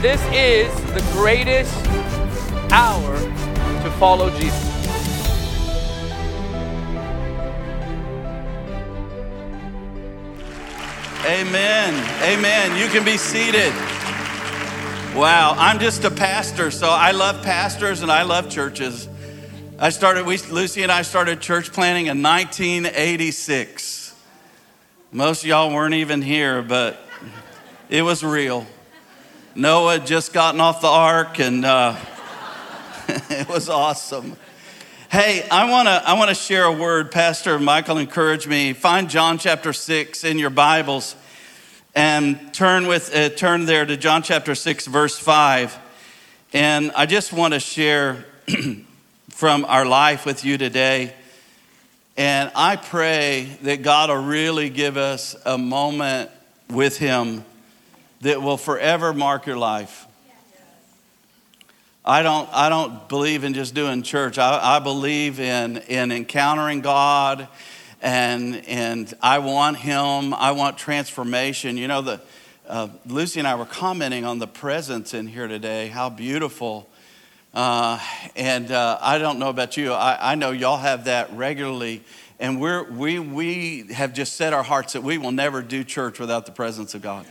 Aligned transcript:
This 0.00 0.22
is 0.32 0.72
the 0.94 1.00
greatest 1.12 1.74
hour 2.70 3.18
to 3.82 3.90
follow 3.98 4.30
Jesus. 4.38 4.68
Amen. 11.26 11.94
Amen. 12.22 12.80
You 12.80 12.86
can 12.86 13.04
be 13.04 13.16
seated. 13.16 13.72
Wow, 15.16 15.56
I'm 15.58 15.80
just 15.80 16.04
a 16.04 16.12
pastor, 16.12 16.70
so 16.70 16.88
I 16.88 17.10
love 17.10 17.42
pastors 17.42 18.02
and 18.02 18.12
I 18.12 18.22
love 18.22 18.48
churches. 18.48 19.08
I 19.80 19.90
started, 19.90 20.26
we, 20.26 20.38
Lucy 20.38 20.84
and 20.84 20.92
I 20.92 21.02
started 21.02 21.40
church 21.40 21.72
planting 21.72 22.06
in 22.06 22.22
1986. 22.22 24.14
Most 25.10 25.42
of 25.42 25.48
y'all 25.48 25.74
weren't 25.74 25.94
even 25.94 26.22
here, 26.22 26.62
but 26.62 27.00
it 27.90 28.02
was 28.02 28.22
real. 28.22 28.64
Noah 29.54 29.94
had 29.94 30.06
just 30.06 30.32
gotten 30.32 30.60
off 30.60 30.80
the 30.80 30.88
ark, 30.88 31.40
and 31.40 31.64
uh, 31.64 31.96
it 33.08 33.48
was 33.48 33.68
awesome. 33.68 34.36
Hey, 35.10 35.46
I 35.50 35.70
want 35.70 35.88
to 35.88 36.08
I 36.08 36.14
want 36.14 36.28
to 36.28 36.34
share 36.34 36.64
a 36.64 36.72
word. 36.72 37.10
Pastor 37.10 37.58
Michael 37.58 37.98
encouraged 37.98 38.46
me. 38.46 38.72
Find 38.72 39.08
John 39.08 39.38
chapter 39.38 39.72
six 39.72 40.22
in 40.22 40.38
your 40.38 40.50
Bibles, 40.50 41.16
and 41.94 42.52
turn 42.52 42.86
with 42.86 43.14
uh, 43.14 43.30
turn 43.30 43.64
there 43.64 43.86
to 43.86 43.96
John 43.96 44.22
chapter 44.22 44.54
six, 44.54 44.86
verse 44.86 45.18
five. 45.18 45.76
And 46.52 46.92
I 46.92 47.06
just 47.06 47.32
want 47.32 47.54
to 47.54 47.60
share 47.60 48.26
from 49.30 49.64
our 49.64 49.86
life 49.86 50.26
with 50.26 50.44
you 50.44 50.58
today. 50.58 51.14
And 52.16 52.50
I 52.54 52.76
pray 52.76 53.56
that 53.62 53.82
God 53.82 54.10
will 54.10 54.24
really 54.24 54.68
give 54.68 54.96
us 54.96 55.36
a 55.46 55.56
moment 55.56 56.30
with 56.68 56.98
Him 56.98 57.44
that 58.20 58.42
will 58.42 58.56
forever 58.56 59.12
mark 59.12 59.46
your 59.46 59.56
life. 59.56 60.06
I 62.04 62.22
don't, 62.22 62.48
I 62.52 62.70
don't 62.70 63.06
believe 63.08 63.44
in 63.44 63.52
just 63.52 63.74
doing 63.74 64.02
church. 64.02 64.38
I, 64.38 64.76
I 64.76 64.78
believe 64.78 65.40
in, 65.40 65.76
in 65.76 66.10
encountering 66.10 66.80
God 66.80 67.48
and, 68.00 68.64
and 68.66 69.12
I 69.20 69.40
want 69.40 69.76
Him. 69.76 70.32
I 70.32 70.52
want 70.52 70.78
transformation. 70.78 71.76
You 71.76 71.88
know, 71.88 72.00
the, 72.00 72.20
uh, 72.66 72.88
Lucy 73.06 73.40
and 73.40 73.46
I 73.46 73.56
were 73.56 73.66
commenting 73.66 74.24
on 74.24 74.38
the 74.38 74.46
presence 74.46 75.12
in 75.12 75.26
here 75.26 75.48
today, 75.48 75.88
how 75.88 76.08
beautiful. 76.08 76.88
Uh, 77.52 77.98
and 78.36 78.70
uh, 78.70 78.98
I 79.00 79.18
don't 79.18 79.38
know 79.38 79.48
about 79.48 79.76
you, 79.76 79.92
I, 79.92 80.32
I 80.32 80.34
know 80.34 80.50
y'all 80.50 80.76
have 80.78 81.04
that 81.04 81.32
regularly. 81.34 82.02
And 82.40 82.60
we're, 82.60 82.84
we, 82.84 83.18
we 83.18 83.92
have 83.92 84.14
just 84.14 84.34
set 84.34 84.52
our 84.52 84.62
hearts 84.62 84.92
that 84.92 85.02
we 85.02 85.18
will 85.18 85.32
never 85.32 85.60
do 85.60 85.82
church 85.82 86.20
without 86.20 86.46
the 86.46 86.52
presence 86.52 86.94
of 86.94 87.02
God. 87.02 87.26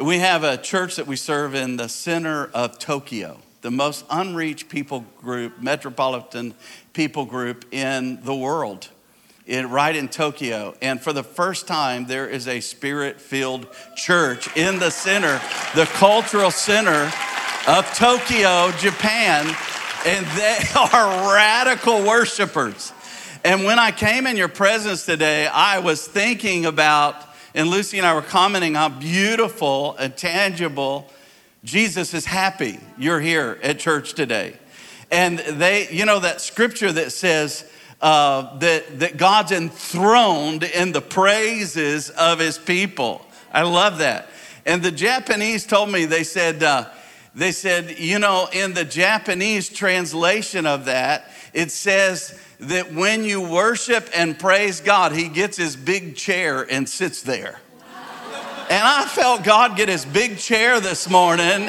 We 0.00 0.18
have 0.18 0.44
a 0.44 0.56
church 0.56 0.96
that 0.96 1.06
we 1.06 1.16
serve 1.16 1.54
in 1.54 1.76
the 1.76 1.88
center 1.88 2.46
of 2.52 2.78
Tokyo 2.78 3.40
the 3.64 3.70
most 3.70 4.04
unreached 4.10 4.68
people 4.68 5.06
group, 5.22 5.58
metropolitan 5.58 6.52
people 6.92 7.24
group 7.24 7.64
in 7.72 8.22
the 8.22 8.34
world, 8.34 8.90
in, 9.46 9.70
right 9.70 9.96
in 9.96 10.06
Tokyo. 10.06 10.74
And 10.82 11.00
for 11.00 11.14
the 11.14 11.22
first 11.22 11.66
time, 11.66 12.04
there 12.04 12.28
is 12.28 12.46
a 12.46 12.60
spirit 12.60 13.18
filled 13.18 13.66
church 13.96 14.54
in 14.54 14.78
the 14.80 14.90
center, 14.90 15.40
the 15.74 15.86
cultural 15.94 16.50
center 16.50 17.10
of 17.66 17.90
Tokyo, 17.94 18.70
Japan. 18.72 19.46
And 20.06 20.26
they 20.36 20.58
are 20.76 21.34
radical 21.34 22.04
worshipers. 22.06 22.92
And 23.44 23.64
when 23.64 23.78
I 23.78 23.92
came 23.92 24.26
in 24.26 24.36
your 24.36 24.48
presence 24.48 25.06
today, 25.06 25.46
I 25.46 25.78
was 25.78 26.06
thinking 26.06 26.66
about, 26.66 27.16
and 27.54 27.68
Lucy 27.68 27.98
and 27.98 28.06
I 28.06 28.14
were 28.14 28.22
commenting 28.22 28.74
how 28.74 28.88
beautiful 28.88 29.96
and 29.96 30.16
tangible 30.16 31.08
Jesus 31.62 32.12
is 32.12 32.24
happy 32.24 32.80
you're 32.98 33.20
here 33.20 33.58
at 33.62 33.78
church 33.78 34.14
today. 34.14 34.58
And 35.10 35.38
they, 35.38 35.88
you 35.90 36.04
know, 36.04 36.18
that 36.18 36.40
scripture 36.40 36.90
that 36.90 37.12
says 37.12 37.70
uh, 38.02 38.58
that, 38.58 38.98
that 38.98 39.16
God's 39.16 39.52
enthroned 39.52 40.64
in 40.64 40.92
the 40.92 41.00
praises 41.00 42.10
of 42.10 42.40
his 42.40 42.58
people. 42.58 43.24
I 43.52 43.62
love 43.62 43.98
that. 43.98 44.28
And 44.66 44.82
the 44.82 44.90
Japanese 44.90 45.64
told 45.64 45.90
me, 45.90 46.04
they 46.06 46.24
said, 46.24 46.62
uh, 46.62 46.88
they 47.34 47.52
said, 47.52 47.98
you 47.98 48.18
know, 48.18 48.48
in 48.52 48.74
the 48.74 48.84
Japanese 48.84 49.68
translation 49.68 50.66
of 50.66 50.86
that, 50.86 51.30
it 51.52 51.70
says 51.70 52.38
that 52.68 52.92
when 52.92 53.24
you 53.24 53.40
worship 53.40 54.08
and 54.14 54.38
praise 54.38 54.80
God, 54.80 55.12
he 55.12 55.28
gets 55.28 55.56
his 55.56 55.76
big 55.76 56.16
chair 56.16 56.62
and 56.62 56.88
sits 56.88 57.22
there. 57.22 57.60
And 58.70 58.82
I 58.82 59.04
felt 59.06 59.44
God 59.44 59.76
get 59.76 59.88
his 59.88 60.04
big 60.04 60.38
chair 60.38 60.80
this 60.80 61.08
morning 61.08 61.68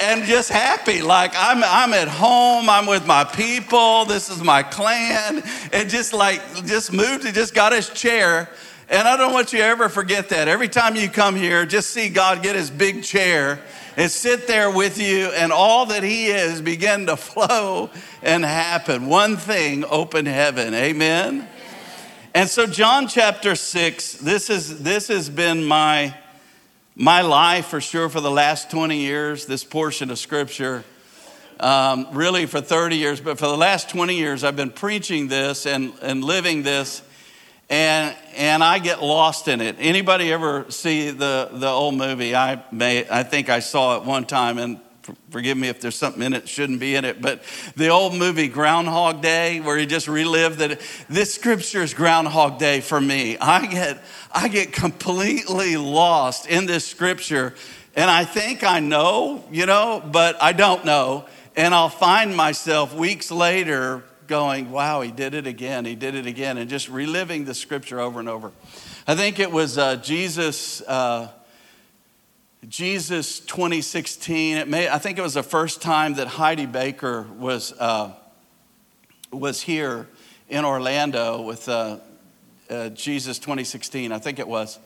and 0.00 0.24
just 0.24 0.50
happy. 0.50 1.02
Like 1.02 1.32
I'm, 1.34 1.62
I'm 1.64 1.92
at 1.92 2.08
home, 2.08 2.68
I'm 2.68 2.86
with 2.86 3.06
my 3.06 3.24
people, 3.24 4.04
this 4.04 4.30
is 4.30 4.42
my 4.42 4.62
clan, 4.62 5.42
and 5.72 5.88
just 5.90 6.12
like, 6.12 6.40
just 6.64 6.92
moved, 6.92 7.24
he 7.24 7.32
just 7.32 7.54
got 7.54 7.72
his 7.72 7.88
chair. 7.90 8.48
And 8.88 9.08
I 9.08 9.16
don't 9.16 9.32
want 9.32 9.52
you 9.52 9.58
to 9.58 9.64
ever 9.64 9.88
forget 9.88 10.28
that. 10.28 10.46
Every 10.46 10.68
time 10.68 10.94
you 10.94 11.08
come 11.08 11.34
here, 11.34 11.66
just 11.66 11.90
see 11.90 12.08
God 12.08 12.42
get 12.42 12.54
his 12.54 12.70
big 12.70 13.02
chair 13.02 13.60
and 13.96 14.08
sit 14.10 14.46
there 14.46 14.70
with 14.70 15.00
you, 15.00 15.28
and 15.28 15.50
all 15.50 15.86
that 15.86 16.02
he 16.02 16.26
is 16.26 16.60
begin 16.60 17.06
to 17.06 17.16
flow 17.16 17.90
and 18.22 18.44
happen. 18.44 19.06
One 19.06 19.36
thing, 19.36 19.84
open 19.84 20.26
heaven. 20.26 20.74
Amen. 20.74 21.48
And 22.34 22.48
so, 22.48 22.66
John 22.66 23.08
chapter 23.08 23.56
6, 23.56 24.18
this, 24.18 24.50
is, 24.50 24.82
this 24.82 25.08
has 25.08 25.30
been 25.30 25.64
my, 25.64 26.14
my 26.94 27.22
life 27.22 27.66
for 27.66 27.80
sure 27.80 28.10
for 28.10 28.20
the 28.20 28.30
last 28.30 28.70
20 28.70 28.98
years, 28.98 29.46
this 29.46 29.64
portion 29.64 30.10
of 30.10 30.18
scripture. 30.18 30.84
Um, 31.58 32.08
really 32.12 32.44
for 32.44 32.60
30 32.60 32.98
years, 32.98 33.18
but 33.18 33.38
for 33.38 33.46
the 33.46 33.56
last 33.56 33.88
20 33.88 34.14
years, 34.14 34.44
I've 34.44 34.56
been 34.56 34.70
preaching 34.70 35.28
this 35.28 35.64
and, 35.64 35.94
and 36.02 36.22
living 36.22 36.62
this, 36.62 37.00
and, 37.68 38.14
and 38.36 38.62
I 38.62 38.78
get 38.78 39.02
lost 39.02 39.48
in 39.48 39.60
it. 39.60 39.76
Anybody 39.78 40.32
ever 40.32 40.70
see 40.70 41.10
the, 41.10 41.48
the 41.52 41.68
old 41.68 41.94
movie? 41.94 42.34
I, 42.34 42.62
may, 42.70 43.06
I 43.08 43.22
think 43.22 43.48
I 43.48 43.60
saw 43.60 43.96
it 43.96 44.04
one 44.04 44.24
time, 44.24 44.58
and 44.58 44.80
forgive 45.30 45.56
me 45.56 45.68
if 45.68 45.80
there's 45.80 45.96
something 45.96 46.22
in 46.22 46.32
it 46.32 46.48
shouldn't 46.48 46.80
be 46.80 46.94
in 46.94 47.04
it, 47.04 47.20
but 47.20 47.42
the 47.76 47.88
old 47.88 48.14
movie 48.14 48.48
Groundhog 48.48 49.20
Day, 49.20 49.60
where 49.60 49.76
he 49.76 49.86
just 49.86 50.08
relived 50.08 50.58
that 50.58 50.80
this 51.08 51.34
scripture 51.34 51.82
is 51.82 51.94
Groundhog 51.94 52.58
Day 52.58 52.80
for 52.80 53.00
me. 53.00 53.36
I 53.38 53.66
get, 53.66 54.02
I 54.32 54.48
get 54.48 54.72
completely 54.72 55.76
lost 55.76 56.46
in 56.46 56.66
this 56.66 56.86
scripture, 56.86 57.54
and 57.94 58.10
I 58.10 58.24
think 58.24 58.64
I 58.64 58.80
know, 58.80 59.44
you 59.50 59.66
know, 59.66 60.02
but 60.04 60.40
I 60.42 60.52
don't 60.52 60.84
know. 60.84 61.26
And 61.56 61.74
I'll 61.74 61.88
find 61.88 62.36
myself 62.36 62.94
weeks 62.94 63.30
later 63.30 64.04
going, 64.26 64.70
wow, 64.70 65.00
he 65.00 65.10
did 65.10 65.34
it 65.34 65.46
again, 65.46 65.84
he 65.84 65.94
did 65.94 66.14
it 66.14 66.26
again, 66.26 66.58
and 66.58 66.68
just 66.68 66.88
reliving 66.88 67.44
the 67.44 67.54
scripture 67.54 68.00
over 68.00 68.20
and 68.20 68.28
over. 68.28 68.52
I 69.06 69.14
think 69.14 69.38
it 69.38 69.50
was 69.50 69.78
uh, 69.78 69.96
Jesus. 69.96 70.80
Uh, 70.82 71.30
Jesus 72.68 73.38
2016. 73.40 74.56
It 74.56 74.68
may, 74.68 74.88
I 74.88 74.98
think 74.98 75.18
it 75.18 75.22
was 75.22 75.34
the 75.34 75.42
first 75.42 75.80
time 75.80 76.14
that 76.14 76.26
Heidi 76.26 76.66
Baker 76.66 77.22
was, 77.38 77.72
uh, 77.72 78.12
was 79.30 79.62
here 79.62 80.08
in 80.48 80.64
Orlando 80.64 81.42
with 81.42 81.68
uh, 81.68 81.98
uh, 82.68 82.88
Jesus 82.90 83.38
2016. 83.38 84.10
I 84.10 84.18
think 84.18 84.38
it 84.38 84.48
was. 84.48 84.78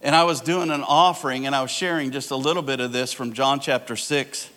And 0.00 0.14
I 0.14 0.24
was 0.24 0.40
doing 0.40 0.70
an 0.70 0.82
offering 0.82 1.46
and 1.46 1.54
I 1.54 1.60
was 1.60 1.70
sharing 1.70 2.12
just 2.12 2.30
a 2.30 2.36
little 2.36 2.62
bit 2.62 2.80
of 2.80 2.92
this 2.92 3.12
from 3.12 3.32
John 3.32 3.60
chapter 3.60 3.96
6. 3.96 4.48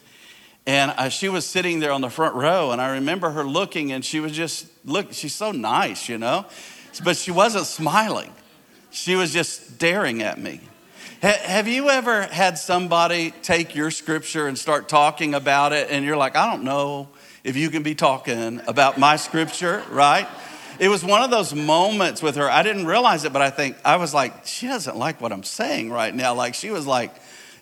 And 0.66 0.92
uh, 0.92 1.10
she 1.10 1.28
was 1.28 1.46
sitting 1.46 1.80
there 1.80 1.92
on 1.92 2.02
the 2.02 2.10
front 2.10 2.36
row, 2.36 2.72
and 2.72 2.80
I 2.80 2.94
remember 2.94 3.32
her 3.32 3.44
looking, 3.44 3.92
and 3.92 4.06
she 4.06 4.20
was 4.20 4.32
just, 4.32 4.68
look, 4.86 5.12
she's 5.12 5.34
so 5.34 5.52
nice, 5.52 6.08
you 6.08 6.18
know? 6.18 6.46
But 7.04 7.18
she 7.18 7.32
wasn't 7.32 7.66
smiling. 7.66 8.32
She 8.92 9.16
was 9.16 9.34
just 9.34 9.76
staring 9.76 10.22
at 10.22 10.40
me. 10.40 10.62
Have 11.22 11.68
you 11.68 11.90
ever 11.90 12.24
had 12.24 12.58
somebody 12.58 13.32
take 13.44 13.76
your 13.76 13.92
scripture 13.92 14.48
and 14.48 14.58
start 14.58 14.90
talking 14.90 15.34
about 15.34 15.72
it, 15.72 15.90
and 15.90 16.06
you're 16.06 16.18
like, 16.18 16.36
I 16.36 16.50
don't 16.50 16.64
know 16.64 17.10
if 17.44 17.56
you 17.56 17.70
can 17.70 17.84
be 17.84 17.96
talking 17.96 18.62
about 18.68 18.98
my 18.98 19.16
scripture, 19.16 19.84
right? 19.90 20.28
It 20.80 20.90
was 20.90 21.06
one 21.06 21.22
of 21.22 21.30
those 21.30 21.54
moments 21.54 22.24
with 22.24 22.38
her. 22.38 22.50
I 22.50 22.64
didn't 22.64 22.88
realize 22.88 23.24
it, 23.24 23.34
but 23.34 23.42
I 23.44 23.52
think 23.52 23.78
I 23.86 23.98
was 23.98 24.16
like, 24.16 24.48
she 24.48 24.68
doesn't 24.68 24.98
like 24.98 25.22
what 25.22 25.32
I'm 25.32 25.44
saying 25.44 25.92
right 25.92 26.14
now. 26.14 26.34
Like 26.34 26.56
she 26.56 26.72
was 26.72 26.88
like 26.88 27.14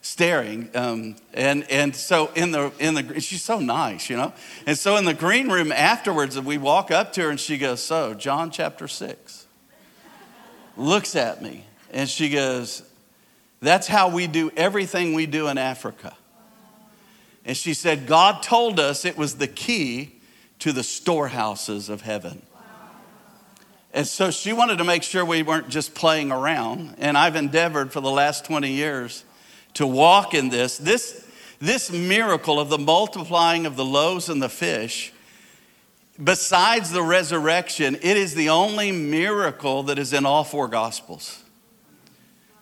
staring, 0.01 0.69
um, 0.75 1.15
and 1.33 1.69
and 1.69 1.95
so 1.95 2.31
in 2.35 2.51
the 2.51 2.71
in 2.79 2.93
the 2.93 3.19
she's 3.19 3.43
so 3.43 3.59
nice, 3.59 4.09
you 4.09 4.17
know. 4.17 4.33
And 4.65 4.77
so 4.77 4.97
in 4.97 5.05
the 5.05 5.13
green 5.13 5.49
room 5.49 5.71
afterwards, 5.71 6.39
we 6.39 6.57
walk 6.57 6.91
up 6.91 7.13
to 7.13 7.21
her 7.21 7.29
and 7.29 7.39
she 7.39 7.57
goes, 7.57 7.81
"So 7.81 8.13
John 8.13 8.51
chapter 8.51 8.87
six." 8.87 9.47
Looks 10.77 11.17
at 11.17 11.41
me 11.41 11.65
and 11.91 12.07
she 12.07 12.29
goes, 12.29 12.83
that's 13.61 13.87
how 13.87 14.09
we 14.09 14.27
do 14.27 14.51
everything 14.55 15.13
we 15.13 15.25
do 15.25 15.47
in 15.47 15.57
Africa. 15.57 16.15
And 17.45 17.57
she 17.57 17.73
said, 17.73 18.07
God 18.07 18.43
told 18.43 18.79
us 18.79 19.05
it 19.05 19.17
was 19.17 19.35
the 19.35 19.47
key 19.47 20.15
to 20.59 20.71
the 20.71 20.83
storehouses 20.83 21.89
of 21.89 22.01
heaven. 22.01 22.41
And 23.93 24.05
so 24.05 24.29
she 24.29 24.53
wanted 24.53 24.77
to 24.77 24.83
make 24.83 25.03
sure 25.03 25.25
we 25.25 25.41
weren't 25.41 25.69
just 25.69 25.95
playing 25.95 26.31
around. 26.31 26.95
And 26.99 27.17
I've 27.17 27.35
endeavored 27.35 27.91
for 27.91 28.01
the 28.01 28.11
last 28.11 28.45
20 28.45 28.71
years 28.71 29.23
to 29.75 29.87
walk 29.87 30.33
in 30.33 30.49
this. 30.49 30.77
This, 30.77 31.25
this 31.59 31.91
miracle 31.91 32.59
of 32.59 32.69
the 32.69 32.77
multiplying 32.77 33.65
of 33.65 33.75
the 33.75 33.85
loaves 33.85 34.29
and 34.29 34.41
the 34.41 34.49
fish, 34.49 35.13
besides 36.21 36.91
the 36.91 37.03
resurrection, 37.03 37.95
it 37.95 38.17
is 38.17 38.35
the 38.35 38.49
only 38.49 38.91
miracle 38.91 39.83
that 39.83 39.99
is 39.99 40.13
in 40.13 40.25
all 40.25 40.43
four 40.43 40.67
gospels. 40.67 41.43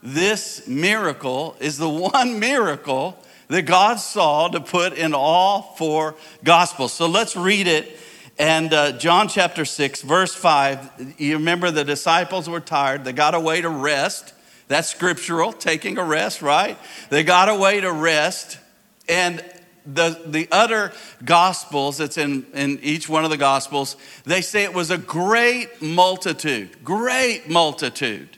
This 0.03 0.67
miracle 0.67 1.55
is 1.59 1.77
the 1.77 1.89
one 2.13 2.39
miracle 2.39 3.17
that 3.47 3.63
God 3.63 3.95
saw 3.95 4.49
to 4.49 4.59
put 4.59 4.93
in 4.93 5.13
all 5.13 5.61
four 5.77 6.15
gospels. 6.43 6.93
So 6.93 7.07
let's 7.07 7.35
read 7.35 7.67
it. 7.67 7.97
And 8.39 8.71
uh, 8.71 8.91
John 8.91 9.27
chapter 9.27 9.65
6, 9.65 10.03
verse 10.03 10.35
5, 10.35 11.15
you 11.17 11.37
remember 11.37 11.71
the 11.71 11.83
disciples 11.83 12.47
were 12.47 12.59
tired. 12.59 13.03
They 13.03 13.13
got 13.13 13.33
away 13.33 13.61
to 13.61 13.69
rest. 13.69 14.33
That's 14.67 14.89
scriptural, 14.89 15.53
taking 15.53 15.97
a 15.97 16.03
rest, 16.03 16.41
right? 16.41 16.77
They 17.09 17.23
got 17.23 17.49
away 17.49 17.81
to 17.81 17.91
rest. 17.91 18.59
And 19.07 19.43
the, 19.85 20.21
the 20.25 20.49
other 20.51 20.91
gospels 21.23 21.97
that's 21.97 22.17
in, 22.17 22.45
in 22.53 22.79
each 22.81 23.07
one 23.07 23.23
of 23.23 23.29
the 23.29 23.37
gospels, 23.37 23.95
they 24.25 24.41
say 24.41 24.63
it 24.63 24.73
was 24.73 24.91
a 24.91 24.97
great 24.97 25.81
multitude, 25.81 26.83
great 26.83 27.49
multitude. 27.49 28.37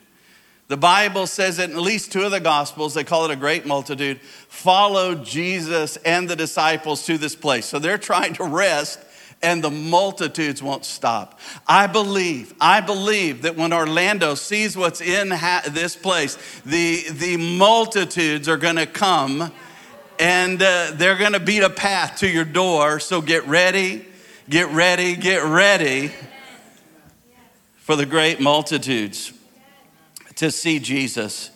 The 0.70 0.76
Bible 0.76 1.26
says 1.26 1.56
that 1.56 1.70
in 1.70 1.74
at 1.74 1.82
least 1.82 2.12
two 2.12 2.22
of 2.22 2.30
the 2.30 2.38
Gospels, 2.38 2.94
they 2.94 3.02
call 3.02 3.24
it 3.24 3.32
a 3.32 3.36
great 3.36 3.66
multitude, 3.66 4.20
followed 4.20 5.24
Jesus 5.24 5.96
and 5.96 6.30
the 6.30 6.36
disciples 6.36 7.04
to 7.06 7.18
this 7.18 7.34
place. 7.34 7.66
So 7.66 7.80
they're 7.80 7.98
trying 7.98 8.34
to 8.34 8.44
rest 8.44 9.00
and 9.42 9.64
the 9.64 9.70
multitudes 9.70 10.62
won't 10.62 10.84
stop. 10.84 11.40
I 11.66 11.86
believe, 11.86 12.54
I 12.60 12.80
believe 12.80 13.42
that 13.42 13.56
when 13.56 13.72
Orlando 13.72 14.34
sees 14.34 14.76
what's 14.76 15.00
in 15.00 15.30
ha- 15.30 15.62
this 15.70 15.96
place, 15.96 16.36
the, 16.66 17.04
the 17.10 17.36
multitudes 17.36 18.48
are 18.48 18.58
gonna 18.58 18.86
come 18.86 19.50
and 20.18 20.62
uh, 20.62 20.92
they're 20.94 21.16
gonna 21.16 21.40
beat 21.40 21.62
a 21.62 21.70
path 21.70 22.18
to 22.18 22.28
your 22.28 22.44
door. 22.44 23.00
So 23.00 23.22
get 23.22 23.46
ready, 23.46 24.04
get 24.48 24.68
ready, 24.70 25.16
get 25.16 25.42
ready 25.42 26.12
for 27.76 27.96
the 27.96 28.06
great 28.06 28.40
multitudes 28.40 29.32
to 30.36 30.50
see 30.50 30.78
Jesus. 30.78 31.50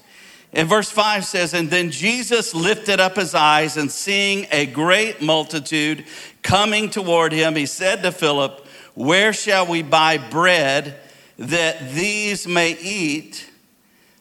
And 0.54 0.68
verse 0.68 0.88
5 0.88 1.24
says, 1.24 1.52
And 1.52 1.68
then 1.68 1.90
Jesus 1.90 2.54
lifted 2.54 3.00
up 3.00 3.16
his 3.16 3.34
eyes 3.34 3.76
and 3.76 3.90
seeing 3.90 4.46
a 4.52 4.66
great 4.66 5.20
multitude 5.20 6.04
coming 6.42 6.90
toward 6.90 7.32
him, 7.32 7.56
he 7.56 7.66
said 7.66 8.02
to 8.04 8.12
Philip, 8.12 8.64
Where 8.94 9.32
shall 9.32 9.66
we 9.66 9.82
buy 9.82 10.18
bread 10.18 11.00
that 11.38 11.92
these 11.92 12.46
may 12.46 12.78
eat? 12.78 13.50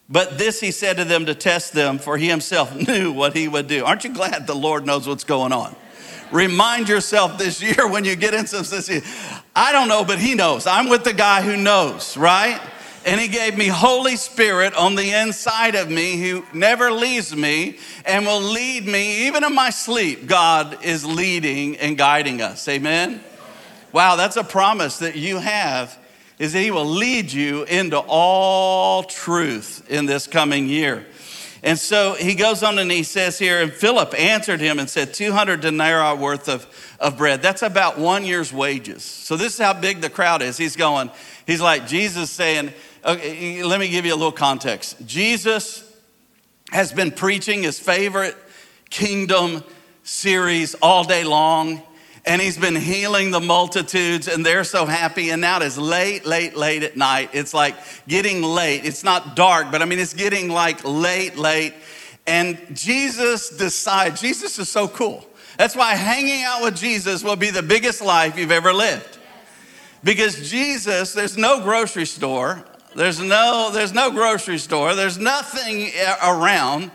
But 0.08 0.36
this 0.36 0.60
he 0.60 0.72
said 0.72 0.96
to 0.96 1.04
them 1.04 1.26
to 1.26 1.34
test 1.34 1.72
them, 1.72 1.98
for 1.98 2.18
he 2.18 2.28
himself 2.28 2.74
knew 2.88 3.12
what 3.12 3.36
he 3.36 3.46
would 3.46 3.68
do. 3.68 3.84
Aren't 3.84 4.04
you 4.04 4.12
glad 4.12 4.46
the 4.46 4.54
Lord 4.54 4.84
knows 4.84 5.06
what's 5.06 5.24
going 5.24 5.52
on? 5.52 5.74
Remind 6.32 6.88
yourself 6.88 7.38
this 7.38 7.62
year 7.62 7.86
when 7.86 8.04
you 8.04 8.16
get 8.16 8.34
into 8.34 8.56
this. 8.62 8.90
I 9.54 9.70
don't 9.70 9.88
know, 9.88 10.04
but 10.04 10.18
he 10.18 10.34
knows. 10.34 10.66
I'm 10.66 10.88
with 10.88 11.04
the 11.04 11.12
guy 11.12 11.42
who 11.42 11.56
knows, 11.56 12.16
right? 12.16 12.60
And 13.06 13.20
he 13.20 13.28
gave 13.28 13.56
me 13.56 13.66
Holy 13.66 14.16
Spirit 14.16 14.74
on 14.74 14.94
the 14.94 15.10
inside 15.12 15.74
of 15.74 15.90
me 15.90 16.20
who 16.20 16.44
never 16.52 16.90
leaves 16.90 17.34
me 17.34 17.78
and 18.06 18.24
will 18.24 18.40
lead 18.40 18.86
me 18.86 19.26
even 19.26 19.44
in 19.44 19.54
my 19.54 19.70
sleep. 19.70 20.26
God 20.26 20.84
is 20.84 21.04
leading 21.04 21.76
and 21.76 21.98
guiding 21.98 22.40
us. 22.40 22.66
Amen. 22.68 23.22
Wow, 23.92 24.16
that's 24.16 24.36
a 24.36 24.44
promise 24.44 24.98
that 24.98 25.16
you 25.16 25.38
have 25.38 25.98
is 26.38 26.52
that 26.52 26.60
he 26.60 26.70
will 26.70 26.86
lead 26.86 27.30
you 27.30 27.62
into 27.64 27.98
all 27.98 29.04
truth 29.04 29.86
in 29.88 30.06
this 30.06 30.26
coming 30.26 30.66
year. 30.66 31.06
And 31.64 31.78
so 31.78 32.14
he 32.14 32.36
goes 32.36 32.62
on 32.62 32.78
and 32.78 32.92
he 32.92 33.02
says 33.02 33.38
here, 33.38 33.60
and 33.60 33.72
Philip 33.72 34.14
answered 34.16 34.60
him 34.60 34.78
and 34.78 34.88
said, 34.88 35.14
200 35.14 35.60
denarii 35.60 36.16
worth 36.16 36.48
of, 36.48 36.66
of 37.00 37.16
bread. 37.16 37.42
That's 37.42 37.62
about 37.62 37.98
one 37.98 38.24
year's 38.24 38.52
wages. 38.52 39.02
So 39.02 39.36
this 39.36 39.54
is 39.54 39.58
how 39.58 39.72
big 39.72 40.00
the 40.00 40.10
crowd 40.10 40.42
is. 40.42 40.56
He's 40.56 40.76
going, 40.76 41.10
he's 41.46 41.62
like, 41.62 41.88
Jesus 41.88 42.30
saying, 42.30 42.72
Okay, 43.06 43.62
let 43.62 43.80
me 43.80 43.88
give 43.88 44.06
you 44.06 44.14
a 44.14 44.16
little 44.16 44.32
context. 44.32 44.96
Jesus 45.04 45.84
has 46.72 46.90
been 46.90 47.10
preaching 47.10 47.62
his 47.62 47.78
favorite 47.78 48.34
kingdom 48.88 49.62
series 50.04 50.74
all 50.76 51.04
day 51.04 51.22
long, 51.22 51.82
and 52.26 52.40
he's 52.40 52.56
been 52.56 52.76
healing 52.76 53.30
the 53.30 53.40
multitudes, 53.40 54.28
and 54.28 54.44
they're 54.44 54.64
so 54.64 54.86
happy. 54.86 55.30
And 55.30 55.40
now 55.40 55.60
it's 55.60 55.76
late, 55.76 56.24
late, 56.24 56.56
late 56.56 56.82
at 56.82 56.96
night. 56.96 57.30
It's 57.32 57.52
like 57.52 57.74
getting 58.08 58.42
late. 58.42 58.84
It's 58.84 59.04
not 59.04 59.36
dark, 59.36 59.70
but 59.70 59.82
I 59.82 59.84
mean, 59.84 59.98
it's 59.98 60.14
getting 60.14 60.48
like 60.48 60.84
late, 60.84 61.36
late. 61.36 61.74
And 62.26 62.58
Jesus 62.72 63.50
decides, 63.50 64.20
Jesus 64.20 64.58
is 64.58 64.68
so 64.68 64.88
cool. 64.88 65.26
That's 65.58 65.76
why 65.76 65.94
hanging 65.94 66.42
out 66.42 66.62
with 66.62 66.76
Jesus 66.76 67.22
will 67.22 67.36
be 67.36 67.50
the 67.50 67.62
biggest 67.62 68.02
life 68.02 68.38
you've 68.38 68.50
ever 68.50 68.72
lived. 68.72 69.18
Because 70.02 70.50
Jesus, 70.50 71.12
there's 71.12 71.36
no 71.36 71.62
grocery 71.62 72.06
store 72.06 72.64
there's 72.94 73.18
no, 73.18 73.70
there's 73.72 73.92
no 73.92 74.12
grocery 74.12 74.58
store. 74.58 74.94
There's 74.94 75.18
nothing 75.18 75.90
around. 76.22 76.92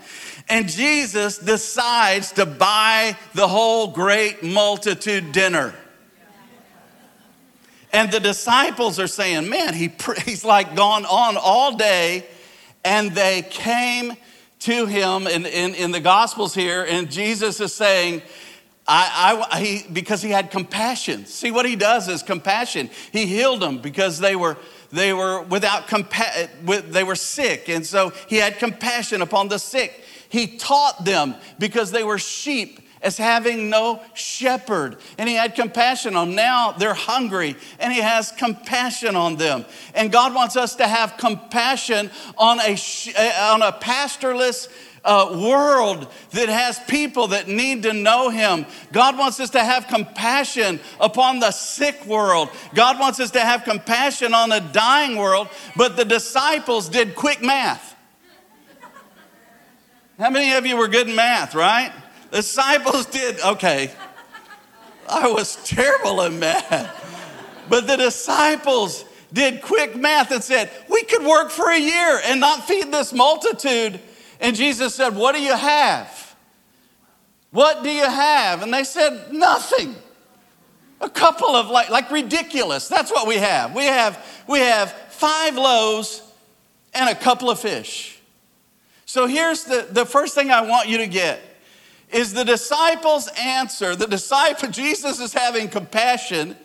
And 0.49 0.67
Jesus 0.67 1.37
decides 1.37 2.31
to 2.33 2.45
buy 2.45 3.15
the 3.33 3.47
whole 3.47 3.91
great 3.91 4.43
multitude 4.43 5.31
dinner. 5.31 5.75
And 7.93 8.11
the 8.11 8.19
disciples 8.19 8.99
are 8.99 9.07
saying, 9.07 9.49
man, 9.49 9.73
he, 9.73 9.91
he's 10.25 10.43
like 10.43 10.75
gone 10.75 11.05
on 11.05 11.37
all 11.37 11.75
day. 11.75 12.25
And 12.83 13.11
they 13.11 13.43
came 13.43 14.13
to 14.59 14.85
him 14.85 15.27
in, 15.27 15.45
in, 15.45 15.75
in 15.75 15.91
the 15.91 15.99
Gospels 15.99 16.53
here, 16.53 16.83
and 16.83 17.09
Jesus 17.09 17.59
is 17.61 17.73
saying, 17.73 18.21
I, 18.87 19.45
I, 19.51 19.59
he, 19.59 19.85
because 19.91 20.21
he 20.21 20.31
had 20.31 20.49
compassion. 20.49 21.25
See, 21.25 21.51
what 21.51 21.65
he 21.65 21.75
does 21.75 22.07
is 22.07 22.23
compassion. 22.23 22.89
He 23.11 23.25
healed 23.25 23.61
them 23.61 23.77
because 23.79 24.19
they 24.19 24.35
were 24.35 24.57
they 24.91 25.13
were 25.13 25.43
without 25.43 25.87
compa- 25.87 26.49
they 26.91 27.03
were 27.03 27.15
sick 27.15 27.69
and 27.69 27.85
so 27.85 28.11
he 28.27 28.37
had 28.37 28.57
compassion 28.57 29.21
upon 29.21 29.47
the 29.47 29.59
sick 29.59 30.03
he 30.29 30.57
taught 30.57 31.05
them 31.05 31.35
because 31.57 31.91
they 31.91 32.03
were 32.03 32.17
sheep 32.17 32.79
as 33.01 33.17
having 33.17 33.69
no 33.69 34.01
shepherd 34.13 34.97
and 35.17 35.29
he 35.29 35.35
had 35.35 35.55
compassion 35.55 36.15
on 36.15 36.29
them 36.29 36.35
now 36.35 36.71
they're 36.73 36.93
hungry 36.93 37.55
and 37.79 37.93
he 37.93 37.99
has 37.99 38.31
compassion 38.31 39.15
on 39.15 39.35
them 39.37 39.65
and 39.93 40.11
god 40.11 40.33
wants 40.33 40.55
us 40.55 40.75
to 40.75 40.87
have 40.87 41.15
compassion 41.17 42.09
on 42.37 42.59
a 42.59 42.77
on 43.51 43.61
a 43.61 43.71
pastorless 43.71 44.67
uh, 45.03 45.37
world 45.41 46.11
that 46.31 46.49
has 46.49 46.79
people 46.87 47.27
that 47.27 47.47
need 47.47 47.83
to 47.83 47.93
know 47.93 48.29
Him. 48.29 48.65
God 48.91 49.17
wants 49.17 49.39
us 49.39 49.49
to 49.51 49.63
have 49.63 49.87
compassion 49.87 50.79
upon 50.99 51.39
the 51.39 51.51
sick 51.51 52.05
world. 52.05 52.49
God 52.73 52.99
wants 52.99 53.19
us 53.19 53.31
to 53.31 53.39
have 53.39 53.63
compassion 53.63 54.33
on 54.33 54.49
the 54.49 54.59
dying 54.59 55.17
world. 55.17 55.47
But 55.75 55.97
the 55.97 56.05
disciples 56.05 56.89
did 56.89 57.15
quick 57.15 57.41
math. 57.41 57.95
How 60.19 60.29
many 60.29 60.53
of 60.53 60.65
you 60.65 60.77
were 60.77 60.87
good 60.87 61.07
in 61.07 61.15
math, 61.15 61.55
right? 61.55 61.91
The 62.29 62.37
disciples 62.37 63.05
did, 63.07 63.39
okay. 63.39 63.91
I 65.07 65.27
was 65.29 65.55
terrible 65.63 66.21
in 66.21 66.37
math. 66.37 66.95
But 67.69 67.87
the 67.87 67.97
disciples 67.97 69.05
did 69.31 69.61
quick 69.61 69.95
math 69.95 70.31
and 70.31 70.43
said, 70.43 70.69
We 70.89 71.03
could 71.03 71.25
work 71.25 71.49
for 71.49 71.71
a 71.71 71.79
year 71.79 72.19
and 72.25 72.39
not 72.39 72.67
feed 72.67 72.91
this 72.91 73.13
multitude 73.13 73.99
and 74.39 74.55
Jesus 74.55 74.95
said, 74.95 75.15
What 75.15 75.35
do 75.35 75.41
you 75.41 75.55
have? 75.55 76.35
What 77.51 77.83
do 77.83 77.89
you 77.89 78.05
have? 78.05 78.61
And 78.61 78.73
they 78.73 78.83
said, 78.83 79.31
Nothing. 79.31 79.95
A 81.01 81.09
couple 81.09 81.55
of 81.55 81.67
like, 81.67 81.89
like 81.89 82.11
ridiculous. 82.11 82.87
That's 82.87 83.11
what 83.11 83.27
we 83.27 83.35
have. 83.35 83.73
We 83.73 83.85
have 83.85 84.25
we 84.47 84.59
have 84.59 84.91
five 84.91 85.55
loaves 85.55 86.21
and 86.93 87.09
a 87.09 87.15
couple 87.15 87.49
of 87.49 87.59
fish. 87.59 88.18
So 89.09 89.25
here's 89.25 89.63
the, 89.63 89.87
the 89.89 90.05
first 90.05 90.35
thing 90.35 90.51
I 90.51 90.61
want 90.61 90.87
you 90.87 90.99
to 90.99 91.07
get 91.07 91.41
is 92.11 92.31
the 92.31 92.45
disciples' 92.45 93.27
answer. 93.39 93.95
The 93.95 94.05
disciple, 94.05 94.69
Jesus 94.69 95.19
is 95.19 95.33
having 95.33 95.67
compassion, 95.67 96.55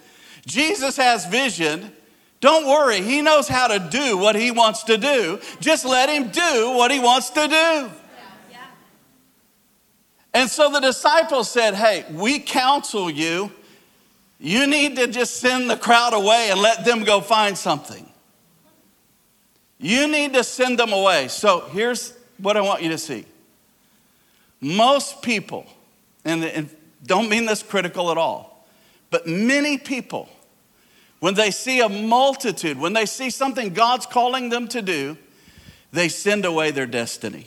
Jesus 0.44 0.98
has 0.98 1.24
vision, 1.24 1.90
don't 2.42 2.66
worry, 2.66 3.00
he 3.00 3.22
knows 3.22 3.48
how 3.48 3.68
to 3.68 3.78
do 3.78 4.18
what 4.18 4.36
he 4.36 4.50
wants 4.50 4.82
to 4.82 4.98
do. 4.98 5.40
Just 5.60 5.86
let 5.86 6.10
him 6.10 6.28
do 6.28 6.74
what 6.76 6.90
he 6.90 6.98
wants 6.98 7.30
to 7.30 7.48
do. 7.48 7.90
And 10.34 10.50
so 10.50 10.70
the 10.70 10.80
disciples 10.80 11.50
said, 11.50 11.72
Hey, 11.74 12.04
we 12.12 12.40
counsel 12.40 13.08
you. 13.08 13.52
You 14.38 14.66
need 14.66 14.96
to 14.96 15.06
just 15.06 15.38
send 15.38 15.70
the 15.70 15.78
crowd 15.78 16.12
away 16.12 16.48
and 16.50 16.60
let 16.60 16.84
them 16.84 17.04
go 17.04 17.22
find 17.22 17.56
something. 17.56 18.06
You 19.78 20.08
need 20.08 20.34
to 20.34 20.44
send 20.44 20.78
them 20.78 20.92
away. 20.92 21.28
So 21.28 21.60
here's 21.72 22.12
what 22.38 22.56
I 22.56 22.60
want 22.60 22.82
you 22.82 22.90
to 22.90 22.98
see. 22.98 23.24
Most 24.60 25.22
people, 25.22 25.66
and, 26.24 26.68
don't 27.04 27.28
mean 27.28 27.44
this 27.44 27.62
critical 27.62 28.10
at 28.10 28.16
all, 28.16 28.66
but 29.10 29.26
many 29.26 29.76
people 29.76 30.28
when 31.24 31.32
they 31.32 31.50
see 31.50 31.80
a 31.80 31.88
multitude, 31.88 32.78
when 32.78 32.92
they 32.92 33.06
see 33.06 33.30
something 33.30 33.72
God's 33.72 34.04
calling 34.04 34.50
them 34.50 34.68
to 34.68 34.82
do, 34.82 35.16
they 35.90 36.10
send 36.10 36.44
away 36.44 36.70
their 36.70 36.84
destiny. 36.84 37.46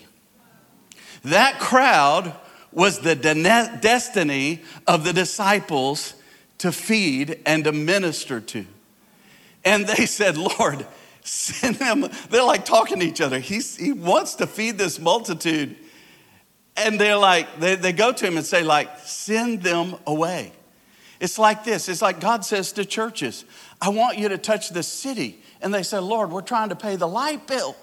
That 1.24 1.60
crowd 1.60 2.34
was 2.72 3.02
the 3.02 3.14
de- 3.14 3.80
destiny 3.80 4.64
of 4.88 5.04
the 5.04 5.14
disciples 5.14 6.16
to 6.58 6.72
feed 6.72 7.40
and 7.46 7.66
to 7.66 7.72
minister 7.72 8.42
to. 8.42 8.66
And 9.64 9.86
they 9.86 10.08
said, 10.08 10.38
Lord, 10.38 10.88
send 11.28 11.76
them. 11.76 12.08
They're 12.30 12.44
like 12.44 12.66
talking 12.66 13.00
to 13.00 13.06
each 13.06 13.22
other. 13.22 13.40
He's, 13.40 13.76
he 13.76 13.92
wants 13.92 14.36
to 14.36 14.48
feed 14.48 14.78
this 14.78 15.00
multitude. 15.00 15.76
And 16.76 17.00
they're 17.00 17.18
like, 17.18 17.60
they, 17.60 17.76
they 17.76 17.92
go 17.92 18.12
to 18.12 18.26
him 18.26 18.38
and 18.38 18.46
say, 18.46 18.64
like, 18.64 19.00
send 19.00 19.64
them 19.64 19.96
away. 20.06 20.52
It's 21.20 21.40
like 21.40 21.64
this. 21.64 21.90
It's 21.90 22.02
like 22.02 22.20
God 22.20 22.46
says 22.46 22.72
to 22.74 22.86
churches, 22.86 23.46
I 23.82 23.90
want 23.90 24.18
you 24.18 24.30
to 24.30 24.38
touch 24.38 24.70
the 24.70 24.84
city. 24.84 25.42
And 25.62 25.74
they 25.74 25.84
say, 25.84 25.98
Lord, 25.98 26.32
we're 26.32 26.42
trying 26.42 26.70
to 26.70 26.76
pay 26.76 26.96
the 26.96 27.08
light 27.08 27.48
bill. 27.48 27.76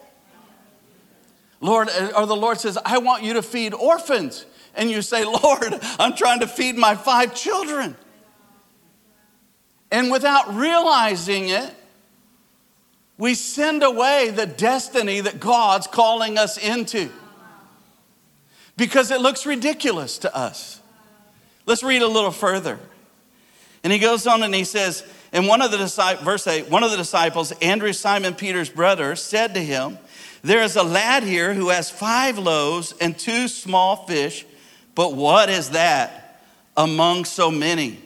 Lord, 1.60 1.88
uh, 1.88 2.12
or 2.16 2.26
the 2.26 2.36
Lord 2.36 2.60
says, 2.60 2.78
I 2.84 2.98
want 2.98 3.24
you 3.24 3.34
to 3.34 3.42
feed 3.42 3.74
orphans. 3.74 4.46
And 4.76 4.90
you 4.90 5.02
say, 5.02 5.24
Lord, 5.24 5.78
I'm 5.98 6.14
trying 6.14 6.40
to 6.40 6.46
feed 6.46 6.76
my 6.76 6.94
five 6.94 7.34
children. 7.34 7.96
And 9.90 10.10
without 10.10 10.54
realizing 10.54 11.48
it, 11.48 11.74
we 13.16 13.34
send 13.34 13.82
away 13.82 14.30
the 14.30 14.46
destiny 14.46 15.20
that 15.20 15.40
God's 15.40 15.86
calling 15.86 16.36
us 16.38 16.58
into 16.58 17.10
because 18.76 19.10
it 19.10 19.20
looks 19.20 19.46
ridiculous 19.46 20.18
to 20.18 20.36
us. 20.36 20.80
Let's 21.66 21.82
read 21.82 22.02
a 22.02 22.08
little 22.08 22.32
further. 22.32 22.78
And 23.84 23.92
he 23.92 23.98
goes 23.98 24.26
on 24.26 24.42
and 24.42 24.54
he 24.54 24.64
says, 24.64 25.04
and 25.32 25.46
one 25.46 25.62
of 25.62 25.70
the 25.70 25.76
disciples, 25.76 26.24
verse 26.24 26.46
8, 26.46 26.70
one 26.70 26.82
of 26.82 26.90
the 26.90 26.96
disciples, 26.96 27.52
Andrew, 27.60 27.92
Simon 27.92 28.34
Peter's 28.34 28.70
brother, 28.70 29.16
said 29.16 29.54
to 29.54 29.60
him, 29.60 29.98
There 30.42 30.62
is 30.62 30.76
a 30.76 30.82
lad 30.82 31.22
here 31.24 31.54
who 31.54 31.70
has 31.70 31.90
five 31.90 32.38
loaves 32.38 32.94
and 33.00 33.18
two 33.18 33.48
small 33.48 34.06
fish, 34.06 34.46
but 34.94 35.14
what 35.14 35.48
is 35.48 35.70
that 35.70 36.40
among 36.76 37.24
so 37.24 37.50
many? 37.50 38.00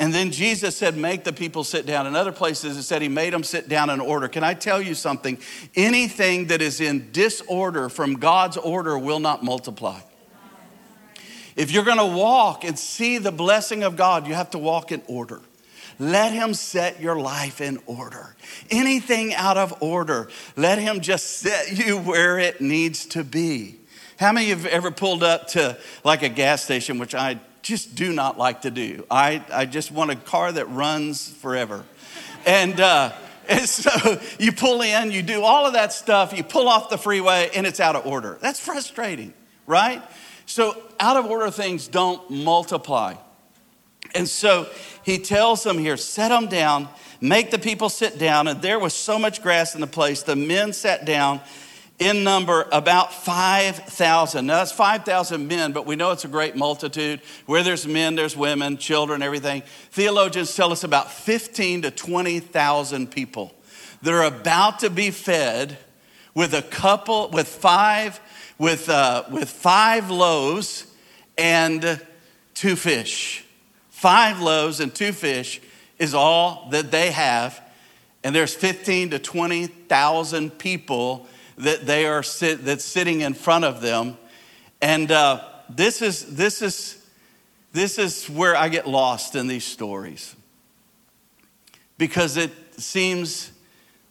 And 0.00 0.14
then 0.14 0.30
Jesus 0.30 0.76
said, 0.76 0.96
Make 0.96 1.24
the 1.24 1.32
people 1.32 1.64
sit 1.64 1.84
down. 1.84 2.06
In 2.06 2.14
other 2.14 2.30
places, 2.30 2.76
it 2.76 2.84
said 2.84 3.02
he 3.02 3.08
made 3.08 3.32
them 3.32 3.42
sit 3.42 3.68
down 3.68 3.90
in 3.90 4.00
order. 4.00 4.28
Can 4.28 4.44
I 4.44 4.54
tell 4.54 4.80
you 4.80 4.94
something? 4.94 5.38
Anything 5.74 6.46
that 6.48 6.62
is 6.62 6.80
in 6.80 7.10
disorder 7.10 7.88
from 7.88 8.14
God's 8.14 8.56
order 8.56 8.96
will 8.96 9.18
not 9.18 9.42
multiply. 9.42 10.00
If 11.56 11.72
you're 11.72 11.84
gonna 11.84 12.06
walk 12.06 12.62
and 12.62 12.78
see 12.78 13.18
the 13.18 13.32
blessing 13.32 13.82
of 13.82 13.96
God, 13.96 14.28
you 14.28 14.34
have 14.34 14.50
to 14.50 14.58
walk 14.58 14.92
in 14.92 15.02
order. 15.08 15.40
Let 15.98 16.32
Him 16.32 16.54
set 16.54 17.00
your 17.00 17.18
life 17.18 17.60
in 17.60 17.80
order. 17.86 18.36
Anything 18.70 19.34
out 19.34 19.56
of 19.56 19.82
order, 19.82 20.28
let 20.54 20.78
Him 20.78 21.00
just 21.00 21.38
set 21.38 21.76
you 21.86 21.98
where 21.98 22.38
it 22.38 22.60
needs 22.60 23.06
to 23.06 23.24
be. 23.24 23.80
How 24.20 24.30
many 24.30 24.52
of 24.52 24.58
you 24.58 24.64
have 24.64 24.72
ever 24.72 24.90
pulled 24.92 25.24
up 25.24 25.48
to 25.48 25.76
like 26.04 26.22
a 26.22 26.28
gas 26.28 26.62
station, 26.62 27.00
which 27.00 27.16
I 27.16 27.40
just 27.68 27.94
do 27.94 28.14
not 28.14 28.38
like 28.38 28.62
to 28.62 28.70
do. 28.70 29.04
I, 29.10 29.44
I 29.52 29.66
just 29.66 29.92
want 29.92 30.10
a 30.10 30.16
car 30.16 30.50
that 30.50 30.64
runs 30.70 31.28
forever. 31.28 31.84
And, 32.46 32.80
uh, 32.80 33.12
and 33.48 33.68
so 33.68 34.18
you 34.38 34.52
pull 34.52 34.80
in, 34.80 35.12
you 35.12 35.22
do 35.22 35.42
all 35.42 35.66
of 35.66 35.74
that 35.74 35.92
stuff, 35.92 36.34
you 36.34 36.42
pull 36.42 36.66
off 36.66 36.88
the 36.88 36.96
freeway, 36.96 37.50
and 37.54 37.66
it's 37.66 37.78
out 37.78 37.94
of 37.94 38.06
order. 38.06 38.38
That's 38.40 38.58
frustrating, 38.58 39.34
right? 39.66 40.02
So, 40.46 40.82
out 40.98 41.18
of 41.18 41.26
order 41.26 41.50
things 41.50 41.88
don't 41.88 42.30
multiply. 42.30 43.16
And 44.14 44.26
so 44.26 44.66
he 45.04 45.18
tells 45.18 45.62
them 45.62 45.76
here 45.76 45.98
set 45.98 46.30
them 46.30 46.46
down, 46.46 46.88
make 47.20 47.50
the 47.50 47.58
people 47.58 47.90
sit 47.90 48.18
down. 48.18 48.48
And 48.48 48.62
there 48.62 48.78
was 48.78 48.94
so 48.94 49.18
much 49.18 49.42
grass 49.42 49.74
in 49.74 49.82
the 49.82 49.86
place, 49.86 50.22
the 50.22 50.36
men 50.36 50.72
sat 50.72 51.04
down 51.04 51.42
in 51.98 52.22
number 52.22 52.66
about 52.70 53.12
5,000. 53.12 54.46
Now, 54.46 54.58
that's 54.58 54.72
5,000 54.72 55.48
men, 55.48 55.72
but 55.72 55.84
we 55.84 55.96
know 55.96 56.12
it's 56.12 56.24
a 56.24 56.28
great 56.28 56.54
multitude. 56.54 57.20
Where 57.46 57.62
there's 57.62 57.86
men, 57.86 58.14
there's 58.14 58.36
women, 58.36 58.76
children, 58.76 59.22
everything. 59.22 59.62
Theologians 59.90 60.54
tell 60.54 60.70
us 60.70 60.84
about 60.84 61.10
15 61.10 61.82
to 61.82 61.90
20,000 61.90 63.10
people 63.10 63.52
that 64.02 64.14
are 64.14 64.24
about 64.24 64.80
to 64.80 64.90
be 64.90 65.10
fed 65.10 65.76
with 66.34 66.54
a 66.54 66.62
couple, 66.62 67.30
with 67.30 67.48
five, 67.48 68.20
with, 68.58 68.88
uh, 68.88 69.24
with 69.30 69.50
five 69.50 70.08
loaves 70.08 70.86
and 71.36 72.00
two 72.54 72.76
fish. 72.76 73.44
Five 73.90 74.40
loaves 74.40 74.78
and 74.78 74.94
two 74.94 75.12
fish 75.12 75.60
is 75.98 76.14
all 76.14 76.68
that 76.70 76.92
they 76.92 77.10
have. 77.10 77.60
And 78.22 78.34
there's 78.34 78.54
15 78.54 79.10
to 79.10 79.18
20,000 79.18 80.58
people 80.58 81.26
that 81.58 81.86
they 81.86 82.06
are 82.06 82.22
sit, 82.22 82.64
that's 82.64 82.84
sitting 82.84 83.20
in 83.20 83.34
front 83.34 83.64
of 83.64 83.80
them. 83.80 84.16
And 84.80 85.10
uh, 85.10 85.44
this, 85.68 86.02
is, 86.02 86.36
this, 86.36 86.62
is, 86.62 87.04
this 87.72 87.98
is 87.98 88.28
where 88.28 88.56
I 88.56 88.68
get 88.68 88.86
lost 88.86 89.34
in 89.34 89.48
these 89.48 89.64
stories. 89.64 90.34
Because 91.96 92.36
it 92.36 92.52
seems 92.80 93.50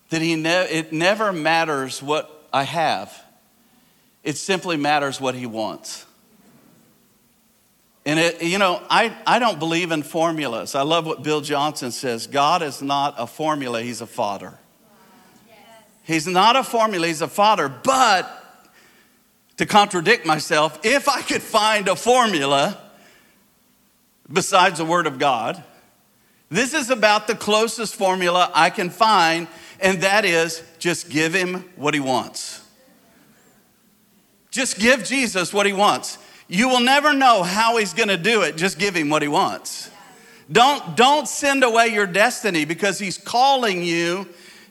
that 0.10 0.22
he 0.22 0.36
ne- 0.36 0.70
it 0.70 0.92
never 0.92 1.32
matters 1.32 2.02
what 2.04 2.48
I 2.54 2.64
have, 2.64 3.14
it 4.24 4.38
simply 4.38 4.78
matters 4.78 5.22
what 5.22 5.36
he 5.36 5.46
wants. 5.46 6.06
And 8.06 8.20
it, 8.20 8.42
you 8.42 8.58
know, 8.58 8.82
I, 8.90 9.14
I 9.28 9.38
don't 9.38 9.60
believe 9.60 9.92
in 9.92 10.02
formulas. 10.02 10.76
I 10.76 10.84
love 10.84 11.06
what 11.06 11.24
Bill 11.24 11.42
Johnson 11.42 11.92
says 11.92 12.26
God 12.26 12.62
is 12.62 12.82
not 12.82 13.16
a 13.18 13.28
formula, 13.28 13.82
he's 13.82 14.00
a 14.00 14.08
father. 14.08 14.58
He's 16.08 16.26
not 16.26 16.56
a 16.56 16.64
formula, 16.64 17.06
he's 17.06 17.22
a 17.22 17.28
father. 17.28 17.68
But 17.68 18.32
to 19.58 19.66
contradict 19.66 20.26
myself, 20.26 20.80
if 20.84 21.10
I 21.10 21.22
could 21.22 21.42
find 21.42 21.90
a 21.90 21.98
formula 21.98 22.82
besides 24.32 24.78
the 24.78 24.86
Word 24.86 25.06
of 25.06 25.20
God, 25.20 25.62
this 26.50 26.74
is 26.74 26.90
about 26.90 27.28
the 27.28 27.36
closest 27.36 27.94
formula 27.94 28.50
I 28.56 28.70
can 28.70 28.90
find, 28.90 29.50
and 29.82 30.02
that 30.02 30.24
is 30.24 30.64
just 30.80 31.10
give 31.10 31.34
him 31.34 31.66
what 31.76 31.94
he 31.94 32.00
wants. 32.00 32.64
Just 34.50 34.80
give 34.80 35.04
Jesus 35.04 35.54
what 35.54 35.66
he 35.66 35.74
wants. 35.74 36.18
You 36.48 36.70
will 36.70 36.80
never 36.80 37.12
know 37.12 37.44
how 37.44 37.76
he's 37.76 37.94
going 37.94 38.08
to 38.08 38.18
do 38.18 38.44
it. 38.44 38.56
Just 38.56 38.80
give 38.80 38.96
him 38.96 39.10
what 39.10 39.22
he 39.22 39.28
wants. 39.28 39.92
Don't, 40.50 40.96
don't 40.96 41.28
send 41.28 41.66
away 41.66 41.88
your 41.90 42.08
destiny 42.08 42.64
because 42.64 42.98
he's 42.98 43.18
calling 43.18 43.84
you 43.84 44.26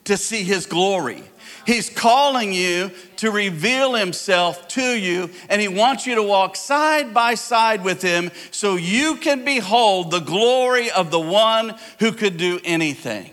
to 0.07 0.17
see 0.17 0.43
his 0.43 0.65
glory. 0.65 1.23
He's 1.65 1.89
calling 1.89 2.53
you 2.53 2.91
to 3.17 3.29
reveal 3.29 3.93
himself 3.93 4.69
to 4.69 4.81
you, 4.81 5.29
and 5.49 5.61
he 5.61 5.67
wants 5.67 6.07
you 6.07 6.15
to 6.15 6.23
walk 6.23 6.55
side 6.55 7.13
by 7.13 7.35
side 7.35 7.83
with 7.83 8.01
him 8.01 8.31
so 8.51 8.77
you 8.77 9.17
can 9.17 9.43
behold 9.43 10.11
the 10.11 10.19
glory 10.19 10.89
of 10.89 11.11
the 11.11 11.19
one 11.19 11.75
who 11.99 12.13
could 12.13 12.37
do 12.37 12.59
anything. 12.63 13.31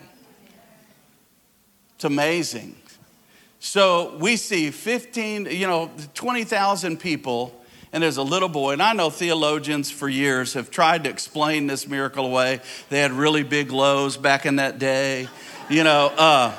It's 1.94 2.04
amazing. 2.04 2.74
So 3.60 4.16
we 4.18 4.36
see 4.36 4.72
15, 4.72 5.46
you 5.46 5.68
know, 5.68 5.92
20,000 6.14 6.98
people 6.98 7.64
and 7.94 8.02
there's 8.02 8.16
a 8.16 8.24
little 8.24 8.48
boy. 8.48 8.72
And 8.72 8.82
I 8.82 8.92
know 8.92 9.08
theologians 9.08 9.88
for 9.88 10.08
years 10.08 10.54
have 10.54 10.68
tried 10.68 11.04
to 11.04 11.10
explain 11.10 11.68
this 11.68 11.86
miracle 11.86 12.26
away. 12.26 12.60
They 12.90 12.98
had 12.98 13.12
really 13.12 13.44
big 13.44 13.70
lows 13.70 14.16
back 14.16 14.46
in 14.46 14.56
that 14.56 14.80
day, 14.80 15.28
you 15.68 15.84
know. 15.84 16.12
Uh, 16.16 16.54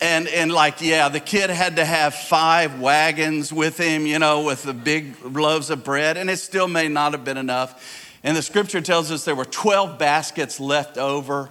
and, 0.00 0.28
and 0.28 0.52
like, 0.52 0.80
yeah, 0.80 1.08
the 1.08 1.20
kid 1.20 1.50
had 1.50 1.76
to 1.76 1.84
have 1.84 2.14
five 2.14 2.80
wagons 2.80 3.52
with 3.52 3.78
him, 3.78 4.06
you 4.06 4.18
know, 4.20 4.44
with 4.44 4.62
the 4.62 4.72
big 4.72 5.16
loaves 5.24 5.70
of 5.70 5.82
bread, 5.82 6.16
and 6.16 6.30
it 6.30 6.36
still 6.36 6.68
may 6.68 6.88
not 6.88 7.12
have 7.12 7.24
been 7.24 7.36
enough. 7.36 8.14
And 8.22 8.36
the 8.36 8.42
scripture 8.42 8.80
tells 8.80 9.10
us 9.10 9.24
there 9.24 9.34
were 9.34 9.44
12 9.44 9.98
baskets 9.98 10.60
left 10.60 10.98
over. 10.98 11.50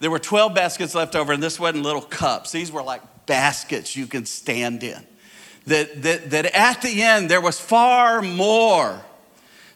There 0.00 0.10
were 0.10 0.20
12 0.20 0.54
baskets 0.54 0.94
left 0.94 1.16
over, 1.16 1.32
and 1.32 1.42
this 1.42 1.58
wasn't 1.58 1.82
little 1.82 2.02
cups. 2.02 2.52
These 2.52 2.70
were 2.70 2.82
like 2.82 3.02
baskets 3.26 3.96
you 3.96 4.06
could 4.06 4.28
stand 4.28 4.84
in. 4.84 5.04
That, 5.66 6.02
that, 6.02 6.30
that 6.30 6.46
at 6.54 6.82
the 6.82 7.02
end, 7.02 7.28
there 7.30 7.40
was 7.40 7.58
far 7.58 8.22
more 8.22 9.00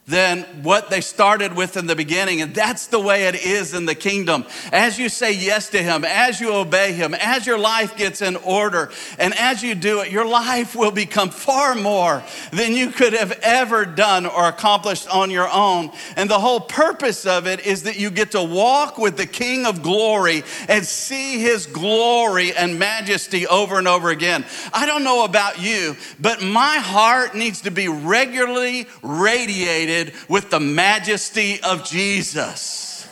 than 0.08 0.42
what 0.62 0.88
they 0.88 1.02
started 1.02 1.54
with 1.54 1.76
in 1.76 1.86
the 1.86 1.94
beginning. 1.94 2.40
And 2.40 2.54
that's 2.54 2.86
the 2.86 2.98
way 2.98 3.26
it 3.26 3.34
is 3.34 3.74
in 3.74 3.84
the 3.84 3.94
kingdom. 3.94 4.46
As 4.72 4.98
you 4.98 5.10
say 5.10 5.32
yes 5.32 5.68
to 5.70 5.82
Him, 5.82 6.02
as 6.04 6.40
you 6.40 6.54
obey 6.54 6.94
Him, 6.94 7.14
as 7.14 7.46
your 7.46 7.58
life 7.58 7.94
gets 7.96 8.22
in 8.22 8.36
order, 8.36 8.90
and 9.18 9.34
as 9.34 9.62
you 9.62 9.74
do 9.74 10.00
it, 10.00 10.10
your 10.10 10.26
life 10.26 10.74
will 10.74 10.90
become 10.90 11.28
far 11.28 11.74
more 11.74 12.22
than 12.52 12.72
you 12.72 12.90
could 12.90 13.12
have 13.12 13.38
ever 13.42 13.84
done 13.84 14.24
or 14.24 14.48
accomplished 14.48 15.08
on 15.14 15.30
your 15.30 15.48
own. 15.48 15.90
And 16.16 16.30
the 16.30 16.38
whole 16.40 16.60
purpose 16.60 17.26
of 17.26 17.46
it 17.46 17.66
is 17.66 17.82
that 17.82 17.98
you 17.98 18.10
get 18.10 18.30
to 18.30 18.42
walk 18.42 18.96
with 18.96 19.18
the 19.18 19.26
King 19.26 19.66
of 19.66 19.82
glory 19.82 20.42
and 20.68 20.86
see 20.86 21.38
His 21.38 21.66
glory 21.66 22.54
and 22.54 22.78
majesty 22.78 23.46
over 23.46 23.78
and 23.78 23.86
over 23.86 24.08
again. 24.08 24.46
I 24.72 24.86
don't 24.86 25.04
know 25.04 25.24
about 25.24 25.60
you, 25.60 25.96
but 26.18 26.42
my 26.42 26.76
heart 26.76 27.34
needs 27.34 27.60
to 27.62 27.70
be 27.70 27.88
regularly 27.88 28.86
radiated 29.02 29.97
with 30.28 30.50
the 30.50 30.60
majesty 30.60 31.60
of 31.62 31.84
Jesus. 31.84 33.08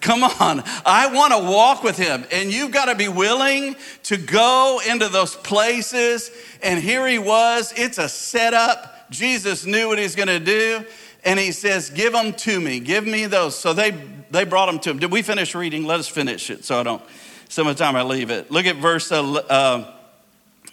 Come 0.00 0.24
on, 0.24 0.64
I 0.84 1.12
want 1.14 1.32
to 1.32 1.38
walk 1.38 1.84
with 1.84 1.96
him, 1.96 2.24
and 2.32 2.52
you've 2.52 2.72
got 2.72 2.86
to 2.86 2.96
be 2.96 3.06
willing 3.06 3.76
to 4.04 4.16
go 4.16 4.80
into 4.88 5.08
those 5.08 5.36
places. 5.36 6.32
And 6.60 6.80
here 6.80 7.06
he 7.06 7.20
was, 7.20 7.72
it's 7.76 7.98
a 7.98 8.08
setup 8.08 8.92
Jesus 9.12 9.66
knew 9.66 9.88
what 9.88 9.98
he's 9.98 10.16
going 10.16 10.28
to 10.28 10.40
do, 10.40 10.84
and 11.24 11.38
he 11.38 11.52
says, 11.52 11.90
Give 11.90 12.12
them 12.12 12.32
to 12.32 12.60
me. 12.60 12.80
Give 12.80 13.06
me 13.06 13.26
those. 13.26 13.56
So 13.56 13.72
they, 13.72 13.92
they 14.30 14.44
brought 14.44 14.66
them 14.66 14.80
to 14.80 14.90
him. 14.90 14.98
Did 14.98 15.12
we 15.12 15.22
finish 15.22 15.54
reading? 15.54 15.84
Let 15.84 16.00
us 16.00 16.08
finish 16.08 16.50
it 16.50 16.64
so 16.64 16.80
I 16.80 16.82
don't, 16.82 17.02
some 17.48 17.66
of 17.66 17.76
the 17.76 17.84
time 17.84 17.94
I 17.94 18.02
leave 18.02 18.30
it. 18.30 18.50
Look 18.50 18.66
at 18.66 18.76
verse, 18.76 19.12
uh, 19.12 19.92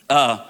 uh, 0.09 0.49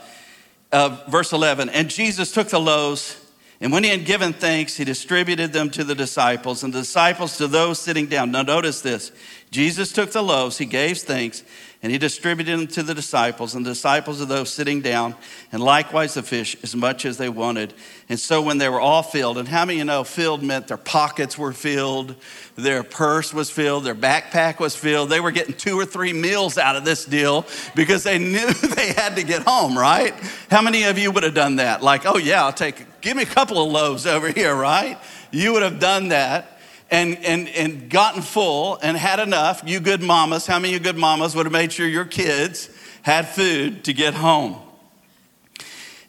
uh, 0.71 0.97
verse 1.09 1.33
11. 1.33 1.69
And 1.69 1.89
Jesus 1.89 2.31
took 2.31 2.47
the 2.47 2.59
loaves. 2.59 3.19
And 3.61 3.73
when 3.73 3.83
he 3.83 3.89
had 3.89 4.05
given 4.05 4.31
thanks, 4.31 4.77
he 4.77 4.85
distributed 4.85 5.51
them 5.51 5.69
to 5.71 5.83
the 5.83 5.95
disciples, 5.95 6.63
and 6.63 6.73
the 6.73 6.79
disciples 6.79 7.37
to 7.37 7.47
those 7.47 7.77
sitting 7.77 8.07
down. 8.07 8.31
Now, 8.31 8.41
notice 8.41 8.79
this 8.79 9.11
Jesus 9.51 9.91
took 9.91 10.11
the 10.11 10.23
loaves, 10.23 10.57
he 10.57 10.65
gave 10.65 10.99
thanks, 10.99 11.43
and 11.83 11.91
he 11.91 11.97
distributed 11.97 12.57
them 12.57 12.67
to 12.67 12.83
the 12.83 12.93
disciples, 12.93 13.55
and 13.55 13.65
the 13.65 13.71
disciples 13.71 14.21
of 14.21 14.29
those 14.29 14.53
sitting 14.53 14.79
down, 14.79 15.13
and 15.51 15.61
likewise 15.61 16.13
the 16.13 16.23
fish, 16.23 16.55
as 16.63 16.73
much 16.73 17.05
as 17.05 17.17
they 17.17 17.27
wanted. 17.27 17.73
And 18.07 18.17
so 18.17 18.41
when 18.41 18.59
they 18.59 18.69
were 18.69 18.79
all 18.79 19.03
filled, 19.03 19.37
and 19.37 19.47
how 19.47 19.65
many 19.65 19.79
you 19.79 19.85
know 19.85 20.05
filled 20.05 20.41
meant 20.41 20.69
their 20.69 20.77
pockets 20.77 21.37
were 21.37 21.51
filled, 21.51 22.15
their 22.55 22.83
purse 22.83 23.33
was 23.33 23.49
filled, 23.49 23.83
their 23.83 23.95
backpack 23.95 24.59
was 24.59 24.75
filled. 24.75 25.09
They 25.09 25.19
were 25.19 25.31
getting 25.31 25.55
two 25.55 25.77
or 25.77 25.85
three 25.85 26.13
meals 26.13 26.57
out 26.57 26.77
of 26.77 26.85
this 26.85 27.03
deal 27.03 27.45
because 27.75 28.03
they 28.03 28.19
knew 28.19 28.53
they 28.53 28.93
had 28.93 29.17
to 29.17 29.23
get 29.23 29.43
home, 29.43 29.77
right? 29.77 30.13
How 30.49 30.61
many 30.61 30.83
of 30.83 30.97
you 30.97 31.11
would 31.11 31.23
have 31.23 31.33
done 31.33 31.57
that? 31.57 31.83
Like, 31.83 32.05
oh 32.05 32.17
yeah, 32.17 32.45
I'll 32.45 32.53
take, 32.53 32.85
give 33.01 33.17
me 33.17 33.23
a 33.23 33.27
couple 33.27 33.63
of 33.63 33.71
loaves 33.71 34.05
over 34.05 34.31
here, 34.31 34.55
right? 34.55 34.97
You 35.31 35.53
would 35.53 35.63
have 35.63 35.79
done 35.79 36.09
that 36.09 36.59
and, 36.91 37.17
and, 37.23 37.47
and 37.49 37.89
gotten 37.89 38.21
full 38.21 38.79
and 38.81 38.97
had 38.97 39.19
enough, 39.19 39.61
you 39.65 39.79
good 39.79 40.01
mamas, 40.01 40.45
how 40.45 40.59
many 40.59 40.73
of 40.75 40.81
you 40.81 40.91
good 40.91 40.97
mamas 40.97 41.35
would 41.35 41.45
have 41.45 41.53
made 41.53 41.71
sure 41.71 41.87
your 41.87 42.05
kids 42.05 42.69
had 43.03 43.27
food 43.27 43.83
to 43.85 43.93
get 43.93 44.13
home? 44.13 44.57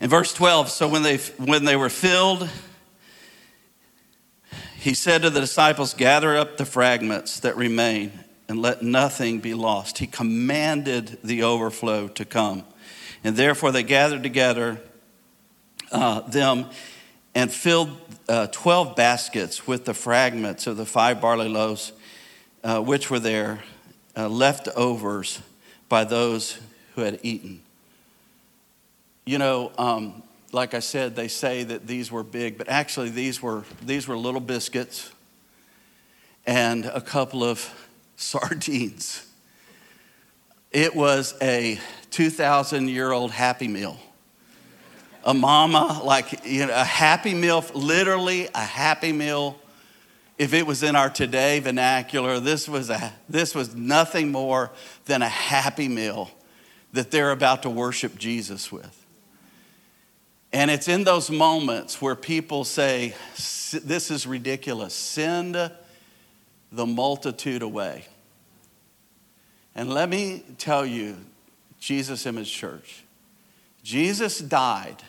In 0.01 0.09
verse 0.09 0.33
12, 0.33 0.71
so 0.71 0.89
when 0.89 1.03
they, 1.03 1.19
when 1.39 1.65
they 1.65 1.77
were 1.77 1.91
filled, 1.91 2.49
he 4.79 4.95
said 4.95 5.23
to 5.23 5.31
the 5.31 5.41
disciples, 5.41 5.93
Gather 5.93 6.37
up 6.39 6.57
the 6.57 6.65
fragments 6.65 7.41
that 7.41 7.55
remain 7.57 8.13
and 8.49 8.63
let 8.63 8.83
nothing 8.83 9.41
be 9.41 9.53
lost. 9.53 9.99
He 9.99 10.07
commanded 10.07 11.19
the 11.23 11.43
overflow 11.43 12.09
to 12.09 12.25
come. 12.25 12.65
And 13.23 13.37
therefore 13.37 13.73
they 13.73 13.83
gathered 13.83 14.23
together 14.23 14.81
uh, 15.93 16.21
them 16.21 16.67
and 17.35 17.51
filled 17.51 17.97
uh, 18.29 18.47
12 18.49 18.97
baskets 18.97 19.67
with 19.67 19.85
the 19.85 19.95
fragments 19.95 20.67
of 20.67 20.77
the 20.77 20.87
five 20.87 21.21
barley 21.21 21.49
loaves 21.49 21.93
uh, 22.63 22.81
which 22.81 23.11
were 23.11 23.19
there, 23.19 23.63
uh, 24.17 24.29
leftovers 24.29 25.41
by 25.89 26.05
those 26.05 26.59
who 26.95 27.03
had 27.03 27.19
eaten. 27.23 27.63
You 29.25 29.39
know, 29.39 29.73
um, 29.79 30.23
like 30.53 30.75
I 30.75 30.81
said, 30.81 31.17
they 31.17 31.29
say 31.29 31.65
that 31.65 31.87
these 31.87 32.11
were 32.11 32.23
big, 32.23 32.59
but 32.59 32.69
actually 32.69 33.11
these 33.11 33.41
were, 33.41 33.65
these 33.83 34.09
were 34.09 34.17
little 34.17 34.41
biscuits 34.41 35.11
and 36.47 36.87
a 36.87 37.01
couple 37.01 37.45
of 37.45 37.73
sardines. 38.17 39.27
It 40.71 40.95
was 40.95 41.35
a 41.41 41.79
2,000 42.11 42.89
year 42.89 43.13
old 43.13 43.31
Happy 43.31 43.69
Meal 43.69 43.99
a 45.25 45.35
mama, 45.35 46.01
like 46.05 46.45
you 46.45 46.67
know, 46.67 46.75
a 46.75 46.85
happy 46.85 47.35
meal, 47.35 47.65
literally 47.75 48.49
a 48.55 48.65
happy 48.65 49.13
meal. 49.13 49.59
If 50.39 50.55
it 50.55 50.67
was 50.67 50.83
in 50.83 50.97
our 50.97 51.11
today 51.11 51.61
vernacular, 51.61 52.41
this 52.41 52.67
was, 52.67 52.89
a, 52.89 53.13
this 53.29 53.55
was 53.55 53.75
nothing 53.75 54.33
more 54.33 54.71
than 55.05 55.21
a 55.21 55.29
happy 55.29 55.89
meal 55.89 56.31
that 56.93 57.11
they're 57.11 57.31
about 57.31 57.63
to 57.63 57.71
worship 57.71 58.17
Jesus 58.19 58.73
with. 58.73 58.97
And 60.53 60.71
it's 60.71 60.89
in 60.89 61.05
those 61.05 61.31
moments 61.31 62.01
where 62.01 62.17
people 62.17 62.65
say, 62.65 63.15
This 63.73 64.11
is 64.11 64.27
ridiculous. 64.27 64.95
Send 64.95 65.71
the 66.73 66.87
multitude 66.87 67.63
away. 67.63 68.07
And 69.75 69.93
let 69.93 70.09
me 70.09 70.43
tell 70.59 70.85
you, 70.85 71.17
Jesus 71.79 72.27
Image 72.27 72.53
Church, 72.53 73.05
Jesus 73.83 74.39
died 74.39 75.03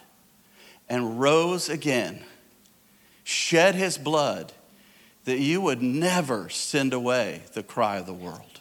and 0.91 1.21
rose 1.21 1.69
again, 1.69 2.21
shed 3.23 3.75
his 3.75 3.97
blood, 3.97 4.51
that 5.23 5.39
you 5.39 5.61
would 5.61 5.81
never 5.81 6.49
send 6.49 6.91
away 6.91 7.43
the 7.53 7.63
cry 7.63 7.95
of 7.95 8.05
the 8.05 8.13
world. 8.13 8.59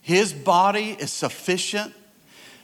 His 0.00 0.32
body 0.32 0.96
is 0.98 1.12
sufficient. 1.12 1.94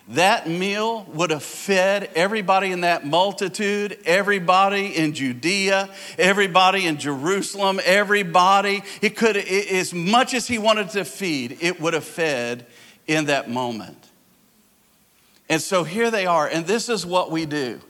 That 0.08 0.48
meal 0.48 1.04
would 1.14 1.30
have 1.30 1.44
fed 1.44 2.10
everybody 2.16 2.72
in 2.72 2.80
that 2.80 3.06
multitude, 3.06 3.98
everybody 4.04 4.96
in 4.96 5.12
Judea, 5.12 5.88
everybody 6.18 6.86
in 6.86 6.98
Jerusalem, 6.98 7.78
everybody. 7.84 8.82
It 9.00 9.16
could, 9.16 9.36
as 9.36 9.94
much 9.94 10.34
as 10.34 10.48
he 10.48 10.58
wanted 10.58 10.90
to 10.90 11.04
feed, 11.04 11.58
it 11.60 11.80
would 11.80 11.94
have 11.94 12.02
fed 12.02 12.66
in 13.06 13.26
that 13.26 13.48
moment. 13.48 14.08
And 15.48 15.62
so 15.62 15.84
here 15.84 16.10
they 16.10 16.26
are, 16.26 16.48
and 16.48 16.66
this 16.66 16.88
is 16.88 17.06
what 17.06 17.30
we 17.30 17.46
do. 17.46 17.80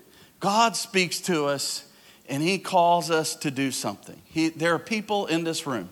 God 0.44 0.76
speaks 0.76 1.20
to 1.20 1.46
us 1.46 1.86
and 2.28 2.42
He 2.42 2.58
calls 2.58 3.10
us 3.10 3.34
to 3.36 3.50
do 3.50 3.70
something. 3.70 4.20
He, 4.26 4.50
there 4.50 4.74
are 4.74 4.78
people 4.78 5.24
in 5.24 5.42
this 5.42 5.66
room. 5.66 5.88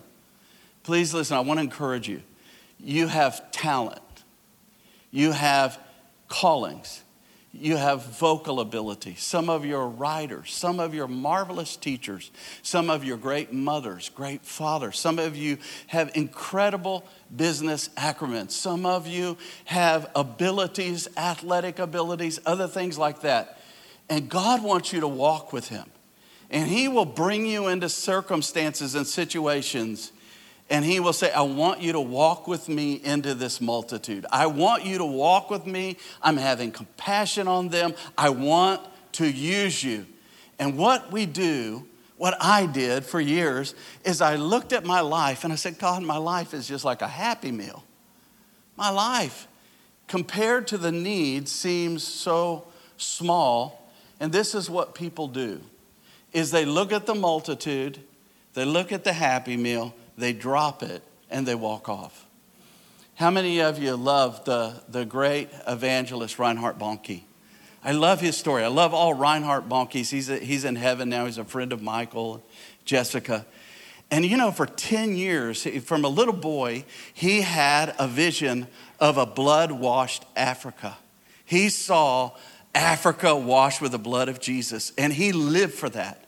Please 0.83 1.11
listen, 1.11 1.35
I 1.35 1.39
want 1.39 1.57
to 1.57 1.63
encourage 1.63 2.07
you. 2.07 2.21
You 2.79 3.07
have 3.07 3.51
talent, 3.51 3.99
you 5.09 5.31
have 5.31 5.79
callings, 6.27 7.01
you 7.51 7.77
have 7.77 8.05
vocal 8.05 8.59
ability. 8.59 9.15
Some 9.15 9.49
of 9.49 9.65
you 9.65 9.75
are 9.75 9.89
writers, 9.89 10.53
some 10.53 10.79
of 10.79 10.93
you 10.93 11.01
are 11.01 11.07
marvelous 11.07 11.75
teachers, 11.75 12.29
some 12.61 12.91
of 12.91 13.03
you 13.03 13.15
are 13.15 13.17
great 13.17 13.53
mothers, 13.53 14.09
great 14.09 14.45
fathers. 14.45 14.99
Some 14.99 15.17
of 15.17 15.35
you 15.35 15.57
have 15.87 16.11
incredible 16.13 17.05
business 17.35 17.89
acumen. 17.97 18.49
Some 18.49 18.85
of 18.85 19.07
you 19.07 19.35
have 19.65 20.11
abilities, 20.15 21.07
athletic 21.17 21.79
abilities, 21.79 22.39
other 22.45 22.67
things 22.67 22.99
like 22.99 23.21
that. 23.21 23.57
And 24.09 24.29
God 24.29 24.63
wants 24.63 24.93
you 24.93 24.99
to 24.99 25.07
walk 25.07 25.53
with 25.53 25.69
Him. 25.69 25.85
And 26.49 26.67
He 26.67 26.87
will 26.87 27.05
bring 27.05 27.45
you 27.45 27.67
into 27.67 27.89
circumstances 27.89 28.95
and 28.95 29.07
situations. 29.07 30.11
And 30.69 30.85
He 30.85 30.99
will 30.99 31.13
say, 31.13 31.31
I 31.31 31.41
want 31.41 31.81
you 31.81 31.93
to 31.93 31.99
walk 31.99 32.47
with 32.47 32.69
me 32.69 33.01
into 33.03 33.33
this 33.33 33.59
multitude. 33.59 34.25
I 34.31 34.47
want 34.47 34.85
you 34.85 34.97
to 34.99 35.05
walk 35.05 35.49
with 35.49 35.65
me. 35.65 35.97
I'm 36.21 36.37
having 36.37 36.71
compassion 36.71 37.47
on 37.47 37.69
them. 37.69 37.95
I 38.17 38.29
want 38.29 38.81
to 39.13 39.29
use 39.29 39.83
you. 39.83 40.05
And 40.59 40.77
what 40.77 41.11
we 41.11 41.25
do, 41.25 41.87
what 42.17 42.35
I 42.39 42.65
did 42.65 43.03
for 43.03 43.19
years, 43.19 43.73
is 44.05 44.21
I 44.21 44.35
looked 44.35 44.73
at 44.73 44.85
my 44.85 45.01
life 45.01 45.43
and 45.43 45.51
I 45.51 45.55
said, 45.55 45.79
God, 45.79 46.03
my 46.03 46.17
life 46.17 46.53
is 46.53 46.67
just 46.67 46.85
like 46.85 47.01
a 47.01 47.07
happy 47.07 47.51
meal. 47.51 47.83
My 48.75 48.89
life, 48.89 49.47
compared 50.07 50.67
to 50.67 50.77
the 50.77 50.91
need, 50.91 51.47
seems 51.47 52.03
so 52.03 52.65
small 52.97 53.82
and 54.19 54.31
this 54.31 54.55
is 54.55 54.69
what 54.69 54.95
people 54.95 55.27
do 55.27 55.61
is 56.31 56.51
they 56.51 56.65
look 56.65 56.91
at 56.91 57.05
the 57.05 57.15
multitude, 57.15 57.99
they 58.53 58.65
look 58.65 58.91
at 58.91 59.03
the 59.03 59.13
happy 59.13 59.55
meal, 59.55 59.93
they 60.17 60.33
drop 60.33 60.81
it 60.83 61.03
and 61.29 61.47
they 61.47 61.55
walk 61.55 61.89
off. 61.89 62.25
How 63.15 63.29
many 63.29 63.61
of 63.61 63.77
you 63.77 63.95
love 63.95 64.43
the, 64.45 64.81
the 64.89 65.05
great 65.05 65.49
evangelist 65.67 66.39
Reinhard 66.39 66.79
Bonnke? 66.79 67.21
I 67.83 67.91
love 67.91 68.21
his 68.21 68.37
story. 68.37 68.63
I 68.63 68.67
love 68.67 68.93
all 68.93 69.13
Reinhard 69.13 69.69
Bonnke's. 69.69 70.09
He's, 70.09 70.29
a, 70.29 70.37
he's 70.37 70.65
in 70.65 70.75
heaven 70.75 71.09
now. 71.09 71.25
He's 71.25 71.37
a 71.37 71.43
friend 71.43 71.73
of 71.73 71.81
Michael, 71.81 72.43
Jessica. 72.85 73.45
And 74.09 74.25
you 74.25 74.37
know, 74.37 74.51
for 74.51 74.65
10 74.65 75.15
years, 75.15 75.67
from 75.83 76.05
a 76.05 76.07
little 76.07 76.33
boy, 76.33 76.85
he 77.13 77.41
had 77.41 77.93
a 77.99 78.07
vision 78.07 78.67
of 78.99 79.17
a 79.17 79.25
blood 79.25 79.71
washed 79.71 80.23
Africa. 80.35 80.97
He 81.45 81.69
saw 81.69 82.31
Africa 82.73 83.35
washed 83.35 83.81
with 83.81 83.91
the 83.91 83.99
blood 83.99 84.29
of 84.29 84.39
Jesus. 84.39 84.91
And 84.97 85.13
he 85.13 85.31
lived 85.31 85.73
for 85.73 85.89
that. 85.89 86.23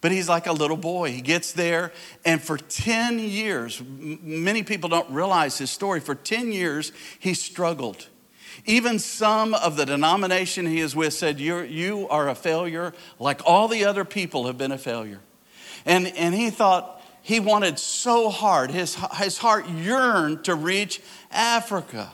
But 0.00 0.12
he's 0.12 0.28
like 0.28 0.46
a 0.46 0.52
little 0.52 0.76
boy. 0.76 1.10
He 1.10 1.20
gets 1.20 1.52
there, 1.52 1.92
and 2.24 2.40
for 2.40 2.56
10 2.56 3.18
years, 3.18 3.82
many 3.88 4.62
people 4.62 4.88
don't 4.88 5.10
realize 5.10 5.58
his 5.58 5.70
story. 5.70 5.98
For 5.98 6.14
10 6.14 6.52
years, 6.52 6.92
he 7.18 7.34
struggled. 7.34 8.06
Even 8.64 8.98
some 9.00 9.54
of 9.54 9.76
the 9.76 9.84
denomination 9.84 10.66
he 10.66 10.78
is 10.78 10.94
with 10.94 11.14
said, 11.14 11.40
You're, 11.40 11.64
You 11.64 12.08
are 12.10 12.28
a 12.28 12.36
failure, 12.36 12.92
like 13.18 13.40
all 13.44 13.66
the 13.66 13.84
other 13.84 14.04
people 14.04 14.46
have 14.46 14.56
been 14.56 14.72
a 14.72 14.78
failure. 14.78 15.20
And, 15.84 16.06
and 16.06 16.34
he 16.34 16.50
thought 16.50 17.02
he 17.22 17.40
wanted 17.40 17.78
so 17.78 18.30
hard, 18.30 18.70
his, 18.70 18.96
his 19.16 19.38
heart 19.38 19.68
yearned 19.68 20.44
to 20.44 20.54
reach 20.54 21.00
Africa. 21.30 22.12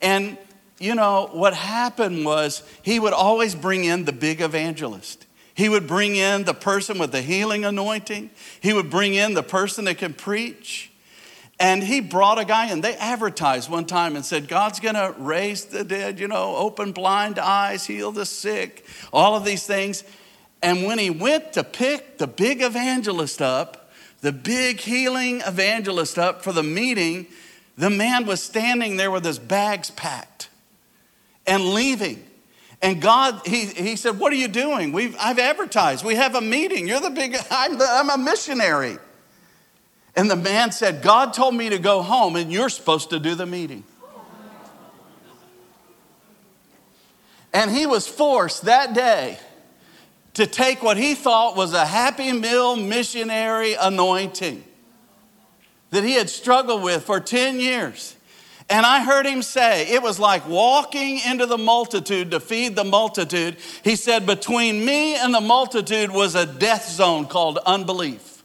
And 0.00 0.36
you 0.82 0.96
know, 0.96 1.28
what 1.30 1.54
happened 1.54 2.24
was 2.24 2.62
he 2.82 2.98
would 2.98 3.12
always 3.12 3.54
bring 3.54 3.84
in 3.84 4.04
the 4.04 4.12
big 4.12 4.40
evangelist. 4.40 5.26
He 5.54 5.68
would 5.68 5.86
bring 5.86 6.16
in 6.16 6.42
the 6.42 6.54
person 6.54 6.98
with 6.98 7.12
the 7.12 7.22
healing 7.22 7.64
anointing. 7.64 8.30
He 8.60 8.72
would 8.72 8.90
bring 8.90 9.14
in 9.14 9.34
the 9.34 9.44
person 9.44 9.84
that 9.84 9.98
can 9.98 10.12
preach. 10.12 10.90
And 11.60 11.84
he 11.84 12.00
brought 12.00 12.40
a 12.40 12.44
guy 12.44 12.72
in. 12.72 12.80
They 12.80 12.96
advertised 12.96 13.70
one 13.70 13.84
time 13.84 14.16
and 14.16 14.24
said, 14.24 14.48
God's 14.48 14.80
going 14.80 14.96
to 14.96 15.14
raise 15.18 15.66
the 15.66 15.84
dead, 15.84 16.18
you 16.18 16.26
know, 16.26 16.56
open 16.56 16.90
blind 16.90 17.38
eyes, 17.38 17.86
heal 17.86 18.10
the 18.10 18.26
sick, 18.26 18.84
all 19.12 19.36
of 19.36 19.44
these 19.44 19.64
things. 19.64 20.02
And 20.62 20.84
when 20.84 20.98
he 20.98 21.10
went 21.10 21.52
to 21.52 21.62
pick 21.62 22.18
the 22.18 22.26
big 22.26 22.60
evangelist 22.60 23.40
up, 23.40 23.92
the 24.20 24.32
big 24.32 24.80
healing 24.80 25.42
evangelist 25.46 26.18
up 26.18 26.42
for 26.42 26.52
the 26.52 26.64
meeting, 26.64 27.28
the 27.76 27.90
man 27.90 28.26
was 28.26 28.42
standing 28.42 28.96
there 28.96 29.12
with 29.12 29.24
his 29.24 29.38
bags 29.38 29.90
packed 29.92 30.48
and 31.46 31.70
leaving. 31.70 32.24
And 32.80 33.00
God, 33.00 33.46
he, 33.46 33.66
he 33.66 33.96
said, 33.96 34.18
What 34.18 34.32
are 34.32 34.36
you 34.36 34.48
doing? 34.48 34.92
We've, 34.92 35.16
I've 35.18 35.38
advertised. 35.38 36.04
We 36.04 36.16
have 36.16 36.34
a 36.34 36.40
meeting. 36.40 36.88
You're 36.88 37.00
the 37.00 37.10
big, 37.10 37.36
I'm, 37.50 37.78
the, 37.78 37.86
I'm 37.88 38.10
a 38.10 38.18
missionary. 38.18 38.98
And 40.16 40.30
the 40.30 40.36
man 40.36 40.72
said, 40.72 41.02
God 41.02 41.32
told 41.32 41.54
me 41.54 41.70
to 41.70 41.78
go 41.78 42.02
home 42.02 42.36
and 42.36 42.52
you're 42.52 42.68
supposed 42.68 43.10
to 43.10 43.18
do 43.18 43.34
the 43.34 43.46
meeting. 43.46 43.84
And 47.54 47.70
he 47.70 47.86
was 47.86 48.08
forced 48.08 48.62
that 48.62 48.94
day 48.94 49.38
to 50.34 50.46
take 50.46 50.82
what 50.82 50.96
he 50.96 51.14
thought 51.14 51.56
was 51.56 51.74
a 51.74 51.84
happy 51.84 52.32
meal 52.32 52.76
missionary 52.76 53.74
anointing 53.74 54.64
that 55.90 56.04
he 56.04 56.14
had 56.14 56.30
struggled 56.30 56.82
with 56.82 57.04
for 57.04 57.20
10 57.20 57.60
years. 57.60 58.16
And 58.68 58.86
I 58.86 59.04
heard 59.04 59.26
him 59.26 59.42
say, 59.42 59.88
it 59.92 60.02
was 60.02 60.18
like 60.18 60.48
walking 60.48 61.20
into 61.20 61.46
the 61.46 61.58
multitude 61.58 62.30
to 62.30 62.40
feed 62.40 62.76
the 62.76 62.84
multitude. 62.84 63.56
He 63.84 63.96
said, 63.96 64.26
between 64.26 64.84
me 64.84 65.16
and 65.16 65.34
the 65.34 65.40
multitude 65.40 66.10
was 66.10 66.34
a 66.34 66.46
death 66.46 66.88
zone 66.88 67.26
called 67.26 67.58
unbelief. 67.66 68.42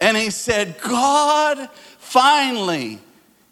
And 0.00 0.16
he 0.16 0.30
said, 0.30 0.76
God 0.80 1.68
finally 1.98 3.00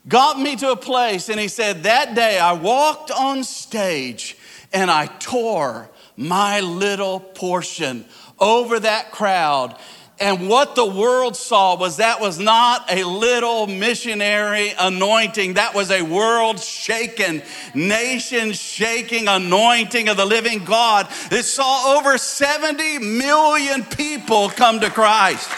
got 0.06 0.38
me 0.38 0.56
to 0.56 0.70
a 0.70 0.76
place. 0.76 1.28
And 1.28 1.40
he 1.40 1.48
said, 1.48 1.82
that 1.82 2.14
day 2.14 2.38
I 2.38 2.52
walked 2.52 3.10
on 3.10 3.42
stage 3.42 4.36
and 4.72 4.90
I 4.90 5.06
tore 5.06 5.90
my 6.16 6.60
little 6.60 7.20
portion 7.20 8.04
over 8.38 8.78
that 8.80 9.10
crowd. 9.10 9.76
And 10.18 10.48
what 10.48 10.74
the 10.74 10.86
world 10.86 11.36
saw 11.36 11.76
was 11.76 11.98
that 11.98 12.22
was 12.22 12.38
not 12.38 12.90
a 12.90 13.04
little 13.04 13.66
missionary 13.66 14.72
anointing. 14.78 15.54
That 15.54 15.74
was 15.74 15.90
a 15.90 16.00
world 16.00 16.58
shaken, 16.58 17.42
nation 17.74 18.52
shaking 18.52 19.28
anointing 19.28 20.08
of 20.08 20.16
the 20.16 20.24
living 20.24 20.64
God. 20.64 21.06
It 21.30 21.42
saw 21.42 21.98
over 21.98 22.16
70 22.16 22.98
million 22.98 23.84
people 23.84 24.48
come 24.48 24.80
to 24.80 24.88
Christ 24.88 25.50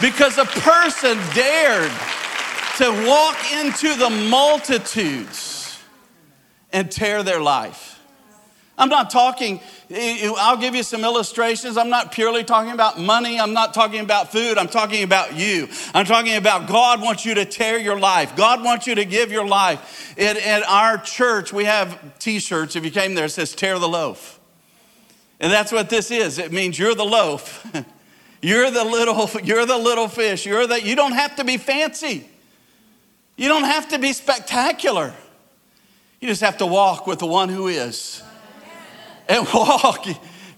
because 0.00 0.38
a 0.38 0.46
person 0.46 1.18
dared 1.34 1.92
to 2.78 3.06
walk 3.06 3.52
into 3.52 3.94
the 3.94 4.08
multitudes 4.30 5.78
and 6.72 6.90
tear 6.90 7.22
their 7.22 7.40
life. 7.40 8.00
I'm 8.78 8.90
not 8.90 9.10
talking, 9.10 9.60
I'll 9.88 10.56
give 10.56 10.74
you 10.74 10.82
some 10.82 11.04
illustrations. 11.04 11.76
I'm 11.76 11.90
not 11.90 12.10
purely 12.10 12.42
talking 12.42 12.72
about 12.72 12.98
money. 12.98 13.38
I'm 13.38 13.52
not 13.52 13.72
talking 13.72 14.00
about 14.00 14.32
food. 14.32 14.58
I'm 14.58 14.66
talking 14.66 15.04
about 15.04 15.36
you. 15.36 15.68
I'm 15.94 16.04
talking 16.04 16.34
about 16.34 16.66
God 16.66 17.00
wants 17.00 17.24
you 17.24 17.34
to 17.34 17.44
tear 17.44 17.78
your 17.78 17.98
life. 17.98 18.34
God 18.34 18.64
wants 18.64 18.88
you 18.88 18.96
to 18.96 19.04
give 19.04 19.30
your 19.30 19.46
life. 19.46 20.18
At 20.18 20.64
our 20.64 20.98
church, 20.98 21.52
we 21.52 21.66
have 21.66 22.18
t 22.18 22.40
shirts. 22.40 22.74
If 22.74 22.84
you 22.84 22.90
came 22.90 23.14
there, 23.14 23.26
it 23.26 23.30
says, 23.30 23.54
Tear 23.54 23.78
the 23.78 23.88
loaf. 23.88 24.40
And 25.38 25.52
that's 25.52 25.70
what 25.70 25.88
this 25.88 26.10
is. 26.10 26.38
It 26.38 26.50
means 26.50 26.78
you're 26.78 26.94
the 26.94 27.04
loaf. 27.04 27.64
you're 28.42 28.70
the 28.72 28.84
little, 28.84 29.30
you're 29.44 29.66
the 29.66 29.78
little 29.78 30.08
fish. 30.08 30.46
You're 30.46 30.66
the, 30.66 30.82
you 30.82 30.96
don't 30.96 31.12
have 31.12 31.36
to 31.36 31.44
be 31.44 31.58
fancy. 31.58 32.28
You 33.36 33.48
don't 33.48 33.64
have 33.64 33.88
to 33.90 34.00
be 34.00 34.12
spectacular. 34.12 35.14
You 36.20 36.26
just 36.26 36.40
have 36.40 36.58
to 36.58 36.66
walk 36.66 37.06
with 37.06 37.20
the 37.20 37.26
one 37.26 37.50
who 37.50 37.68
is 37.68 38.22
and 39.28 39.46
walk 39.54 40.06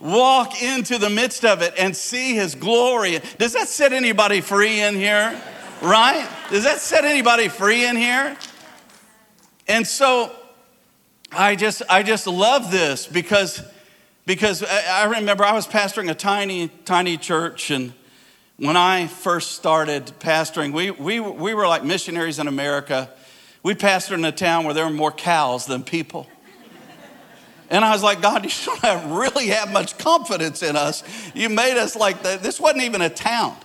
walk 0.00 0.62
into 0.62 0.98
the 0.98 1.10
midst 1.10 1.44
of 1.44 1.60
it 1.62 1.74
and 1.76 1.96
see 1.96 2.34
his 2.34 2.54
glory. 2.54 3.20
Does 3.38 3.54
that 3.54 3.68
set 3.68 3.92
anybody 3.92 4.40
free 4.40 4.80
in 4.80 4.94
here? 4.94 5.40
Right? 5.82 6.28
Does 6.50 6.64
that 6.64 6.78
set 6.78 7.04
anybody 7.04 7.48
free 7.48 7.84
in 7.84 7.96
here? 7.96 8.36
And 9.66 9.86
so 9.86 10.32
I 11.32 11.56
just 11.56 11.82
I 11.88 12.02
just 12.02 12.26
love 12.26 12.70
this 12.70 13.06
because 13.06 13.62
because 14.26 14.62
I 14.62 15.04
remember 15.04 15.44
I 15.44 15.52
was 15.52 15.66
pastoring 15.66 16.10
a 16.10 16.14
tiny 16.14 16.68
tiny 16.84 17.16
church 17.16 17.70
and 17.70 17.92
when 18.58 18.76
I 18.76 19.06
first 19.06 19.52
started 19.52 20.06
pastoring, 20.18 20.72
we, 20.72 20.90
we, 20.90 21.20
we 21.20 21.54
were 21.54 21.68
like 21.68 21.84
missionaries 21.84 22.40
in 22.40 22.48
America. 22.48 23.08
We 23.62 23.74
pastored 23.74 24.14
in 24.14 24.24
a 24.24 24.32
town 24.32 24.64
where 24.64 24.74
there 24.74 24.84
were 24.84 24.92
more 24.92 25.12
cows 25.12 25.66
than 25.66 25.84
people. 25.84 26.26
And 27.70 27.84
I 27.84 27.92
was 27.92 28.02
like, 28.02 28.22
God, 28.22 28.44
you 28.44 28.50
don't 28.64 28.80
have, 28.80 29.10
really 29.10 29.48
have 29.48 29.72
much 29.72 29.98
confidence 29.98 30.62
in 30.62 30.76
us. 30.76 31.02
You 31.34 31.48
made 31.48 31.76
us 31.76 31.96
like 31.96 32.22
the, 32.22 32.38
this 32.40 32.60
wasn't 32.60 32.84
even 32.84 33.02
a 33.02 33.10
town. 33.10 33.56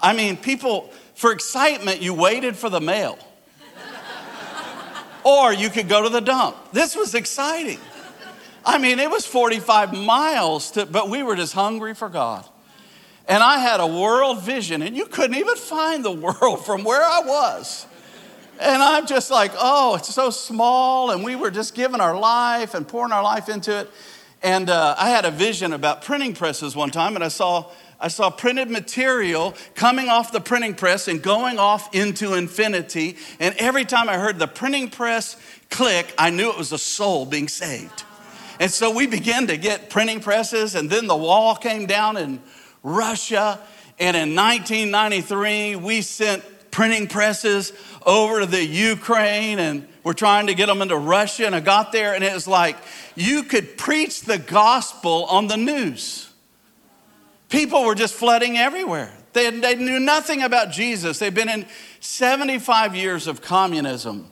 I 0.00 0.12
mean, 0.12 0.36
people, 0.36 0.92
for 1.14 1.32
excitement, 1.32 2.00
you 2.00 2.14
waited 2.14 2.56
for 2.56 2.70
the 2.70 2.80
mail. 2.80 3.18
or 5.24 5.52
you 5.52 5.70
could 5.70 5.88
go 5.88 6.02
to 6.02 6.08
the 6.08 6.20
dump. 6.20 6.56
This 6.72 6.94
was 6.94 7.14
exciting. 7.14 7.78
I 8.64 8.78
mean, 8.78 8.98
it 8.98 9.10
was 9.10 9.26
45 9.26 9.94
miles, 9.94 10.72
to, 10.72 10.86
but 10.86 11.08
we 11.08 11.22
were 11.22 11.36
just 11.36 11.54
hungry 11.54 11.94
for 11.94 12.08
God. 12.08 12.44
And 13.26 13.42
I 13.42 13.58
had 13.58 13.80
a 13.80 13.86
world 13.86 14.42
vision, 14.42 14.82
and 14.82 14.96
you 14.96 15.06
couldn't 15.06 15.36
even 15.36 15.56
find 15.56 16.04
the 16.04 16.12
world 16.40 16.64
from 16.64 16.84
where 16.84 17.02
I 17.02 17.20
was. 17.24 17.86
And 18.60 18.82
I'm 18.82 19.06
just 19.06 19.30
like, 19.30 19.52
oh, 19.56 19.94
it's 19.94 20.12
so 20.12 20.30
small. 20.30 21.12
And 21.12 21.22
we 21.22 21.36
were 21.36 21.50
just 21.50 21.74
giving 21.74 22.00
our 22.00 22.18
life 22.18 22.74
and 22.74 22.86
pouring 22.86 23.12
our 23.12 23.22
life 23.22 23.48
into 23.48 23.80
it. 23.80 23.90
And 24.42 24.68
uh, 24.68 24.96
I 24.98 25.10
had 25.10 25.24
a 25.24 25.30
vision 25.30 25.72
about 25.72 26.02
printing 26.02 26.34
presses 26.34 26.74
one 26.74 26.90
time, 26.90 27.14
and 27.14 27.24
I 27.24 27.28
saw, 27.28 27.70
I 28.00 28.08
saw 28.08 28.30
printed 28.30 28.70
material 28.70 29.54
coming 29.74 30.08
off 30.08 30.32
the 30.32 30.40
printing 30.40 30.74
press 30.74 31.08
and 31.08 31.22
going 31.22 31.58
off 31.58 31.94
into 31.94 32.34
infinity. 32.34 33.16
And 33.40 33.54
every 33.58 33.84
time 33.84 34.08
I 34.08 34.16
heard 34.16 34.38
the 34.38 34.46
printing 34.46 34.90
press 34.90 35.36
click, 35.70 36.12
I 36.18 36.30
knew 36.30 36.50
it 36.50 36.58
was 36.58 36.72
a 36.72 36.78
soul 36.78 37.26
being 37.26 37.48
saved. 37.48 38.04
And 38.60 38.70
so 38.70 38.92
we 38.92 39.06
began 39.06 39.46
to 39.48 39.56
get 39.56 39.88
printing 39.88 40.20
presses, 40.20 40.74
and 40.74 40.90
then 40.90 41.06
the 41.06 41.16
wall 41.16 41.54
came 41.54 41.86
down 41.86 42.16
in 42.16 42.40
Russia. 42.82 43.60
And 44.00 44.16
in 44.16 44.34
1993, 44.34 45.76
we 45.76 46.02
sent 46.02 46.44
printing 46.70 47.06
presses 47.06 47.72
over 48.04 48.40
to 48.40 48.46
the 48.46 48.64
Ukraine 48.64 49.58
and 49.58 49.86
we're 50.02 50.12
trying 50.12 50.46
to 50.46 50.54
get 50.54 50.66
them 50.66 50.80
into 50.80 50.96
Russia. 50.96 51.46
And 51.46 51.54
I 51.54 51.60
got 51.60 51.92
there 51.92 52.14
and 52.14 52.24
it 52.24 52.32
was 52.32 52.48
like 52.48 52.76
you 53.14 53.42
could 53.42 53.76
preach 53.76 54.22
the 54.22 54.38
gospel 54.38 55.24
on 55.26 55.46
the 55.46 55.56
news. 55.56 56.30
People 57.48 57.84
were 57.84 57.94
just 57.94 58.14
flooding 58.14 58.56
everywhere. 58.56 59.12
They, 59.32 59.50
they 59.50 59.74
knew 59.74 59.98
nothing 59.98 60.42
about 60.42 60.70
Jesus. 60.70 61.18
They've 61.18 61.34
been 61.34 61.48
in 61.48 61.66
75 62.00 62.94
years 62.94 63.26
of 63.26 63.42
communism. 63.42 64.30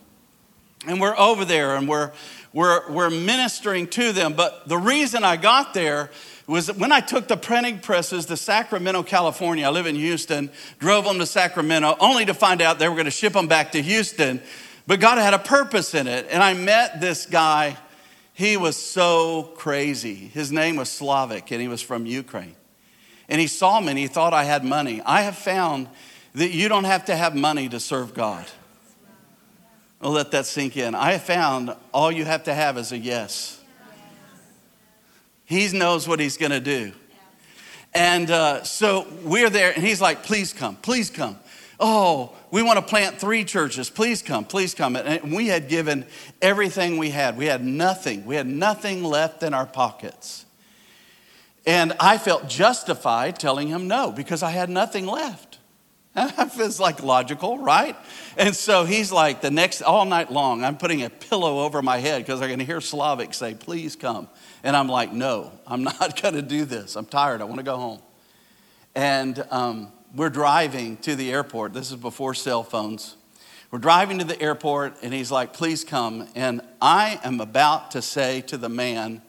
And 0.87 1.01
we're 1.01 1.16
over 1.18 1.44
there 1.44 1.77
and 1.77 1.88
we're, 1.88 2.12
we're, 2.53 2.90
we're 2.90 3.11
ministering 3.11 3.87
to 3.88 4.12
them. 4.12 4.35
But 4.35 4.68
the 4.68 4.79
reason 4.79 5.25
I 5.25 5.37
got 5.37 5.75
there 5.75 6.11
was 6.46 6.72
when 6.72 6.92
I 6.92 7.00
took 7.00 7.26
the 7.26 7.37
printing 7.37 7.80
presses 7.80 8.26
to 8.26 8.37
Sacramento, 8.37 9.02
California. 9.02 9.66
I 9.66 9.70
live 9.70 9.87
in 9.87 9.96
Houston, 9.96 10.50
drove 10.78 11.04
them 11.04 11.18
to 11.18 11.26
Sacramento, 11.26 11.96
only 11.98 12.24
to 12.26 12.35
find 12.35 12.62
out 12.62 12.78
they 12.78 12.88
were 12.88 12.94
going 12.94 13.06
to 13.06 13.11
ship 13.11 13.32
them 13.32 13.48
back 13.48 13.72
to 13.72 13.82
Houston. 13.82 14.40
But 14.87 15.00
God 15.00 15.18
had 15.18 15.35
a 15.35 15.38
purpose 15.38 15.94
in 15.94 16.06
it. 16.06 16.28
And 16.30 16.42
I 16.42 16.54
met 16.54 17.00
this 17.00 17.26
guy. 17.26 17.76
He 18.32 18.56
was 18.56 18.76
so 18.76 19.52
crazy. 19.56 20.14
His 20.14 20.52
name 20.52 20.76
was 20.76 20.88
Slavic, 20.88 21.50
and 21.50 21.61
he 21.61 21.68
was 21.68 21.82
from 21.82 22.06
Ukraine. 22.06 22.54
And 23.28 23.40
he 23.40 23.48
saw 23.48 23.80
me 23.80 23.88
and 23.88 23.98
he 23.98 24.06
thought 24.06 24.32
I 24.32 24.44
had 24.44 24.64
money. 24.64 25.02
I 25.04 25.22
have 25.22 25.37
found 25.37 25.88
that 26.35 26.50
you 26.50 26.68
don't 26.68 26.85
have 26.85 27.06
to 27.06 27.16
have 27.16 27.35
money 27.35 27.68
to 27.68 27.80
serve 27.80 28.14
God. 28.14 28.46
I'll 30.00 30.12
let 30.12 30.30
that 30.30 30.46
sink 30.46 30.76
in. 30.76 30.94
I 30.94 31.12
have 31.12 31.22
found 31.22 31.74
all 31.92 32.12
you 32.12 32.24
have 32.24 32.44
to 32.44 32.54
have 32.54 32.78
is 32.78 32.92
a 32.92 32.98
yes. 32.98 33.56
He 35.46 35.66
knows 35.72 36.06
what 36.06 36.20
he's 36.20 36.37
going 36.37 36.52
to 36.52 36.61
do. 36.61 36.92
And 37.94 38.30
uh, 38.30 38.62
so 38.64 39.06
we're 39.22 39.48
there, 39.48 39.72
and 39.72 39.82
he's 39.82 40.02
like, 40.02 40.22
please 40.22 40.52
come, 40.52 40.76
please 40.76 41.09
come. 41.09 41.38
Oh, 41.78 42.35
we 42.50 42.62
want 42.62 42.78
to 42.78 42.85
plant 42.85 43.18
three 43.18 43.44
churches. 43.44 43.88
Please 43.90 44.22
come, 44.22 44.44
please 44.44 44.74
come. 44.74 44.96
And 44.96 45.35
we 45.35 45.46
had 45.46 45.68
given 45.68 46.06
everything 46.40 46.98
we 46.98 47.11
had. 47.11 47.37
We 47.37 47.46
had 47.46 47.64
nothing. 47.64 48.24
We 48.24 48.37
had 48.37 48.46
nothing 48.46 49.04
left 49.04 49.42
in 49.42 49.54
our 49.54 49.66
pockets. 49.66 50.46
And 51.66 51.92
I 51.98 52.18
felt 52.18 52.48
justified 52.48 53.38
telling 53.38 53.68
him 53.68 53.88
no 53.88 54.12
because 54.12 54.42
I 54.42 54.50
had 54.50 54.70
nothing 54.70 55.06
left. 55.06 55.59
It's 56.59 56.80
like 56.80 57.02
logical, 57.02 57.59
right? 57.59 57.94
And 58.38 58.56
so 58.56 58.85
he's 58.85 59.12
like, 59.12 59.42
the 59.42 59.50
next, 59.50 59.82
all 59.82 60.06
night 60.06 60.32
long, 60.32 60.64
I'm 60.64 60.78
putting 60.78 61.02
a 61.02 61.11
pillow 61.11 61.64
over 61.64 61.82
my 61.82 61.98
head 61.98 62.22
because 62.22 62.40
I 62.40 62.48
can 62.48 62.61
hear 62.61 62.80
Slavic 62.80 63.35
say, 63.35 63.54
please 63.54 63.96
come. 63.96 64.28
And 64.66 64.76
I'm 64.76 64.88
like, 64.88 65.12
no, 65.12 65.52
I'm 65.64 65.85
not 65.85 66.20
going 66.20 66.35
to 66.35 66.42
do 66.42 66.64
this. 66.64 66.96
I'm 66.96 67.07
tired. 67.07 67.40
I 67.40 67.44
want 67.44 67.59
to 67.59 67.62
go 67.62 67.76
home. 67.76 68.00
And 68.96 69.46
um, 69.52 69.92
we're 70.12 70.29
driving 70.29 70.96
to 70.98 71.14
the 71.14 71.31
airport. 71.33 71.72
This 71.72 71.92
is 71.92 71.96
before 71.96 72.35
cell 72.35 72.64
phones. 72.64 73.14
We're 73.70 73.79
driving 73.79 74.18
to 74.18 74.24
the 74.24 74.40
airport, 74.42 74.96
and 75.02 75.14
he's 75.14 75.31
like, 75.31 75.52
please 75.52 75.85
come. 75.85 76.29
And 76.35 76.62
I 76.83 77.20
am 77.22 77.40
about 77.40 77.92
to 77.92 78.02
say 78.02 78.40
to 78.42 78.57
the 78.57 78.68
man, 78.68 79.22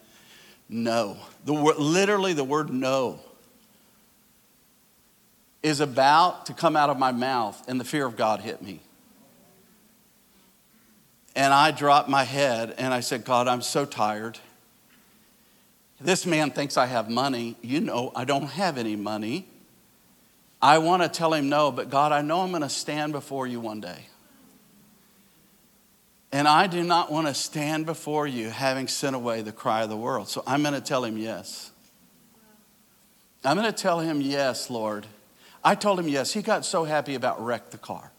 no. 0.70 1.18
The 1.46 1.54
word, 1.54 1.78
literally, 1.78 2.34
the 2.34 2.44
word 2.44 2.72
no 2.72 3.20
is 5.62 5.82
about 5.82 6.48
to 6.48 6.54
come 6.54 6.76
out 6.76 6.90
of 6.90 6.98
my 6.98 7.12
mouth, 7.12 7.64
and 7.68 7.80
the 7.80 7.86
fear 7.86 8.08
of 8.08 8.16
God 8.16 8.40
hit 8.40 8.64
me. 8.64 8.80
And 11.36 11.54
I 11.54 11.70
dropped 11.70 12.10
my 12.10 12.24
head 12.24 12.74
and 12.80 12.92
I 12.92 13.02
said, 13.02 13.24
God, 13.24 13.48
I'm 13.48 13.62
so 13.62 13.86
tired. 13.86 14.40
This 16.00 16.26
man 16.26 16.52
thinks 16.52 16.78
I 16.78 16.86
have 16.86 17.10
money. 17.10 17.56
You 17.62 17.82
know, 17.82 18.12
I 18.16 18.26
don't 18.26 18.48
have 18.48 18.78
any 18.78 18.96
money. 18.96 19.48
I 20.62 20.78
want 20.80 21.04
to 21.04 21.10
tell 21.10 21.34
him 21.34 21.50
no, 21.50 21.72
but 21.72 21.90
God, 21.90 22.12
I 22.12 22.22
know 22.22 22.42
I'm 22.42 22.50
going 22.50 22.62
to 22.62 22.70
stand 22.70 23.14
before 23.14 23.48
you 23.48 23.60
one 23.60 23.82
day. 23.82 24.08
And 26.32 26.48
I 26.48 26.68
do 26.68 26.84
not 26.84 27.12
want 27.12 27.28
to 27.28 27.34
stand 27.34 27.86
before 27.86 28.28
you 28.28 28.50
having 28.50 28.88
sent 28.88 29.16
away 29.16 29.42
the 29.42 29.52
cry 29.52 29.84
of 29.84 29.90
the 29.90 29.98
world. 29.98 30.28
So 30.28 30.44
I'm 30.46 30.62
going 30.62 30.74
to 30.74 30.82
tell 30.82 31.04
him 31.04 31.18
yes. 31.18 31.72
I'm 33.44 33.56
going 33.56 33.72
to 33.72 33.78
tell 33.78 34.00
him 34.00 34.20
yes, 34.20 34.70
Lord. 34.70 35.06
I 35.64 35.76
told 35.76 36.00
him 36.00 36.08
yes. 36.08 36.34
He 36.34 36.42
got 36.42 36.66
so 36.66 36.84
happy 36.84 37.16
about 37.16 37.44
wreck 37.44 37.70
the 37.70 37.78
car. 37.78 38.12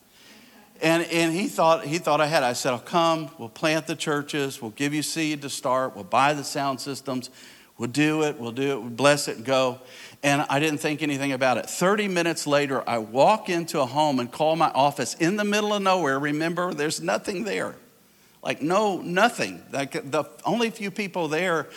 And, 0.81 1.03
and 1.05 1.33
he, 1.35 1.49
thought, 1.49 1.85
he 1.85 1.99
thought 1.99 2.21
I 2.21 2.27
had. 2.27 2.43
I 2.43 2.53
said, 2.53 2.73
I'll 2.73 2.79
come, 2.79 3.31
we'll 3.37 3.49
plant 3.49 3.87
the 3.87 3.97
churches, 3.97 4.63
we'll 4.63 4.71
give 4.71 4.95
you 4.95 5.03
seed 5.03 5.43
to 5.43 5.51
start, 5.51 5.97
we'll 5.97 6.05
buy 6.05 6.35
the 6.35 6.45
sound 6.45 6.81
systems, 6.81 7.31
we'll 7.79 7.91
do 7.91 8.23
it, 8.25 8.39
we'll 8.39 8.53
do 8.53 8.73
it, 8.73 8.81
we'll 8.81 8.91
bless 8.91 9.29
it 9.29 9.37
and 9.37 9.45
go. 9.45 9.81
And 10.23 10.45
I 10.49 10.59
didn't 10.59 10.79
think 10.79 11.03
anything 11.03 11.33
about 11.33 11.59
it. 11.59 11.67
30 11.67 12.09
minutes 12.09 12.47
later, 12.47 12.83
I 12.89 12.99
walk 12.99 13.49
into 13.49 13.81
a 13.81 13.87
home 13.87 14.19
and 14.19 14.31
call 14.31 14.57
my 14.57 14.71
office 14.71 15.15
in 15.15 15.37
the 15.37 15.45
middle 15.45 15.73
of 15.73 15.81
nowhere. 15.81 16.19
Remember, 16.19 16.75
there's 16.75 17.01
nothing 17.01 17.45
there. 17.45 17.77
Like, 18.43 18.61
no, 18.61 19.01
nothing. 19.01 19.63
Like, 19.73 19.93
the 19.93 20.25
only 20.45 20.71
few 20.71 20.91
people 20.91 21.29
there 21.29 21.69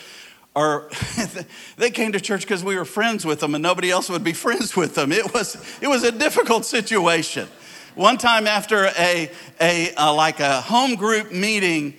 are, 0.55 0.89
they 1.77 1.91
came 1.91 2.13
to 2.13 2.19
church 2.19 2.41
because 2.41 2.63
we 2.63 2.75
were 2.75 2.85
friends 2.85 3.25
with 3.25 3.39
them 3.39 3.53
and 3.53 3.61
nobody 3.61 3.91
else 3.91 4.09
would 4.09 4.23
be 4.23 4.33
friends 4.47 4.75
with 4.75 4.95
them. 4.95 5.11
It 5.11 5.33
was, 5.33 5.55
it 5.81 5.87
was 5.87 6.03
a 6.03 6.11
difficult 6.11 6.65
situation. 6.65 7.47
One 7.93 8.17
time 8.17 8.47
after 8.47 8.85
a, 8.97 9.29
a, 9.59 9.93
a, 9.97 10.13
like 10.13 10.39
a 10.39 10.61
home 10.61 10.95
group 10.95 11.31
meeting, 11.31 11.93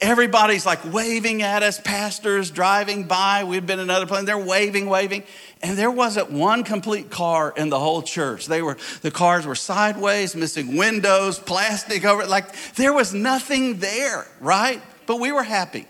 everybody's 0.00 0.66
like 0.66 0.92
waving 0.92 1.42
at 1.42 1.62
us, 1.62 1.80
pastors 1.80 2.50
driving 2.50 3.04
by. 3.04 3.44
We've 3.44 3.64
been 3.64 3.78
in 3.78 3.84
another 3.84 4.06
place, 4.06 4.24
they're 4.24 4.38
waving, 4.38 4.88
waving. 4.88 5.24
And 5.62 5.78
there 5.78 5.90
wasn't 5.90 6.30
one 6.30 6.64
complete 6.64 7.10
car 7.10 7.54
in 7.56 7.70
the 7.70 7.78
whole 7.78 8.02
church. 8.02 8.46
They 8.46 8.60
were, 8.60 8.76
the 9.02 9.10
cars 9.10 9.46
were 9.46 9.54
sideways, 9.54 10.36
missing 10.36 10.76
windows, 10.76 11.38
plastic 11.38 12.04
over 12.04 12.22
it. 12.22 12.28
Like 12.28 12.54
there 12.74 12.92
was 12.92 13.14
nothing 13.14 13.78
there, 13.78 14.26
right? 14.40 14.82
But 15.06 15.20
we 15.20 15.32
were 15.32 15.42
happy. 15.42 15.86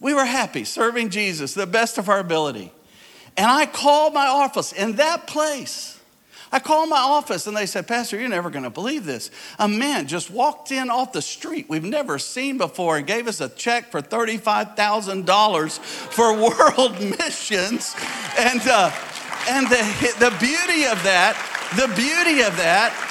We 0.00 0.14
were 0.14 0.24
happy 0.24 0.64
serving 0.64 1.10
Jesus 1.10 1.54
the 1.54 1.66
best 1.66 1.98
of 1.98 2.08
our 2.08 2.18
ability. 2.18 2.72
And 3.36 3.46
I 3.46 3.66
called 3.66 4.14
my 4.14 4.26
office 4.26 4.72
in 4.72 4.96
that 4.96 5.26
place 5.26 5.99
I 6.52 6.58
called 6.58 6.88
my 6.88 6.98
office 6.98 7.46
and 7.46 7.56
they 7.56 7.66
said, 7.66 7.86
Pastor, 7.86 8.18
you're 8.18 8.28
never 8.28 8.50
going 8.50 8.64
to 8.64 8.70
believe 8.70 9.04
this. 9.04 9.30
A 9.58 9.68
man 9.68 10.08
just 10.08 10.30
walked 10.30 10.72
in 10.72 10.90
off 10.90 11.12
the 11.12 11.22
street 11.22 11.66
we've 11.68 11.84
never 11.84 12.18
seen 12.18 12.58
before 12.58 12.96
and 12.96 13.06
gave 13.06 13.28
us 13.28 13.40
a 13.40 13.48
check 13.48 13.90
for 13.90 14.02
$35,000 14.02 15.78
for 15.78 16.34
world 16.40 17.00
missions. 17.18 17.94
And, 18.36 18.60
uh, 18.66 18.90
and 19.48 19.66
the, 19.68 20.14
the 20.18 20.30
beauty 20.40 20.86
of 20.86 21.02
that, 21.04 21.36
the 21.76 21.86
beauty 21.94 22.42
of 22.42 22.56
that 22.56 23.06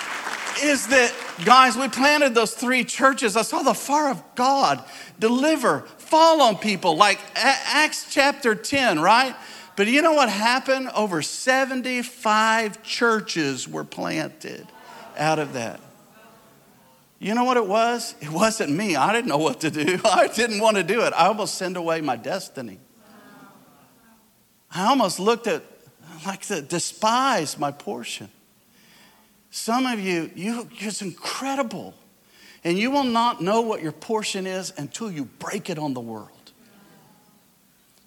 is 0.61 0.87
that, 0.87 1.13
guys, 1.45 1.77
we 1.77 1.87
planted 1.87 2.35
those 2.35 2.53
three 2.53 2.83
churches. 2.83 3.37
I 3.37 3.43
saw 3.43 3.61
the 3.61 3.73
fire 3.73 4.09
of 4.09 4.21
God 4.35 4.83
deliver, 5.17 5.81
fall 5.97 6.41
on 6.41 6.57
people 6.57 6.97
like 6.97 7.19
Acts 7.35 8.07
chapter 8.13 8.55
10, 8.55 8.99
right? 8.99 9.33
But 9.79 9.87
you 9.87 10.01
know 10.01 10.11
what 10.11 10.27
happened? 10.27 10.89
Over 10.93 11.21
75 11.21 12.83
churches 12.83 13.65
were 13.65 13.85
planted 13.85 14.67
out 15.17 15.39
of 15.39 15.53
that. 15.53 15.79
You 17.17 17.33
know 17.33 17.45
what 17.45 17.55
it 17.55 17.65
was? 17.65 18.13
It 18.19 18.29
wasn't 18.29 18.73
me. 18.73 18.97
I 18.97 19.13
didn't 19.13 19.29
know 19.29 19.37
what 19.37 19.61
to 19.61 19.71
do. 19.71 19.97
I 20.03 20.27
didn't 20.27 20.59
want 20.59 20.75
to 20.75 20.83
do 20.83 21.03
it. 21.03 21.13
I 21.13 21.27
almost 21.27 21.55
sent 21.55 21.77
away 21.77 22.01
my 22.01 22.17
destiny. 22.17 22.77
I 24.69 24.87
almost 24.89 25.17
looked 25.17 25.47
at, 25.47 25.63
like, 26.25 26.41
to 26.47 26.61
despise 26.61 27.57
my 27.57 27.71
portion. 27.71 28.27
Some 29.49 29.85
of 29.85 30.01
you, 30.01 30.29
you, 30.35 30.67
it's 30.79 31.01
incredible. 31.01 31.93
And 32.65 32.77
you 32.77 32.91
will 32.91 33.05
not 33.05 33.41
know 33.41 33.61
what 33.61 33.81
your 33.81 33.93
portion 33.93 34.45
is 34.45 34.73
until 34.75 35.09
you 35.09 35.23
break 35.23 35.69
it 35.69 35.79
on 35.79 35.93
the 35.93 36.01
world. 36.01 36.38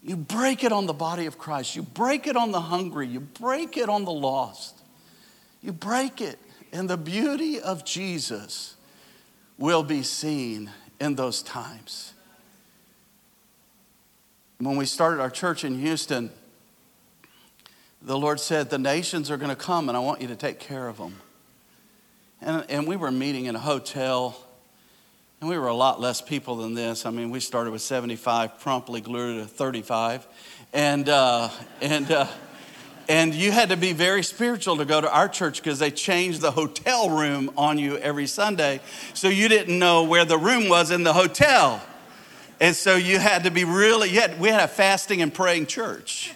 You 0.03 0.17
break 0.17 0.65
it 0.65 0.73
on 0.73 0.87
the 0.87 0.93
body 0.93 1.27
of 1.27 1.39
Christ. 1.39 1.77
You 1.77 1.83
break 1.83 2.27
it 2.27 2.37
on 2.37 2.51
the 2.51 2.61
hungry. 2.61 3.07
You 3.07 3.21
break 3.21 3.77
it 3.77 3.89
on 3.89 4.05
the 4.05 4.13
lost. 4.13 4.81
You 5.63 5.73
break 5.73 6.21
it, 6.21 6.41
and 6.73 6.91
the 6.91 6.97
beauty 6.97 7.61
of 7.61 7.85
Jesus 7.85 8.75
will 9.59 9.85
be 9.85 10.03
seen 10.03 10.71
in 11.01 11.15
those 11.15 11.41
times. 11.43 12.15
When 14.59 14.77
we 14.77 14.87
started 14.87 15.21
our 15.21 15.31
church 15.31 15.65
in 15.65 15.79
Houston, 15.79 16.31
the 18.01 18.19
Lord 18.19 18.41
said, 18.41 18.71
The 18.71 18.79
nations 18.79 19.31
are 19.31 19.37
going 19.37 19.51
to 19.51 19.57
come, 19.57 19.89
and 19.89 19.97
I 19.97 20.01
want 20.01 20.21
you 20.21 20.29
to 20.29 20.37
take 20.37 20.59
care 20.59 20.89
of 20.89 20.99
them. 20.99 21.21
And, 22.41 22.65
and 22.69 22.87
we 22.89 22.97
were 22.97 23.13
meeting 23.13 23.45
in 23.45 23.55
a 23.55 23.61
hotel 23.61 24.37
and 25.43 25.51
we 25.51 25.59
were 25.59 25.67
a 25.67 25.75
lot 25.75 26.01
less 26.01 26.23
people 26.23 26.59
than 26.59 26.73
this. 26.73 27.05
I 27.05 27.11
mean, 27.11 27.33
we 27.33 27.41
started 27.41 27.73
with 27.73 27.83
75, 27.83 28.61
promptly 28.61 29.01
grew 29.01 29.41
to 29.41 29.45
35. 29.45 30.25
And, 30.73 31.09
uh, 31.09 31.49
and, 31.81 32.09
uh, 32.13 32.29
and 33.09 33.35
you 33.35 33.51
had 33.51 33.71
to 33.71 33.77
be 33.77 33.93
very 33.93 34.23
spiritual 34.23 34.77
to 34.77 34.85
go 34.85 35.01
to 35.01 35.13
our 35.13 35.29
church 35.29 35.61
because 35.61 35.81
they 35.81 35.91
changed 35.91 36.43
the 36.43 36.53
hotel 36.53 37.11
room 37.11 37.51
on 37.57 37.77
you 37.77 37.99
every 37.99 38.29
Sunday. 38.29 38.79
So 39.15 39.27
you 39.27 39.49
didn't 39.49 39.77
know 39.77 40.05
where 40.05 40.25
the 40.25 40.39
room 40.39 40.69
was 40.69 40.93
in 40.93 41.03
the 41.03 41.13
hotel. 41.13 41.83
And 42.61 42.77
so 42.77 42.95
you 42.95 43.19
had 43.19 43.43
to 43.43 43.51
be 43.51 43.65
really, 43.65 44.11
had, 44.11 44.39
we 44.39 44.49
had 44.49 44.63
a 44.63 44.69
fasting 44.69 45.23
and 45.23 45.35
praying 45.35 45.67
church 45.67 46.33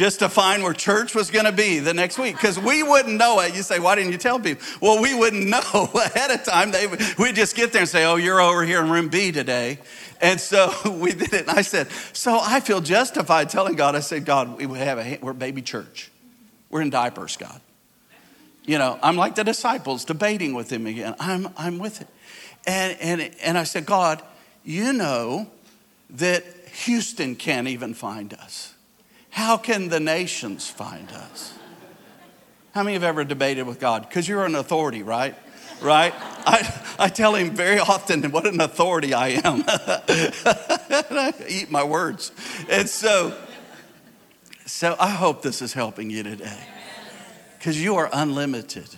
just 0.00 0.20
to 0.20 0.30
find 0.30 0.62
where 0.62 0.72
church 0.72 1.14
was 1.14 1.30
going 1.30 1.44
to 1.44 1.52
be 1.52 1.78
the 1.78 1.92
next 1.92 2.18
week 2.18 2.34
because 2.34 2.58
we 2.58 2.82
wouldn't 2.82 3.18
know 3.18 3.38
it. 3.40 3.54
You 3.54 3.62
say, 3.62 3.78
why 3.78 3.96
didn't 3.96 4.12
you 4.12 4.16
tell 4.16 4.40
people? 4.40 4.66
Well, 4.80 5.02
we 5.02 5.12
wouldn't 5.12 5.46
know 5.50 5.90
ahead 5.94 6.30
of 6.30 6.42
time. 6.42 6.70
They, 6.70 6.86
we'd 7.18 7.34
just 7.34 7.54
get 7.54 7.70
there 7.70 7.82
and 7.82 7.88
say, 7.88 8.06
oh, 8.06 8.16
you're 8.16 8.40
over 8.40 8.64
here 8.64 8.80
in 8.80 8.88
room 8.88 9.10
B 9.10 9.30
today. 9.30 9.78
And 10.22 10.40
so 10.40 10.72
we 10.90 11.12
did 11.12 11.34
it. 11.34 11.48
And 11.48 11.50
I 11.50 11.60
said, 11.60 11.90
so 12.14 12.38
I 12.40 12.60
feel 12.60 12.80
justified 12.80 13.50
telling 13.50 13.74
God, 13.74 13.94
I 13.94 14.00
said, 14.00 14.24
God, 14.24 14.56
we 14.56 14.78
have 14.78 14.96
a, 14.96 15.18
we're 15.20 15.34
baby 15.34 15.60
church. 15.60 16.10
We're 16.70 16.80
in 16.80 16.88
diapers, 16.88 17.36
God. 17.36 17.60
You 18.64 18.78
know, 18.78 18.98
I'm 19.02 19.16
like 19.16 19.34
the 19.34 19.44
disciples 19.44 20.06
debating 20.06 20.54
with 20.54 20.72
him 20.72 20.86
again. 20.86 21.14
I'm, 21.20 21.50
I'm 21.58 21.78
with 21.78 22.00
it. 22.00 22.08
And, 22.66 22.96
and, 23.02 23.34
and 23.42 23.58
I 23.58 23.64
said, 23.64 23.84
God, 23.84 24.22
you 24.64 24.94
know 24.94 25.50
that 26.08 26.42
Houston 26.86 27.36
can't 27.36 27.68
even 27.68 27.92
find 27.92 28.32
us. 28.32 28.72
How 29.30 29.56
can 29.56 29.88
the 29.88 30.00
nations 30.00 30.68
find 30.68 31.10
us? 31.10 31.54
How 32.72 32.82
many 32.82 32.94
have 32.94 33.02
ever 33.02 33.24
debated 33.24 33.64
with 33.64 33.80
God? 33.80 34.08
Because 34.08 34.28
you're 34.28 34.44
an 34.44 34.54
authority, 34.54 35.02
right? 35.02 35.34
Right? 35.80 36.12
I, 36.16 36.82
I 36.98 37.08
tell 37.08 37.34
him 37.34 37.50
very 37.50 37.78
often 37.78 38.22
what 38.30 38.46
an 38.46 38.60
authority 38.60 39.14
I 39.14 39.40
am. 39.44 39.64
I 39.66 41.32
eat 41.48 41.70
my 41.70 41.82
words. 41.82 42.32
And 42.68 42.88
so, 42.88 43.36
so 44.66 44.94
I 45.00 45.08
hope 45.10 45.42
this 45.42 45.62
is 45.62 45.72
helping 45.72 46.10
you 46.10 46.22
today. 46.22 46.58
Because 47.58 47.82
you 47.82 47.96
are 47.96 48.08
unlimited. 48.12 48.88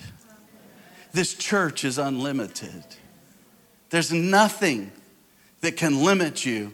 This 1.12 1.35
church 1.35 1.85
is 1.85 1.99
unlimited. 1.99 2.85
There's 3.90 4.12
nothing 4.12 4.92
that 5.61 5.77
can 5.77 6.03
limit 6.05 6.45
you 6.45 6.73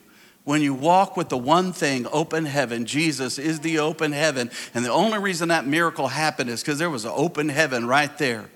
when 0.48 0.62
you 0.62 0.72
walk 0.72 1.14
with 1.14 1.28
the 1.28 1.36
one 1.36 1.74
thing, 1.74 2.06
open 2.10 2.46
heaven, 2.46 2.86
Jesus 2.86 3.38
is 3.38 3.60
the 3.60 3.80
open 3.80 4.12
heaven. 4.12 4.50
And 4.72 4.82
the 4.82 4.90
only 4.90 5.18
reason 5.18 5.48
that 5.50 5.66
miracle 5.66 6.08
happened 6.08 6.48
is 6.48 6.62
because 6.62 6.78
there 6.78 6.88
was 6.88 7.04
an 7.04 7.12
open 7.14 7.50
heaven 7.50 7.86
right 7.86 8.16
there. 8.16 8.48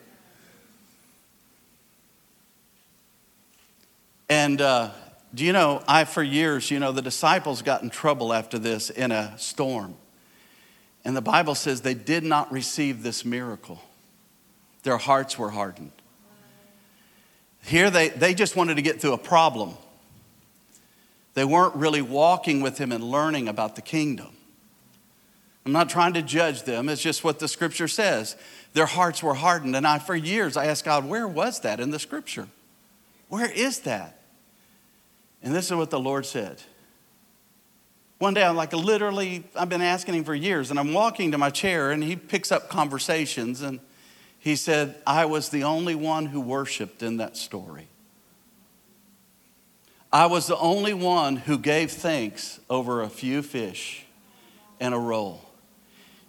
And 4.31 4.63
uh, 4.63 4.89
do 5.35 5.45
you 5.45 5.53
know, 5.53 5.83
I, 5.87 6.05
for 6.05 6.23
years, 6.23 6.71
you 6.71 6.81
know, 6.81 6.93
the 6.93 7.03
disciples 7.03 7.61
got 7.61 7.83
in 7.83 7.91
trouble 7.91 8.33
after 8.33 8.59
this 8.59 8.89
in 8.89 9.13
a 9.13 9.37
storm. 9.37 9.95
And 11.05 11.15
the 11.15 11.21
Bible 11.21 11.55
says 11.55 11.83
they 11.83 11.93
did 11.93 12.25
not 12.25 12.51
receive 12.51 13.03
this 13.03 13.23
miracle, 13.23 13.83
their 14.83 14.97
hearts 14.97 15.39
were 15.39 15.51
hardened. 15.51 15.93
Here, 17.67 17.91
they, 17.91 18.09
they 18.09 18.33
just 18.33 18.57
wanted 18.57 18.77
to 18.77 18.83
get 18.83 19.03
through 19.03 19.13
a 19.13 19.19
problem. 19.19 19.75
They 21.35 21.45
weren't 21.45 21.75
really 21.75 22.03
walking 22.03 22.61
with 22.61 22.79
him 22.79 22.93
and 22.93 23.03
learning 23.03 23.49
about 23.49 23.77
the 23.77 23.83
kingdom. 23.83 24.37
I'm 25.65 25.73
not 25.73 25.89
trying 25.89 26.15
to 26.15 26.23
judge 26.23 26.65
them, 26.65 26.89
it's 26.89 27.03
just 27.03 27.23
what 27.23 27.39
the 27.39 27.49
scripture 27.49 27.89
says. 27.89 28.37
Their 28.75 28.87
hearts 28.87 29.23
were 29.23 29.35
hardened. 29.35 29.77
And 29.77 29.87
I, 29.87 29.99
for 29.99 30.17
years, 30.17 30.57
I 30.57 30.67
asked 30.67 30.85
God, 30.85 31.07
where 31.07 31.29
was 31.29 31.61
that 31.61 31.79
in 31.79 31.91
the 31.91 31.99
scripture? 31.99 32.49
Where 33.29 33.51
is 33.51 33.81
that? 33.81 34.19
And 35.43 35.55
this 35.55 35.67
is 35.67 35.77
what 35.77 35.91
the 35.91 36.01
Lord 36.01 36.27
said 36.27 36.63
One 38.19 38.35
day, 38.35 38.45
I'm 38.45 38.57
like, 38.57 38.73
literally, 38.73 39.45
I've 39.55 39.69
been 39.69 39.83
asking 39.83 40.15
him 40.15 40.25
for 40.25 40.35
years, 40.35 40.71
and 40.71 40.79
I'm 40.79 40.93
walking 40.93 41.33
to 41.33 41.39
my 41.39 41.51
chair, 41.51 41.91
and 41.91 42.03
he 42.03 42.17
picks 42.17 42.51
up 42.51 42.69
conversations, 42.69 43.63
and 43.63 43.81
he 44.39 44.57
said, 44.57 44.97
I 45.07 45.27
was 45.27 45.51
the 45.51 45.65
only 45.65 45.95
one 45.95 46.27
who 46.27 46.41
worshiped 46.41 47.03
in 47.03 47.19
that 47.19 47.37
story. 47.37 47.89
I 50.13 50.27
was 50.27 50.47
the 50.47 50.59
only 50.59 50.93
one 50.93 51.37
who 51.37 51.57
gave 51.57 51.91
thanks 51.91 52.61
over 52.69 53.01
a 53.01 53.09
few 53.09 53.41
fish 53.41 54.05
and 54.79 54.93
a 54.93 54.99
roll. 54.99 55.41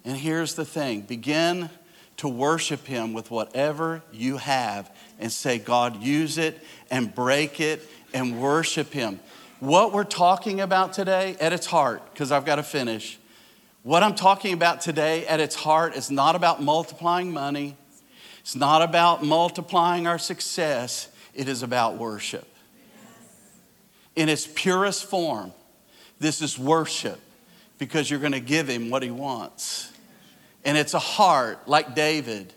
And 0.06 0.16
here's 0.16 0.54
the 0.54 0.64
thing 0.64 1.02
begin 1.02 1.68
to 2.16 2.28
worship 2.28 2.86
Him 2.86 3.12
with 3.12 3.30
whatever 3.30 4.02
you 4.10 4.38
have 4.38 4.90
and 5.18 5.30
say, 5.30 5.58
God, 5.58 6.02
use 6.02 6.38
it 6.38 6.64
and 6.90 7.14
break 7.14 7.60
it 7.60 7.86
and 8.14 8.40
worship 8.40 8.90
Him. 8.90 9.20
What 9.60 9.92
we're 9.92 10.04
talking 10.04 10.62
about 10.62 10.94
today 10.94 11.36
at 11.38 11.52
its 11.52 11.66
heart, 11.66 12.02
because 12.12 12.32
I've 12.32 12.46
got 12.46 12.56
to 12.56 12.62
finish, 12.62 13.18
what 13.82 14.02
I'm 14.02 14.14
talking 14.14 14.54
about 14.54 14.80
today 14.80 15.26
at 15.26 15.40
its 15.40 15.54
heart 15.54 15.94
is 15.94 16.10
not 16.10 16.36
about 16.36 16.62
multiplying 16.62 17.32
money, 17.32 17.76
it's 18.40 18.56
not 18.56 18.80
about 18.80 19.22
multiplying 19.22 20.06
our 20.06 20.18
success, 20.18 21.08
it 21.34 21.48
is 21.48 21.62
about 21.62 21.96
worship. 21.98 22.48
In 24.16 24.28
its 24.28 24.46
purest 24.46 25.04
form, 25.06 25.52
this 26.18 26.40
is 26.40 26.58
worship 26.58 27.20
because 27.78 28.10
you're 28.10 28.20
going 28.20 28.32
to 28.32 28.40
give 28.40 28.68
him 28.68 28.90
what 28.90 29.02
he 29.02 29.10
wants. 29.10 29.92
And 30.64 30.78
it's 30.78 30.94
a 30.94 30.98
heart 30.98 31.68
like 31.68 31.94
David. 31.94 32.52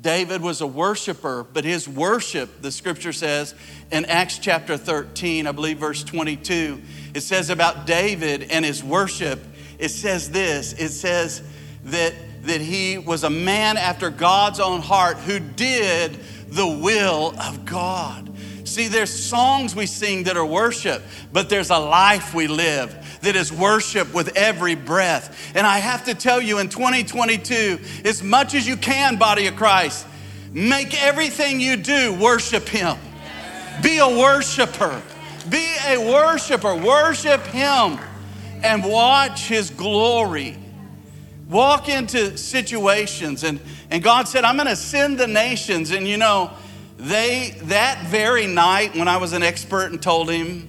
David 0.00 0.42
was 0.42 0.60
a 0.60 0.66
worshiper, 0.66 1.44
but 1.44 1.64
his 1.64 1.88
worship, 1.88 2.60
the 2.60 2.70
scripture 2.70 3.12
says 3.12 3.54
in 3.90 4.04
Acts 4.04 4.38
chapter 4.38 4.76
13, 4.76 5.46
I 5.46 5.52
believe 5.52 5.78
verse 5.78 6.04
22, 6.04 6.82
it 7.14 7.22
says 7.22 7.48
about 7.48 7.86
David 7.86 8.44
and 8.50 8.64
his 8.64 8.84
worship, 8.84 9.42
it 9.78 9.88
says 9.90 10.30
this 10.30 10.74
it 10.74 10.90
says 10.90 11.42
that, 11.84 12.14
that 12.42 12.60
he 12.60 12.98
was 12.98 13.24
a 13.24 13.30
man 13.30 13.78
after 13.78 14.10
God's 14.10 14.60
own 14.60 14.80
heart 14.80 15.16
who 15.18 15.38
did 15.38 16.18
the 16.48 16.66
will 16.66 17.34
of 17.40 17.64
God. 17.64 18.35
See, 18.66 18.88
there's 18.88 19.10
songs 19.10 19.76
we 19.76 19.86
sing 19.86 20.24
that 20.24 20.36
are 20.36 20.44
worship, 20.44 21.00
but 21.32 21.48
there's 21.48 21.70
a 21.70 21.78
life 21.78 22.34
we 22.34 22.48
live 22.48 23.20
that 23.22 23.36
is 23.36 23.52
worship 23.52 24.12
with 24.12 24.36
every 24.36 24.74
breath. 24.74 25.52
And 25.54 25.64
I 25.64 25.78
have 25.78 26.06
to 26.06 26.14
tell 26.14 26.42
you, 26.42 26.58
in 26.58 26.68
2022, 26.68 27.78
as 28.04 28.24
much 28.24 28.54
as 28.54 28.66
you 28.66 28.76
can, 28.76 29.18
body 29.18 29.46
of 29.46 29.54
Christ, 29.54 30.04
make 30.50 31.00
everything 31.00 31.60
you 31.60 31.76
do 31.76 32.12
worship 32.14 32.68
Him. 32.68 32.96
Be 33.84 33.98
a 33.98 34.08
worshiper. 34.08 35.00
Be 35.48 35.76
a 35.86 35.98
worshiper. 35.98 36.74
Worship 36.74 37.42
Him 37.46 38.00
and 38.64 38.84
watch 38.84 39.46
His 39.46 39.70
glory. 39.70 40.58
Walk 41.48 41.88
into 41.88 42.36
situations, 42.36 43.44
and, 43.44 43.60
and 43.92 44.02
God 44.02 44.26
said, 44.26 44.42
I'm 44.42 44.56
going 44.56 44.66
to 44.66 44.74
send 44.74 45.18
the 45.18 45.28
nations. 45.28 45.92
And 45.92 46.08
you 46.08 46.16
know, 46.16 46.50
they, 46.96 47.54
that 47.64 48.06
very 48.06 48.46
night, 48.46 48.94
when 48.94 49.08
I 49.08 49.18
was 49.18 49.32
an 49.32 49.42
expert 49.42 49.92
and 49.92 50.00
told 50.00 50.30
him 50.30 50.68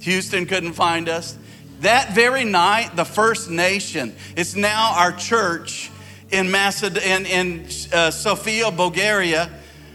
Houston 0.00 0.46
couldn't 0.46 0.74
find 0.74 1.08
us, 1.08 1.36
that 1.80 2.14
very 2.14 2.44
night, 2.44 2.94
the 2.94 3.04
First 3.04 3.50
Nation, 3.50 4.14
it's 4.36 4.54
now 4.54 4.92
our 4.96 5.10
church 5.10 5.90
in, 6.30 6.46
Maced- 6.46 7.00
in, 7.02 7.26
in 7.26 7.66
uh, 7.92 8.12
Sofia, 8.12 8.70
Bulgaria, 8.70 9.50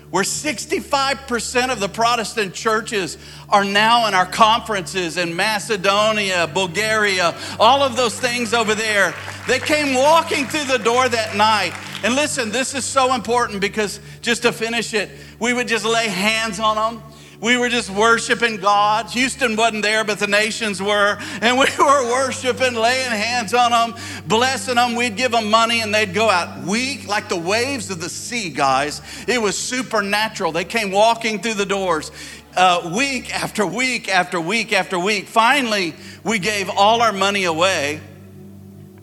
where 0.10 0.24
65% 0.24 1.72
of 1.72 1.80
the 1.80 1.90
Protestant 1.90 2.54
churches 2.54 3.18
are 3.50 3.66
now 3.66 4.08
in 4.08 4.14
our 4.14 4.26
conferences 4.26 5.18
in 5.18 5.36
Macedonia, 5.36 6.50
Bulgaria, 6.54 7.36
all 7.60 7.84
of 7.84 7.96
those 7.96 8.18
things 8.20 8.54
over 8.54 8.76
there. 8.76 9.14
They 9.48 9.60
came 9.60 9.96
walking 9.96 10.46
through 10.46 10.66
the 10.66 10.84
door 10.84 11.10
that 11.10 11.36
night. 11.36 11.74
And 12.04 12.16
listen, 12.16 12.52
this 12.52 12.76
is 12.76 12.86
so 12.86 13.16
important 13.16 13.60
because 13.60 14.00
just 14.22 14.44
to 14.44 14.52
finish 14.52 14.94
it, 14.94 15.10
we 15.40 15.54
would 15.54 15.68
just 15.68 15.86
lay 15.86 16.08
hands 16.08 16.60
on 16.60 16.76
them. 16.76 17.04
We 17.40 17.58
were 17.58 17.70
just 17.70 17.92
worshiping 17.92 18.58
God. 18.58 19.12
Houston 19.12 19.56
wasn't 19.56 19.84
there, 19.84 20.04
but 20.04 20.18
the 20.18 20.28
nations 20.28 20.82
were. 20.82 21.18
And 21.42 21.60
we 21.60 21.66
were 21.80 22.12
worshiping, 22.12 22.74
laying 22.74 23.12
hands 23.12 23.54
on 23.54 23.72
them, 23.72 24.02
blessing 24.26 24.76
them. 24.76 24.96
We'd 24.96 25.16
give 25.16 25.32
them 25.32 25.52
money 25.52 25.82
and 25.82 25.94
they'd 25.94 26.14
go 26.14 26.30
out 26.30 26.64
weak, 26.66 27.08
like 27.08 27.30
the 27.30 27.38
waves 27.38 27.92
of 27.92 28.02
the 28.02 28.10
sea, 28.10 28.50
guys. 28.50 29.02
It 29.28 29.40
was 29.40 29.58
supernatural. 29.58 30.52
They 30.52 30.66
came 30.66 30.92
walking 30.92 31.40
through 31.40 31.56
the 31.56 31.66
doors. 31.66 32.12
Uh, 32.56 32.92
week 32.96 33.36
after 33.36 33.68
week 33.68 34.10
after 34.10 34.42
week 34.42 34.74
after 34.74 34.98
week. 34.98 35.28
Finally, 35.28 35.94
we 36.24 36.40
gave 36.40 36.72
all 36.72 37.04
our 37.04 37.14
money 37.14 37.44
away, 37.44 38.02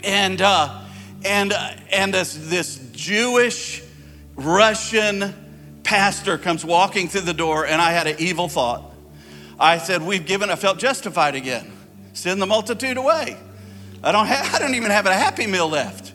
and 0.03 0.43
uh, 0.43 0.83
and 1.25 1.53
uh, 1.53 1.71
and 1.93 2.13
this 2.13 2.35
this 2.35 2.79
Jewish 2.91 3.81
Russian 4.35 5.33
pastor 5.85 6.39
comes 6.39 6.65
walking 6.65 7.09
through 7.09 7.23
the 7.23 7.35
door, 7.35 7.67
and 7.67 7.81
I 7.81 7.93
had 7.93 8.07
an 8.07 8.17
evil 8.19 8.49
thought. 8.49 8.93
I 9.61 9.79
said, 9.79 10.03
We've 10.03 10.27
given, 10.27 10.51
I 10.51 10.57
felt 10.57 10.79
justified 10.79 11.35
again. 11.35 11.71
Send 12.15 12.43
the 12.43 12.47
multitude 12.47 12.97
away. 12.97 13.37
I 14.03 14.13
don't, 14.13 14.27
have, 14.27 14.55
I 14.55 14.59
don't 14.59 14.75
even 14.75 14.91
have 14.91 15.07
a 15.07 15.15
happy 15.15 15.47
meal 15.47 15.69
left. 15.69 16.13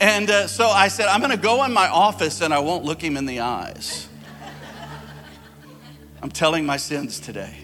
And 0.00 0.30
uh, 0.30 0.46
so 0.46 0.68
I 0.68 0.88
said, 0.88 1.08
I'm 1.08 1.20
going 1.20 1.30
to 1.30 1.36
go 1.36 1.64
in 1.64 1.72
my 1.72 1.88
office 1.88 2.40
and 2.40 2.54
I 2.54 2.58
won't 2.60 2.84
look 2.84 3.02
him 3.02 3.16
in 3.16 3.26
the 3.26 3.40
eyes. 3.40 4.08
I'm 6.22 6.30
telling 6.30 6.64
my 6.64 6.76
sins 6.76 7.20
today. 7.20 7.54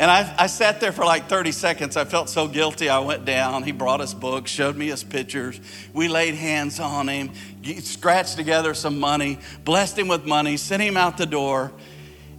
And 0.00 0.10
I, 0.10 0.32
I, 0.38 0.46
sat 0.46 0.80
there 0.80 0.92
for 0.92 1.04
like 1.04 1.28
30 1.28 1.50
seconds. 1.50 1.96
I 1.96 2.04
felt 2.04 2.30
so 2.30 2.46
guilty. 2.46 2.88
I 2.88 3.00
went 3.00 3.24
down. 3.24 3.64
He 3.64 3.72
brought 3.72 4.00
us 4.00 4.14
books, 4.14 4.48
showed 4.48 4.76
me 4.76 4.88
his 4.88 5.02
pictures. 5.02 5.60
We 5.92 6.06
laid 6.06 6.34
hands 6.34 6.78
on 6.78 7.08
him, 7.08 7.32
scratched 7.80 8.36
together 8.36 8.74
some 8.74 9.00
money, 9.00 9.40
blessed 9.64 9.98
him 9.98 10.06
with 10.06 10.24
money, 10.24 10.56
sent 10.56 10.82
him 10.82 10.96
out 10.96 11.18
the 11.18 11.26
door. 11.26 11.72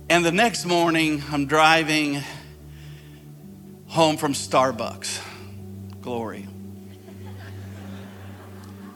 And 0.09 0.25
the 0.25 0.31
next 0.31 0.65
morning, 0.65 1.21
I'm 1.31 1.47
driving 1.47 2.23
home 3.87 4.15
from 4.15 4.31
Starbucks. 4.31 5.21
Glory. 6.01 6.47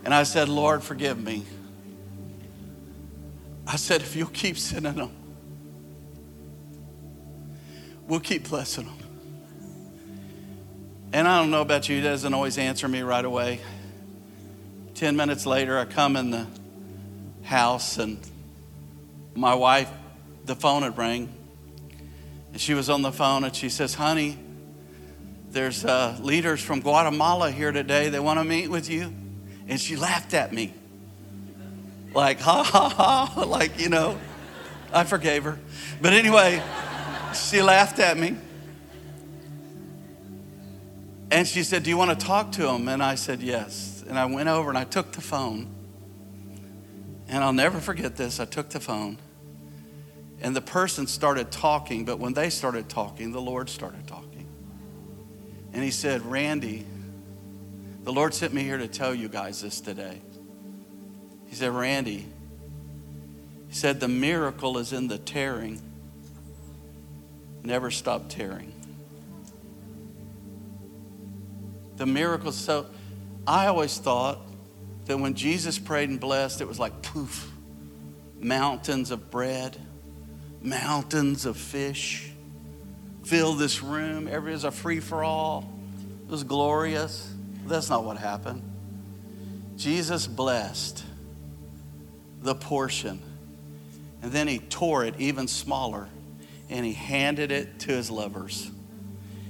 And 0.06 0.14
I 0.14 0.24
said, 0.24 0.48
Lord, 0.48 0.84
forgive 0.84 1.22
me. 1.22 1.44
I 3.68 3.76
said, 3.76 4.02
if 4.02 4.16
you'll 4.16 4.28
keep 4.28 4.58
sending 4.58 4.96
them, 4.96 5.12
we'll 8.14 8.20
keep 8.20 8.48
blessing 8.48 8.86
them. 8.86 8.98
And 11.14 11.28
I 11.28 11.40
don't 11.40 11.50
know 11.50 11.64
about 11.64 11.90
you, 11.90 11.96
he 11.96 12.04
doesn't 12.04 12.32
always 12.32 12.60
answer 12.60 12.88
me 12.88 13.02
right 13.02 13.26
away. 13.26 13.60
10 14.94 15.16
minutes 15.16 15.48
later, 15.48 15.80
I 15.80 15.86
come 15.86 16.16
in 16.16 16.30
the 16.30 16.46
house 17.42 17.98
and 17.98 18.20
my 19.34 19.56
wife, 19.56 19.90
the 20.46 20.54
phone 20.54 20.84
had 20.84 20.96
rang. 20.96 21.28
And 22.52 22.62
she 22.62 22.76
was 22.76 22.88
on 22.88 23.02
the 23.02 23.12
phone 23.12 23.46
and 23.46 23.56
she 23.56 23.70
says, 23.70 23.96
Honey, 23.96 24.38
there's 25.50 25.84
uh, 25.84 26.16
leaders 26.22 26.62
from 26.62 26.82
Guatemala 26.82 27.50
here 27.50 27.72
today. 27.72 28.10
They 28.10 28.20
want 28.20 28.38
to 28.38 28.44
meet 28.44 28.68
with 28.68 28.92
you. 28.92 29.12
And 29.68 29.82
she 29.82 29.96
laughed 29.96 30.36
at 30.36 30.54
me. 30.54 30.72
Like, 32.14 32.40
ha 32.40 32.62
ha 32.62 32.90
ha. 32.90 33.44
Like, 33.48 33.80
you 33.80 33.90
know, 33.90 34.20
I 34.94 35.04
forgave 35.04 35.46
her. 35.46 35.58
But 36.00 36.14
anyway, 36.14 36.62
she 37.36 37.62
laughed 37.62 38.00
at 38.00 38.18
me. 38.18 38.36
And 41.32 41.48
she 41.48 41.64
said, 41.64 41.84
Do 41.84 41.90
you 41.90 41.98
want 41.98 42.18
to 42.18 42.26
talk 42.26 42.52
to 42.54 42.70
him? 42.70 42.88
And 42.88 43.02
I 43.02 43.16
said, 43.16 43.42
Yes. 43.42 44.04
And 44.08 44.20
I 44.20 44.26
went 44.26 44.50
over 44.50 44.70
and 44.70 44.78
I 44.78 44.84
took 44.84 45.12
the 45.14 45.22
phone. 45.22 45.68
And 47.28 47.44
I'll 47.44 47.54
never 47.54 47.80
forget 47.80 48.16
this. 48.16 48.40
I 48.40 48.46
took 48.46 48.70
the 48.70 48.80
phone. 48.80 49.18
And 50.42 50.56
the 50.56 50.62
person 50.62 51.08
started 51.08 51.52
talking, 51.52 52.06
but 52.06 52.20
when 52.20 52.34
they 52.34 52.50
started 52.50 52.90
talking, 52.90 53.32
the 53.32 53.42
Lord 53.42 53.70
started 53.70 54.06
talking. 54.08 54.48
And 55.72 55.82
he 55.82 55.90
said, 55.90 56.22
Randy, 56.24 56.86
the 58.04 58.12
Lord 58.12 58.34
sent 58.34 58.54
me 58.54 58.62
here 58.62 58.78
to 58.78 58.88
tell 58.88 59.16
you 59.16 59.30
guys 59.30 59.62
this 59.62 59.82
today. 59.82 60.22
He 61.48 61.56
said, 61.56 61.72
Randy, 61.72 62.28
he 63.70 63.74
said, 63.74 64.00
the 64.00 64.08
miracle 64.08 64.78
is 64.78 64.94
in 64.94 65.08
the 65.08 65.18
tearing 65.18 65.82
never 67.64 67.90
stop 67.92 68.30
tearing. 68.30 68.74
The 71.96 72.06
miracles, 72.06 72.56
so 72.56 72.88
I 73.48 73.68
always 73.68 73.98
thought 73.98 74.40
that 75.06 75.18
when 75.18 75.34
Jesus 75.34 75.80
prayed 75.80 76.10
and 76.10 76.20
blessed, 76.20 76.62
it 76.62 76.68
was 76.68 76.80
like 76.80 77.02
poof, 77.02 77.50
mountains 78.40 79.12
of 79.12 79.30
bread, 79.30 79.78
mountains 80.62 81.46
of 81.46 81.58
fish 81.58 82.34
fill 83.24 83.54
this 83.54 83.82
room. 83.82 84.28
Everybody's 84.28 84.64
a 84.64 84.72
free 84.72 85.00
for 85.00 85.24
all. 85.24 85.70
It 86.28 86.32
was 86.32 86.44
glorious. 86.44 87.34
That's 87.66 87.90
not 87.90 88.04
what 88.04 88.18
happened. 88.18 88.62
Jesus 89.78 90.28
blessed 90.28 91.04
the 92.42 92.54
portion, 92.54 93.22
and 94.22 94.32
then 94.32 94.48
he 94.48 94.60
tore 94.60 95.06
it 95.06 95.16
even 95.18 95.48
smaller 95.48 96.10
and 96.74 96.84
he 96.84 96.94
handed 96.94 97.52
it 97.52 97.78
to 97.82 97.92
his 97.92 98.10
lovers. 98.10 98.72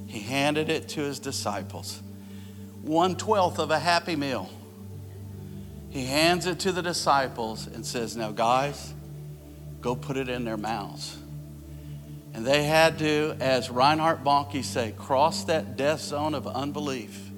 He 0.07 0.19
handed 0.19 0.69
it 0.69 0.89
to 0.89 0.99
his 0.99 1.19
disciples. 1.19 2.01
One 2.81 3.15
twelfth 3.15 3.59
of 3.59 3.71
a 3.71 3.79
happy 3.79 4.17
meal. 4.17 4.49
He 5.89 6.05
hands 6.05 6.47
it 6.47 6.59
to 6.59 6.73
the 6.73 6.81
disciples 6.81 7.65
and 7.65 7.85
says, 7.85 8.17
Now, 8.17 8.31
guys, 8.31 8.93
go 9.79 9.95
put 9.95 10.17
it 10.17 10.27
in 10.27 10.43
their 10.43 10.57
mouths. 10.57 11.17
And 12.33 12.45
they 12.45 12.63
had 12.63 12.99
to, 12.99 13.37
as 13.39 13.69
Reinhard 13.69 14.25
Bonnke 14.25 14.61
say, 14.61 14.93
cross 14.97 15.45
that 15.45 15.77
death 15.77 16.01
zone 16.01 16.35
of 16.35 16.45
unbelief. 16.45 17.29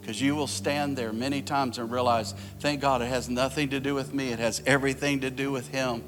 Because 0.00 0.18
you 0.22 0.34
will 0.34 0.46
stand 0.46 0.96
there 0.96 1.12
many 1.12 1.42
times 1.42 1.76
and 1.76 1.92
realize, 1.92 2.32
thank 2.58 2.80
God, 2.80 3.02
it 3.02 3.06
has 3.08 3.28
nothing 3.28 3.68
to 3.68 3.80
do 3.80 3.94
with 3.94 4.14
me. 4.14 4.32
It 4.32 4.38
has 4.38 4.62
everything 4.64 5.20
to 5.20 5.30
do 5.30 5.52
with 5.52 5.68
Him. 5.68 6.04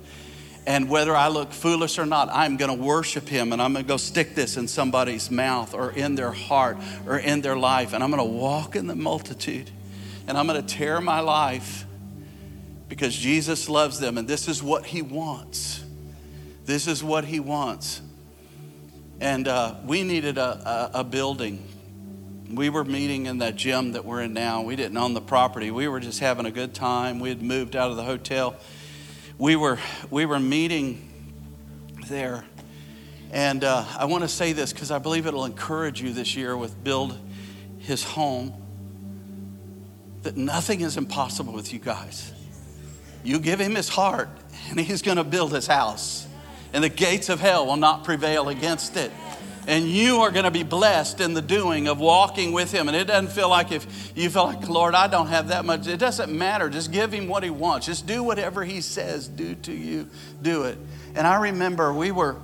And 0.66 0.88
whether 0.88 1.16
I 1.16 1.28
look 1.28 1.52
foolish 1.52 1.98
or 1.98 2.06
not, 2.06 2.28
I'm 2.30 2.56
going 2.56 2.76
to 2.76 2.84
worship 2.84 3.28
Him 3.28 3.52
and 3.52 3.60
I'm 3.60 3.72
going 3.72 3.84
to 3.84 3.88
go 3.88 3.96
stick 3.96 4.34
this 4.34 4.56
in 4.56 4.68
somebody's 4.68 5.30
mouth 5.30 5.74
or 5.74 5.90
in 5.90 6.14
their 6.14 6.30
heart 6.30 6.78
or 7.06 7.18
in 7.18 7.40
their 7.40 7.56
life. 7.56 7.92
And 7.92 8.04
I'm 8.04 8.10
going 8.10 8.22
to 8.22 8.38
walk 8.38 8.76
in 8.76 8.86
the 8.86 8.94
multitude 8.94 9.70
and 10.28 10.38
I'm 10.38 10.46
going 10.46 10.64
to 10.64 10.74
tear 10.74 11.00
my 11.00 11.20
life 11.20 11.84
because 12.88 13.14
Jesus 13.16 13.68
loves 13.68 13.98
them 13.98 14.18
and 14.18 14.28
this 14.28 14.46
is 14.46 14.62
what 14.62 14.86
He 14.86 15.02
wants. 15.02 15.84
This 16.64 16.86
is 16.86 17.02
what 17.02 17.24
He 17.24 17.40
wants. 17.40 18.00
And 19.20 19.48
uh, 19.48 19.74
we 19.84 20.04
needed 20.04 20.38
a, 20.38 20.90
a, 20.94 21.00
a 21.00 21.04
building. 21.04 21.66
We 22.48 22.70
were 22.70 22.84
meeting 22.84 23.26
in 23.26 23.38
that 23.38 23.56
gym 23.56 23.92
that 23.92 24.04
we're 24.04 24.22
in 24.22 24.32
now. 24.32 24.62
We 24.62 24.76
didn't 24.76 24.96
own 24.96 25.14
the 25.14 25.20
property. 25.20 25.72
We 25.72 25.88
were 25.88 26.00
just 26.00 26.20
having 26.20 26.46
a 26.46 26.50
good 26.50 26.72
time. 26.74 27.18
We 27.18 27.30
had 27.30 27.42
moved 27.42 27.74
out 27.74 27.90
of 27.90 27.96
the 27.96 28.04
hotel. 28.04 28.56
We 29.43 29.57
were, 29.57 29.80
we 30.09 30.24
were 30.24 30.38
meeting 30.38 31.11
there. 32.07 32.45
And 33.32 33.64
uh, 33.64 33.84
I 33.99 34.05
want 34.05 34.22
to 34.22 34.28
say 34.28 34.53
this 34.53 34.72
because 34.72 34.93
I 34.93 35.01
believe 35.01 35.26
it'll 35.26 35.47
encourage 35.47 36.01
you 36.01 36.12
this 36.12 36.36
year 36.36 36.57
with 36.57 36.84
Build 36.84 37.18
His 37.80 38.05
Home 38.05 38.55
that 40.22 40.36
nothing 40.36 40.80
is 40.80 40.97
impossible 40.97 41.53
with 41.53 41.72
you 41.72 41.80
guys. 41.80 42.32
You 43.24 43.40
give 43.40 43.61
Him 43.61 43.74
His 43.74 43.88
heart, 43.88 44.28
and 44.70 44.78
He's 44.78 45.03
going 45.03 45.16
to 45.16 45.24
build 45.24 45.51
His 45.51 45.66
house 45.66 46.28
and 46.72 46.84
the 46.84 46.88
gates 46.88 47.28
of 47.28 47.40
hell 47.40 47.66
will 47.66 47.76
not 47.76 48.05
prevail 48.05 48.49
against 48.49 48.97
it. 48.97 49.11
And 49.66 49.88
you 49.88 50.22
are 50.22 50.30
going 50.30 50.44
to 50.44 50.50
be 50.50 50.64
blessed 50.64 51.20
in 51.20 51.34
the 51.34 51.42
doing 51.42 51.86
of 51.86 52.00
walking 52.00 52.52
with 52.52 52.72
Him. 52.72 52.88
And 52.88 52.96
it 52.96 53.04
doesn't 53.04 53.30
feel 53.30 53.48
like 53.48 53.70
if 53.70 54.12
you 54.16 54.28
feel 54.28 54.44
like, 54.44 54.68
Lord, 54.68 54.94
I 54.94 55.06
don't 55.06 55.28
have 55.28 55.48
that 55.48 55.64
much. 55.64 55.86
It 55.86 55.98
doesn't 55.98 56.36
matter. 56.36 56.68
Just 56.68 56.90
give 56.90 57.12
Him 57.12 57.28
what 57.28 57.44
He 57.44 57.50
wants. 57.50 57.86
Just 57.86 58.06
do 58.06 58.22
whatever 58.22 58.64
He 58.64 58.80
says, 58.80 59.28
do 59.28 59.54
to 59.54 59.72
you, 59.72 60.08
do 60.42 60.64
it. 60.64 60.78
And 61.14 61.26
I 61.26 61.36
remember 61.36 61.92
we 61.92 62.10
were. 62.10 62.36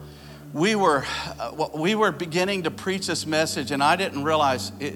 We 0.55 0.77
were, 0.77 1.05
uh, 1.39 1.69
we 1.75 1.95
were 1.95 2.11
beginning 2.11 2.63
to 2.63 2.71
preach 2.71 3.07
this 3.07 3.27
message, 3.27 3.71
and 3.71 3.83
I 3.83 3.97
didn't 3.97 4.25
realize, 4.25 4.73
it, 4.81 4.95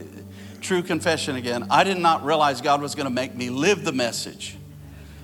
true 0.62 0.83
confession 0.83 1.37
again, 1.37 1.66
I 1.70 1.85
did 1.85 1.99
not 1.99 2.25
realize 2.25 2.62
God 2.62 2.81
was 2.81 2.95
going 2.95 3.05
to 3.05 3.12
make 3.12 3.35
me 3.35 3.51
live 3.51 3.85
the 3.85 3.93
message. 3.93 4.57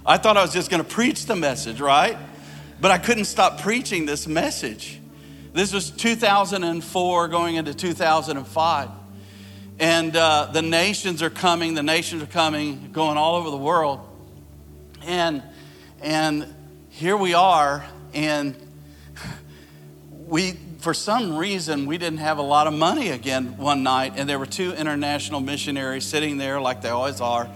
I 0.05 0.18
thought 0.18 0.36
I 0.36 0.42
was 0.42 0.53
just 0.53 0.68
going 0.68 0.84
to 0.84 0.88
preach 0.88 1.24
the 1.24 1.34
message, 1.34 1.80
right? 1.80 2.18
But 2.78 2.90
I 2.90 2.99
couldn't 2.99 3.24
stop 3.24 3.62
preaching 3.62 4.05
this 4.05 4.26
message. 4.26 4.97
This 5.59 5.72
was 5.72 5.90
2004 5.90 7.26
going 7.26 7.56
into 7.56 7.74
2005. 7.74 8.90
And 9.80 10.14
uh, 10.14 10.50
the 10.52 10.62
nations 10.62 11.20
are 11.20 11.30
coming, 11.30 11.74
the 11.74 11.82
nations 11.82 12.22
are 12.22 12.26
coming, 12.26 12.90
going 12.92 13.16
all 13.16 13.34
over 13.34 13.50
the 13.50 13.56
world. 13.56 13.98
And, 15.02 15.42
and 16.00 16.54
here 16.90 17.16
we 17.16 17.34
are, 17.34 17.84
and 18.14 18.54
we, 20.28 20.52
for 20.78 20.94
some 20.94 21.36
reason, 21.36 21.86
we 21.86 21.98
didn't 21.98 22.20
have 22.20 22.38
a 22.38 22.42
lot 22.42 22.68
of 22.68 22.72
money 22.72 23.09
again 23.09 23.56
one 23.56 23.82
night, 23.82 24.12
and 24.14 24.28
there 24.28 24.38
were 24.38 24.46
two 24.46 24.74
international 24.74 25.40
missionaries 25.40 26.04
sitting 26.04 26.38
there 26.38 26.61
like 26.61 26.82
they 26.82 26.90
always 26.90 27.20
are. 27.20 27.50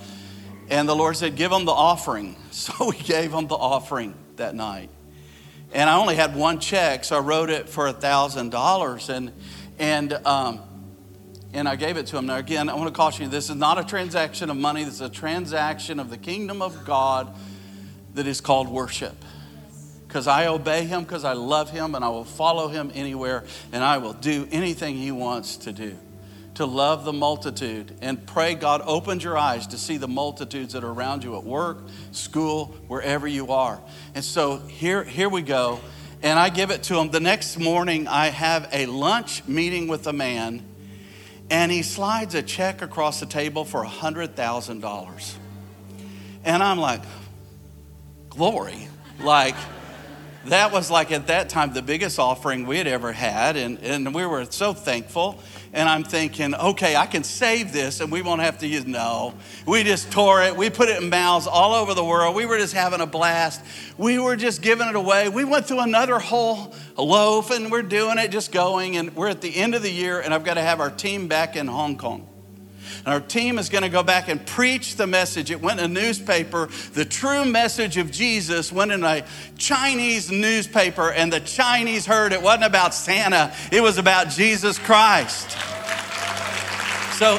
And 0.68 0.88
the 0.88 0.96
Lord 0.96 1.16
said, 1.16 1.36
Give 1.36 1.52
them 1.52 1.66
the 1.66 1.70
offering. 1.70 2.34
So 2.50 2.72
we 2.90 2.96
gave 2.96 3.30
them 3.30 3.46
the 3.46 3.54
offering 3.54 4.14
that 4.36 4.56
night 4.56 4.90
and 5.72 5.88
I 5.88 5.96
only 5.96 6.16
had 6.16 6.36
one 6.36 6.60
check, 6.60 7.04
so 7.04 7.16
I 7.16 7.20
wrote 7.20 7.50
it 7.50 7.68
for 7.68 7.86
a 7.86 7.92
thousand 7.92 8.50
dollars, 8.50 9.08
and 9.08 9.32
and 9.78 10.12
um, 10.26 10.60
and 11.52 11.68
I 11.68 11.76
gave 11.76 11.96
it 11.96 12.06
to 12.08 12.18
him. 12.18 12.26
Now 12.26 12.36
again, 12.36 12.68
I 12.68 12.74
want 12.74 12.88
to 12.88 12.94
caution 12.94 13.24
you: 13.24 13.30
this 13.30 13.50
is 13.50 13.56
not 13.56 13.78
a 13.78 13.84
transaction 13.84 14.50
of 14.50 14.56
money. 14.56 14.84
This 14.84 14.94
is 14.94 15.00
a 15.00 15.08
transaction 15.08 15.98
of 15.98 16.10
the 16.10 16.18
kingdom 16.18 16.62
of 16.62 16.84
God 16.84 17.34
that 18.14 18.26
is 18.26 18.40
called 18.40 18.68
worship. 18.68 19.14
Because 20.06 20.26
I 20.26 20.46
obey 20.46 20.84
Him, 20.84 21.04
because 21.04 21.24
I 21.24 21.32
love 21.32 21.70
Him, 21.70 21.94
and 21.94 22.04
I 22.04 22.10
will 22.10 22.24
follow 22.24 22.68
Him 22.68 22.92
anywhere, 22.94 23.44
and 23.72 23.82
I 23.82 23.96
will 23.96 24.12
do 24.12 24.46
anything 24.52 24.96
He 24.96 25.10
wants 25.10 25.56
to 25.58 25.72
do 25.72 25.96
to 26.54 26.66
love 26.66 27.04
the 27.04 27.12
multitude 27.12 27.96
and 28.02 28.26
pray 28.26 28.54
God 28.54 28.82
opens 28.84 29.24
your 29.24 29.38
eyes 29.38 29.66
to 29.68 29.78
see 29.78 29.96
the 29.96 30.08
multitudes 30.08 30.74
that 30.74 30.84
are 30.84 30.90
around 30.90 31.24
you 31.24 31.36
at 31.36 31.44
work, 31.44 31.78
school, 32.10 32.66
wherever 32.88 33.26
you 33.26 33.52
are. 33.52 33.80
And 34.14 34.24
so 34.24 34.58
here, 34.58 35.02
here 35.02 35.28
we 35.28 35.42
go. 35.42 35.80
And 36.22 36.38
I 36.38 36.50
give 36.50 36.70
it 36.70 36.84
to 36.84 36.98
him. 36.98 37.10
The 37.10 37.20
next 37.20 37.58
morning, 37.58 38.06
I 38.06 38.28
have 38.28 38.68
a 38.72 38.86
lunch 38.86 39.46
meeting 39.48 39.88
with 39.88 40.06
a 40.06 40.12
man, 40.12 40.62
and 41.50 41.72
he 41.72 41.82
slides 41.82 42.34
a 42.34 42.42
check 42.42 42.80
across 42.80 43.18
the 43.18 43.26
table 43.26 43.64
for 43.64 43.84
$100,000. 43.84 45.34
And 46.44 46.62
I'm 46.62 46.78
like, 46.78 47.02
glory. 48.28 48.88
Like, 49.20 49.56
that 50.46 50.72
was 50.72 50.90
like 50.90 51.12
at 51.12 51.28
that 51.28 51.48
time 51.48 51.72
the 51.72 51.82
biggest 51.82 52.18
offering 52.18 52.66
we 52.66 52.78
had 52.78 52.86
ever 52.86 53.12
had, 53.12 53.56
and, 53.56 53.78
and 53.80 54.14
we 54.14 54.26
were 54.26 54.44
so 54.44 54.74
thankful 54.74 55.40
and 55.72 55.88
I'm 55.88 56.04
thinking, 56.04 56.54
okay, 56.54 56.96
I 56.96 57.06
can 57.06 57.24
save 57.24 57.72
this 57.72 58.00
and 58.00 58.12
we 58.12 58.20
won't 58.20 58.42
have 58.42 58.58
to 58.58 58.66
use. 58.66 58.86
No, 58.86 59.34
we 59.66 59.84
just 59.84 60.12
tore 60.12 60.42
it. 60.42 60.56
We 60.56 60.68
put 60.68 60.88
it 60.88 61.02
in 61.02 61.08
mouths 61.08 61.46
all 61.46 61.74
over 61.74 61.94
the 61.94 62.04
world. 62.04 62.34
We 62.34 62.44
were 62.44 62.58
just 62.58 62.74
having 62.74 63.00
a 63.00 63.06
blast. 63.06 63.62
We 63.96 64.18
were 64.18 64.36
just 64.36 64.60
giving 64.60 64.88
it 64.88 64.96
away. 64.96 65.28
We 65.28 65.44
went 65.44 65.66
through 65.66 65.80
another 65.80 66.18
whole 66.18 66.74
loaf 66.96 67.50
and 67.50 67.70
we're 67.70 67.82
doing 67.82 68.18
it, 68.18 68.30
just 68.30 68.52
going. 68.52 68.96
And 68.96 69.16
we're 69.16 69.28
at 69.28 69.40
the 69.40 69.54
end 69.56 69.74
of 69.74 69.82
the 69.82 69.90
year, 69.90 70.20
and 70.20 70.34
I've 70.34 70.44
got 70.44 70.54
to 70.54 70.62
have 70.62 70.80
our 70.80 70.90
team 70.90 71.28
back 71.28 71.56
in 71.56 71.66
Hong 71.66 71.96
Kong. 71.96 72.28
And 72.98 73.08
our 73.08 73.20
team 73.20 73.58
is 73.58 73.68
going 73.68 73.82
to 73.82 73.88
go 73.88 74.02
back 74.02 74.28
and 74.28 74.44
preach 74.46 74.96
the 74.96 75.06
message. 75.06 75.50
It 75.50 75.60
went 75.60 75.80
in 75.80 75.86
a 75.86 75.88
newspaper. 75.88 76.68
The 76.94 77.04
true 77.04 77.44
message 77.44 77.96
of 77.96 78.10
Jesus 78.10 78.72
went 78.72 78.92
in 78.92 79.04
a 79.04 79.24
Chinese 79.58 80.30
newspaper, 80.30 81.10
and 81.10 81.32
the 81.32 81.40
Chinese 81.40 82.06
heard 82.06 82.32
it 82.32 82.42
wasn't 82.42 82.64
about 82.64 82.94
Santa, 82.94 83.52
it 83.70 83.82
was 83.82 83.98
about 83.98 84.30
Jesus 84.30 84.78
Christ. 84.78 85.50
So, 87.18 87.38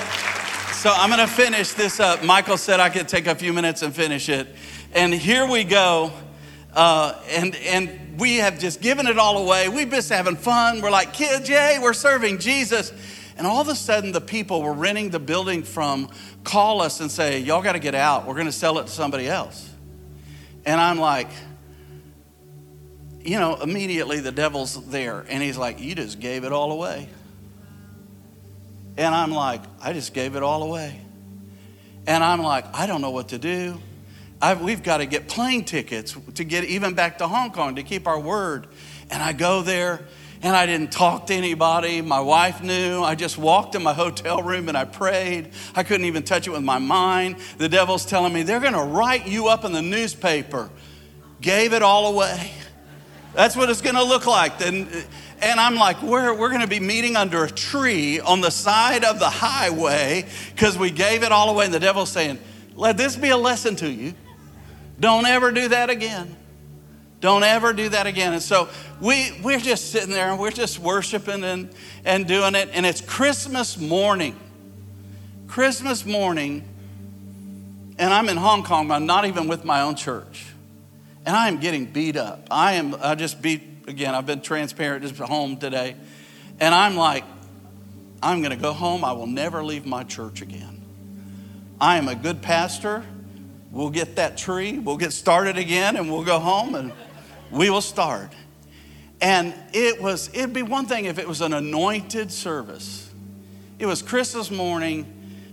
so 0.73 0.91
I'm 0.93 1.09
going 1.09 1.27
to 1.27 1.33
finish 1.33 1.73
this 1.73 1.99
up. 1.99 2.23
Michael 2.23 2.57
said 2.57 2.79
I 2.79 2.89
could 2.89 3.07
take 3.07 3.27
a 3.27 3.35
few 3.35 3.53
minutes 3.53 3.81
and 3.81 3.93
finish 3.93 4.29
it. 4.29 4.47
And 4.93 5.13
here 5.13 5.45
we 5.49 5.63
go. 5.63 6.11
Uh, 6.73 7.19
and, 7.29 7.55
and 7.55 8.19
we 8.19 8.37
have 8.37 8.59
just 8.59 8.81
given 8.81 9.07
it 9.07 9.17
all 9.17 9.37
away. 9.37 9.69
We've 9.69 9.89
just 9.89 10.09
having 10.09 10.35
fun. 10.35 10.81
We're 10.81 10.91
like 10.91 11.13
kids, 11.13 11.49
yay, 11.49 11.79
we're 11.81 11.93
serving 11.93 12.39
Jesus. 12.39 12.91
And 13.37 13.47
all 13.47 13.61
of 13.61 13.67
a 13.67 13.75
sudden, 13.75 14.11
the 14.11 14.21
people 14.21 14.61
we're 14.61 14.73
renting 14.73 15.09
the 15.09 15.19
building 15.19 15.63
from 15.63 16.09
call 16.43 16.81
us 16.81 16.99
and 16.99 17.09
say, 17.09 17.39
Y'all 17.39 17.61
got 17.61 17.73
to 17.73 17.79
get 17.79 17.95
out. 17.95 18.27
We're 18.27 18.35
going 18.35 18.45
to 18.45 18.51
sell 18.51 18.77
it 18.79 18.83
to 18.83 18.91
somebody 18.91 19.27
else. 19.27 19.69
And 20.65 20.79
I'm 20.79 20.99
like, 20.99 21.29
you 23.21 23.39
know, 23.39 23.55
immediately 23.55 24.19
the 24.19 24.31
devil's 24.31 24.85
there. 24.87 25.25
And 25.27 25.41
he's 25.41 25.57
like, 25.57 25.79
You 25.79 25.95
just 25.95 26.19
gave 26.19 26.43
it 26.43 26.51
all 26.51 26.71
away. 26.71 27.09
And 28.97 29.15
I'm 29.15 29.31
like, 29.31 29.61
I 29.81 29.93
just 29.93 30.13
gave 30.13 30.35
it 30.35 30.43
all 30.43 30.63
away. 30.63 31.01
And 32.05 32.23
I'm 32.23 32.41
like, 32.41 32.65
I 32.75 32.85
don't 32.85 33.01
know 33.01 33.11
what 33.11 33.29
to 33.29 33.39
do. 33.39 33.79
I've, 34.41 34.61
we've 34.61 34.83
got 34.83 34.97
to 34.97 35.05
get 35.05 35.29
plane 35.29 35.63
tickets 35.63 36.15
to 36.35 36.43
get 36.43 36.65
even 36.65 36.93
back 36.93 37.19
to 37.19 37.27
Hong 37.27 37.51
Kong 37.51 37.75
to 37.75 37.83
keep 37.83 38.07
our 38.07 38.19
word. 38.19 38.67
And 39.09 39.23
I 39.23 39.33
go 39.33 39.61
there 39.61 40.05
and 40.43 40.57
I 40.57 40.65
didn't 40.65 40.91
talk 40.91 41.27
to 41.27 41.33
anybody. 41.33 42.01
My 42.01 42.19
wife 42.19 42.61
knew. 42.61 43.01
I 43.01 43.15
just 43.15 43.37
walked 43.37 43.75
in 43.75 43.81
my 43.81 43.93
hotel 43.93 44.43
room 44.43 44.67
and 44.67 44.77
I 44.77 44.83
prayed. 44.83 45.51
I 45.73 45.83
couldn't 45.83 46.05
even 46.05 46.23
touch 46.23 46.47
it 46.47 46.51
with 46.51 46.63
my 46.63 46.79
mind. 46.79 47.37
The 47.57 47.69
devil's 47.69 48.05
telling 48.05 48.33
me 48.33 48.43
they're 48.43 48.59
going 48.59 48.73
to 48.73 48.83
write 48.83 49.25
you 49.25 49.47
up 49.47 49.63
in 49.63 49.71
the 49.71 49.81
newspaper. 49.81 50.69
Gave 51.39 51.71
it 51.71 51.81
all 51.81 52.13
away. 52.13 52.51
That's 53.33 53.55
what 53.55 53.69
it's 53.69 53.81
going 53.81 53.95
to 53.95 54.03
look 54.03 54.27
like. 54.27 54.61
And, 54.61 54.89
and 55.41 55.59
I'm 55.61 55.75
like, 55.75 56.03
we're, 56.03 56.33
we're 56.33 56.49
going 56.49 56.61
to 56.61 56.67
be 56.67 56.81
meeting 56.81 57.15
under 57.15 57.45
a 57.45 57.49
tree 57.49 58.19
on 58.19 58.41
the 58.41 58.51
side 58.51 59.05
of 59.05 59.19
the 59.19 59.29
highway 59.29 60.25
because 60.53 60.77
we 60.77 60.91
gave 60.91 61.23
it 61.23 61.31
all 61.31 61.49
away. 61.49 61.65
And 61.65 61.73
the 61.73 61.79
devil's 61.79 62.11
saying, 62.11 62.37
let 62.75 62.97
this 62.97 63.15
be 63.15 63.29
a 63.29 63.37
lesson 63.37 63.77
to 63.77 63.89
you. 63.89 64.13
Don't 64.99 65.25
ever 65.25 65.51
do 65.51 65.69
that 65.69 65.89
again. 65.89 66.35
Don't 67.23 67.43
ever 67.43 67.71
do 67.71 67.87
that 67.87 68.05
again. 68.05 68.33
And 68.33 68.41
so 68.41 68.67
we, 68.99 69.31
we're 69.41 69.57
just 69.57 69.93
sitting 69.93 70.09
there 70.09 70.29
and 70.29 70.37
we're 70.37 70.51
just 70.51 70.77
worshiping 70.77 71.45
and, 71.45 71.69
and 72.03 72.27
doing 72.27 72.53
it. 72.53 72.67
And 72.73 72.85
it's 72.85 72.99
Christmas 72.99 73.77
morning. 73.77 74.37
Christmas 75.47 76.05
morning. 76.05 76.67
And 77.97 78.13
I'm 78.13 78.27
in 78.27 78.35
Hong 78.35 78.63
Kong, 78.63 78.91
I'm 78.91 79.05
not 79.05 79.23
even 79.23 79.47
with 79.47 79.63
my 79.63 79.83
own 79.83 79.95
church. 79.95 80.47
And 81.25 81.33
I 81.33 81.47
am 81.47 81.61
getting 81.61 81.85
beat 81.85 82.17
up. 82.17 82.49
I 82.51 82.73
am, 82.73 82.93
I 83.01 83.15
just 83.15 83.41
beat, 83.41 83.61
again, 83.87 84.13
I've 84.15 84.25
been 84.25 84.41
transparent 84.41 85.05
just 85.05 85.17
home 85.17 85.55
today. 85.55 85.95
And 86.59 86.75
I'm 86.75 86.97
like, 86.97 87.23
I'm 88.21 88.41
going 88.41 88.51
to 88.53 88.61
go 88.61 88.73
home. 88.73 89.05
I 89.05 89.13
will 89.13 89.27
never 89.27 89.63
leave 89.63 89.85
my 89.85 90.03
church 90.03 90.41
again. 90.41 90.81
I 91.79 91.95
am 91.95 92.09
a 92.09 92.15
good 92.15 92.41
pastor. 92.41 93.01
We'll 93.71 93.91
get 93.91 94.17
that 94.17 94.37
tree, 94.37 94.77
we'll 94.77 94.97
get 94.97 95.13
started 95.13 95.57
again, 95.57 95.95
and 95.95 96.11
we'll 96.11 96.23
go 96.23 96.37
home 96.37 96.75
and 96.75 96.91
we 97.53 97.69
will 97.69 97.81
start. 97.81 98.31
And 99.21 99.53
it 99.71 100.01
was, 100.01 100.29
it'd 100.33 100.53
be 100.53 100.63
one 100.63 100.85
thing 100.85 101.05
if 101.05 101.17
it 101.17 101.27
was 101.27 101.41
an 101.41 101.53
anointed 101.53 102.31
service. 102.31 103.09
It 103.79 103.85
was 103.85 104.01
Christmas 104.01 104.51
morning, 104.51 105.05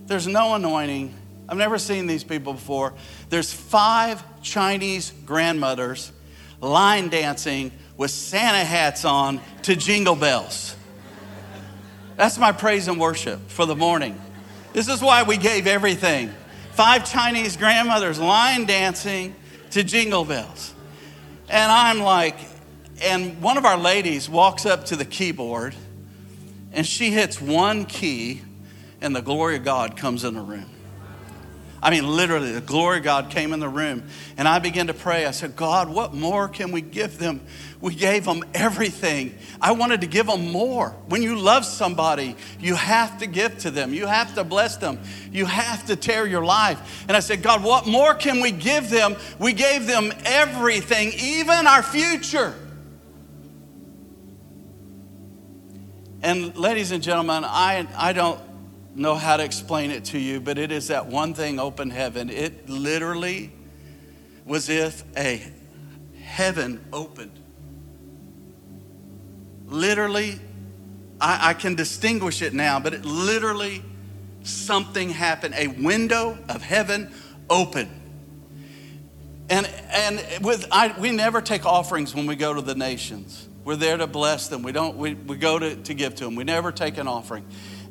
there's 0.07 0.27
no 0.27 0.55
anointing. 0.55 1.13
I've 1.47 1.57
never 1.57 1.77
seen 1.77 2.07
these 2.07 2.23
people 2.23 2.53
before. 2.53 2.93
There's 3.29 3.53
five 3.53 4.23
Chinese 4.41 5.13
grandmothers 5.25 6.11
line 6.59 7.09
dancing 7.09 7.71
with 7.97 8.11
Santa 8.11 8.63
hats 8.63 9.05
on 9.05 9.39
to 9.63 9.75
jingle 9.75 10.15
bells. 10.15 10.75
That's 12.17 12.37
my 12.37 12.51
praise 12.51 12.87
and 12.87 12.99
worship 12.99 13.39
for 13.49 13.65
the 13.65 13.75
morning. 13.75 14.19
This 14.73 14.87
is 14.87 15.01
why 15.01 15.23
we 15.23 15.37
gave 15.37 15.67
everything. 15.67 16.33
Five 16.71 17.09
Chinese 17.09 17.57
grandmothers 17.57 18.19
line 18.19 18.65
dancing 18.65 19.35
to 19.71 19.83
jingle 19.83 20.25
bells. 20.25 20.73
And 21.51 21.69
I'm 21.69 21.99
like, 21.99 22.37
and 23.03 23.41
one 23.41 23.57
of 23.57 23.65
our 23.65 23.77
ladies 23.77 24.29
walks 24.29 24.65
up 24.65 24.85
to 24.85 24.95
the 24.95 25.03
keyboard 25.03 25.75
and 26.71 26.87
she 26.87 27.11
hits 27.11 27.41
one 27.41 27.85
key, 27.85 28.41
and 29.01 29.13
the 29.13 29.21
glory 29.21 29.57
of 29.57 29.65
God 29.65 29.97
comes 29.97 30.23
in 30.23 30.33
the 30.33 30.41
room. 30.41 30.69
I 31.83 31.89
mean, 31.89 32.07
literally, 32.07 32.51
the 32.51 32.61
glory 32.61 32.99
of 32.99 33.03
God 33.03 33.31
came 33.31 33.53
in 33.53 33.59
the 33.59 33.67
room. 33.67 34.03
And 34.37 34.47
I 34.47 34.59
began 34.59 34.87
to 34.87 34.93
pray. 34.93 35.25
I 35.25 35.31
said, 35.31 35.55
God, 35.55 35.89
what 35.89 36.13
more 36.13 36.47
can 36.47 36.71
we 36.71 36.81
give 36.81 37.17
them? 37.17 37.41
We 37.81 37.95
gave 37.95 38.23
them 38.23 38.43
everything. 38.53 39.35
I 39.59 39.71
wanted 39.71 40.01
to 40.01 40.07
give 40.07 40.27
them 40.27 40.51
more. 40.51 40.89
When 41.07 41.23
you 41.23 41.39
love 41.39 41.65
somebody, 41.65 42.35
you 42.59 42.75
have 42.75 43.17
to 43.19 43.25
give 43.25 43.57
to 43.59 43.71
them, 43.71 43.95
you 43.95 44.05
have 44.05 44.35
to 44.35 44.43
bless 44.43 44.77
them, 44.77 44.99
you 45.31 45.45
have 45.45 45.87
to 45.87 45.95
tear 45.95 46.27
your 46.27 46.45
life. 46.45 47.03
And 47.07 47.17
I 47.17 47.19
said, 47.19 47.41
God, 47.41 47.63
what 47.63 47.87
more 47.87 48.13
can 48.13 48.41
we 48.41 48.51
give 48.51 48.91
them? 48.91 49.15
We 49.39 49.53
gave 49.53 49.87
them 49.87 50.13
everything, 50.23 51.13
even 51.19 51.65
our 51.65 51.81
future. 51.81 52.53
And, 56.21 56.55
ladies 56.55 56.91
and 56.91 57.01
gentlemen, 57.01 57.43
I, 57.43 57.87
I 57.97 58.13
don't 58.13 58.39
know 58.95 59.15
how 59.15 59.37
to 59.37 59.43
explain 59.43 59.91
it 59.91 60.05
to 60.05 60.19
you, 60.19 60.39
but 60.39 60.57
it 60.57 60.71
is 60.71 60.87
that 60.87 61.07
one 61.07 61.33
thing 61.33 61.59
open 61.59 61.89
heaven. 61.89 62.29
It 62.29 62.69
literally 62.69 63.51
was 64.45 64.69
if 64.69 65.03
a 65.17 65.41
heaven 66.21 66.83
opened. 66.91 67.39
Literally, 69.67 70.39
I, 71.19 71.49
I 71.49 71.53
can 71.53 71.75
distinguish 71.75 72.41
it 72.41 72.53
now, 72.53 72.79
but 72.79 72.93
it 72.93 73.05
literally 73.05 73.83
something 74.43 75.09
happened. 75.09 75.53
A 75.57 75.67
window 75.67 76.37
of 76.49 76.61
heaven 76.61 77.13
opened. 77.49 77.89
And, 79.49 79.69
and 79.91 80.43
with, 80.43 80.65
I, 80.71 80.97
we 80.99 81.11
never 81.11 81.41
take 81.41 81.65
offerings 81.65 82.15
when 82.15 82.25
we 82.25 82.35
go 82.35 82.53
to 82.53 82.61
the 82.61 82.75
nations. 82.75 83.47
We're 83.63 83.75
there 83.75 83.97
to 83.97 84.07
bless 84.07 84.47
them. 84.47 84.63
We 84.63 84.71
don't, 84.71 84.97
we, 84.97 85.13
we 85.13 85.37
go 85.37 85.59
to, 85.59 85.75
to 85.75 85.93
give 85.93 86.15
to 86.15 86.25
them. 86.25 86.35
We 86.35 86.43
never 86.43 86.71
take 86.71 86.97
an 86.97 87.07
offering. 87.07 87.45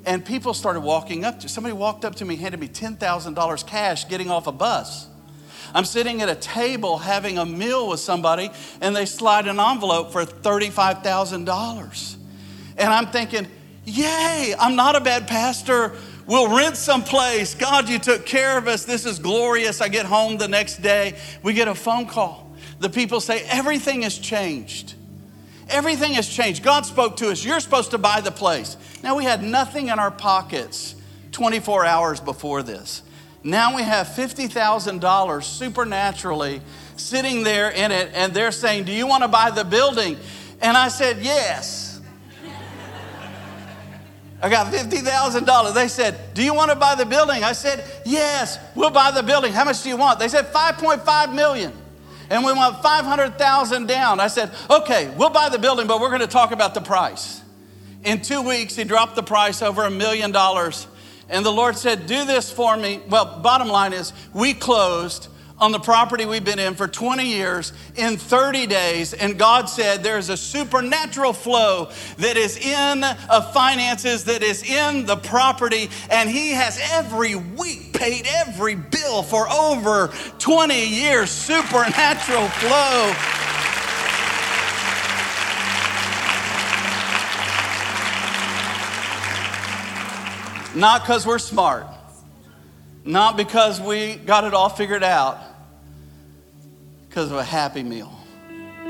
And 0.04 0.24
people 0.24 0.54
started 0.54 0.80
walking 0.80 1.24
up 1.24 1.40
to 1.40 1.48
somebody 1.48 1.74
walked 1.74 2.04
up 2.04 2.14
to 2.16 2.24
me, 2.24 2.36
handed 2.36 2.60
me 2.60 2.68
$10,000 2.68 3.66
cash 3.66 4.08
getting 4.08 4.30
off 4.30 4.46
a 4.46 4.52
bus. 4.52 5.06
I'm 5.74 5.84
sitting 5.84 6.22
at 6.22 6.28
a 6.28 6.34
table 6.34 6.98
having 6.98 7.38
a 7.38 7.44
meal 7.46 7.88
with 7.88 8.00
somebody, 8.00 8.50
and 8.80 8.96
they 8.96 9.06
slide 9.06 9.46
an 9.46 9.60
envelope 9.60 10.10
for 10.12 10.24
$35,000. 10.24 12.16
And 12.76 12.92
I'm 12.92 13.08
thinking, 13.08 13.46
yay, 13.84 14.54
I'm 14.58 14.74
not 14.74 14.96
a 14.96 15.00
bad 15.00 15.28
pastor. 15.28 15.92
We'll 16.26 16.56
rent 16.56 16.76
someplace. 16.76 17.54
God, 17.54 17.88
you 17.88 17.98
took 17.98 18.24
care 18.26 18.56
of 18.56 18.68
us. 18.68 18.84
This 18.84 19.04
is 19.04 19.18
glorious. 19.18 19.80
I 19.80 19.88
get 19.88 20.06
home 20.06 20.38
the 20.38 20.48
next 20.48 20.82
day. 20.82 21.18
We 21.42 21.52
get 21.52 21.68
a 21.68 21.74
phone 21.74 22.06
call. 22.06 22.50
The 22.78 22.88
people 22.88 23.20
say, 23.20 23.42
everything 23.48 24.02
has 24.02 24.16
changed. 24.16 24.94
Everything 25.70 26.14
has 26.14 26.28
changed. 26.28 26.62
God 26.62 26.84
spoke 26.84 27.16
to 27.18 27.30
us. 27.30 27.44
You're 27.44 27.60
supposed 27.60 27.92
to 27.92 27.98
buy 27.98 28.20
the 28.20 28.30
place. 28.30 28.76
Now, 29.02 29.16
we 29.16 29.24
had 29.24 29.42
nothing 29.42 29.88
in 29.88 29.98
our 29.98 30.10
pockets 30.10 30.94
24 31.32 31.84
hours 31.86 32.20
before 32.20 32.62
this. 32.62 33.02
Now 33.42 33.74
we 33.74 33.82
have 33.82 34.08
$50,000 34.08 35.42
supernaturally 35.42 36.60
sitting 36.96 37.42
there 37.42 37.70
in 37.70 37.90
it, 37.90 38.10
and 38.14 38.34
they're 38.34 38.52
saying, 38.52 38.84
Do 38.84 38.92
you 38.92 39.06
want 39.06 39.22
to 39.22 39.28
buy 39.28 39.50
the 39.50 39.64
building? 39.64 40.18
And 40.60 40.76
I 40.76 40.88
said, 40.88 41.18
Yes. 41.22 42.00
I 44.42 44.48
got 44.48 44.72
$50,000. 44.72 45.74
They 45.74 45.88
said, 45.88 46.34
Do 46.34 46.42
you 46.42 46.54
want 46.54 46.70
to 46.70 46.76
buy 46.76 46.94
the 46.94 47.06
building? 47.06 47.42
I 47.42 47.52
said, 47.52 47.84
Yes, 48.04 48.58
we'll 48.74 48.90
buy 48.90 49.10
the 49.10 49.22
building. 49.22 49.52
How 49.52 49.64
much 49.64 49.82
do 49.82 49.88
you 49.88 49.96
want? 49.96 50.18
They 50.18 50.28
said, 50.28 50.52
5.5 50.52 51.34
million 51.34 51.72
and 52.30 52.44
we 52.44 52.52
want 52.52 52.80
500,000 52.82 53.86
down. 53.86 54.20
I 54.20 54.28
said, 54.28 54.52
okay, 54.70 55.12
we'll 55.16 55.30
buy 55.30 55.48
the 55.48 55.58
building, 55.58 55.86
but 55.86 56.00
we're 56.00 56.08
going 56.08 56.20
to 56.20 56.28
talk 56.28 56.52
about 56.52 56.74
the 56.74 56.80
price. 56.80 57.42
In 58.04 58.22
two 58.22 58.40
weeks, 58.40 58.76
he 58.76 58.84
dropped 58.84 59.16
the 59.16 59.22
price 59.22 59.60
over 59.60 59.82
a 59.82 59.90
million 59.90 60.30
dollars. 60.30 60.86
And 61.28 61.44
the 61.44 61.52
Lord 61.52 61.76
said, 61.76 62.06
do 62.06 62.24
this 62.24 62.50
for 62.50 62.76
me. 62.76 63.00
Well, 63.08 63.40
bottom 63.40 63.68
line 63.68 63.92
is, 63.92 64.12
we 64.32 64.54
closed 64.54 65.28
on 65.58 65.72
the 65.72 65.78
property 65.78 66.24
we've 66.24 66.44
been 66.44 66.58
in 66.58 66.74
for 66.74 66.88
20 66.88 67.26
years 67.26 67.72
in 67.96 68.16
30 68.16 68.66
days. 68.66 69.12
And 69.12 69.38
God 69.38 69.68
said 69.68 70.02
there's 70.02 70.30
a 70.30 70.36
supernatural 70.36 71.32
flow 71.32 71.90
that 72.16 72.36
is 72.36 72.56
in 72.56 73.04
of 73.04 73.52
finances, 73.52 74.24
that 74.24 74.42
is 74.42 74.62
in 74.62 75.04
the 75.04 75.16
property. 75.16 75.90
And 76.10 76.30
He 76.30 76.52
has 76.52 76.80
every 76.92 77.34
week 77.34 77.89
paid 78.00 78.26
every 78.26 78.74
bill 78.74 79.22
for 79.22 79.46
over 79.50 80.10
20 80.38 80.86
years. 80.86 81.30
Supernatural 81.30 82.48
flow. 82.48 83.12
Not 90.74 91.02
because 91.02 91.26
we're 91.26 91.38
smart, 91.38 91.86
not 93.04 93.36
because 93.36 93.78
we 93.80 94.14
got 94.14 94.44
it 94.44 94.54
all 94.54 94.70
figured 94.70 95.02
out, 95.02 95.38
because 97.08 97.30
of 97.30 97.36
a 97.36 97.44
happy 97.44 97.82
meal. 97.82 98.10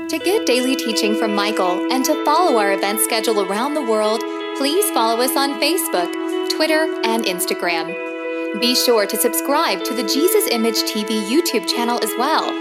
To 0.07 0.19
get 0.19 0.45
daily 0.45 0.77
teaching 0.77 1.15
from 1.15 1.35
Michael 1.35 1.91
and 1.91 2.05
to 2.05 2.23
follow 2.23 2.57
our 2.57 2.71
event 2.71 3.01
schedule 3.01 3.41
around 3.41 3.73
the 3.73 3.81
world, 3.81 4.21
please 4.57 4.89
follow 4.91 5.19
us 5.21 5.35
on 5.35 5.59
Facebook, 5.59 6.49
Twitter, 6.55 6.83
and 7.03 7.25
Instagram. 7.25 8.00
Be 8.59 8.75
sure 8.75 9.07
to 9.07 9.15
subscribe 9.15 9.81
to 9.85 9.93
the 9.93 10.03
Jesus 10.03 10.45
Image 10.51 10.75
TV 10.83 11.23
YouTube 11.23 11.65
channel 11.69 11.97
as 12.03 12.11
well. 12.17 12.51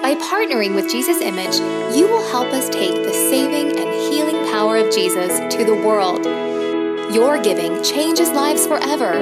By 0.00 0.14
partnering 0.14 0.74
with 0.74 0.90
Jesus 0.90 1.20
Image, 1.20 1.56
you 1.94 2.08
will 2.08 2.26
help 2.30 2.48
us 2.54 2.70
take 2.70 2.94
the 2.94 3.12
saving 3.12 3.78
and 3.78 3.90
healing 4.12 4.50
power 4.50 4.78
of 4.78 4.90
Jesus 4.94 5.38
to 5.54 5.64
the 5.64 5.74
world. 5.74 6.24
Your 7.14 7.38
giving 7.40 7.82
changes 7.82 8.30
lives 8.30 8.66
forever. 8.66 9.12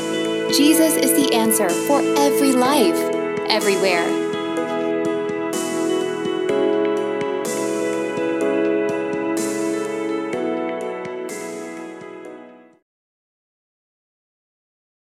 Jesus 0.57 0.97
is 0.97 1.12
the 1.12 1.35
answer 1.35 1.68
for 1.68 2.01
every 2.18 2.53
life, 2.53 2.97
everywhere. 3.49 4.30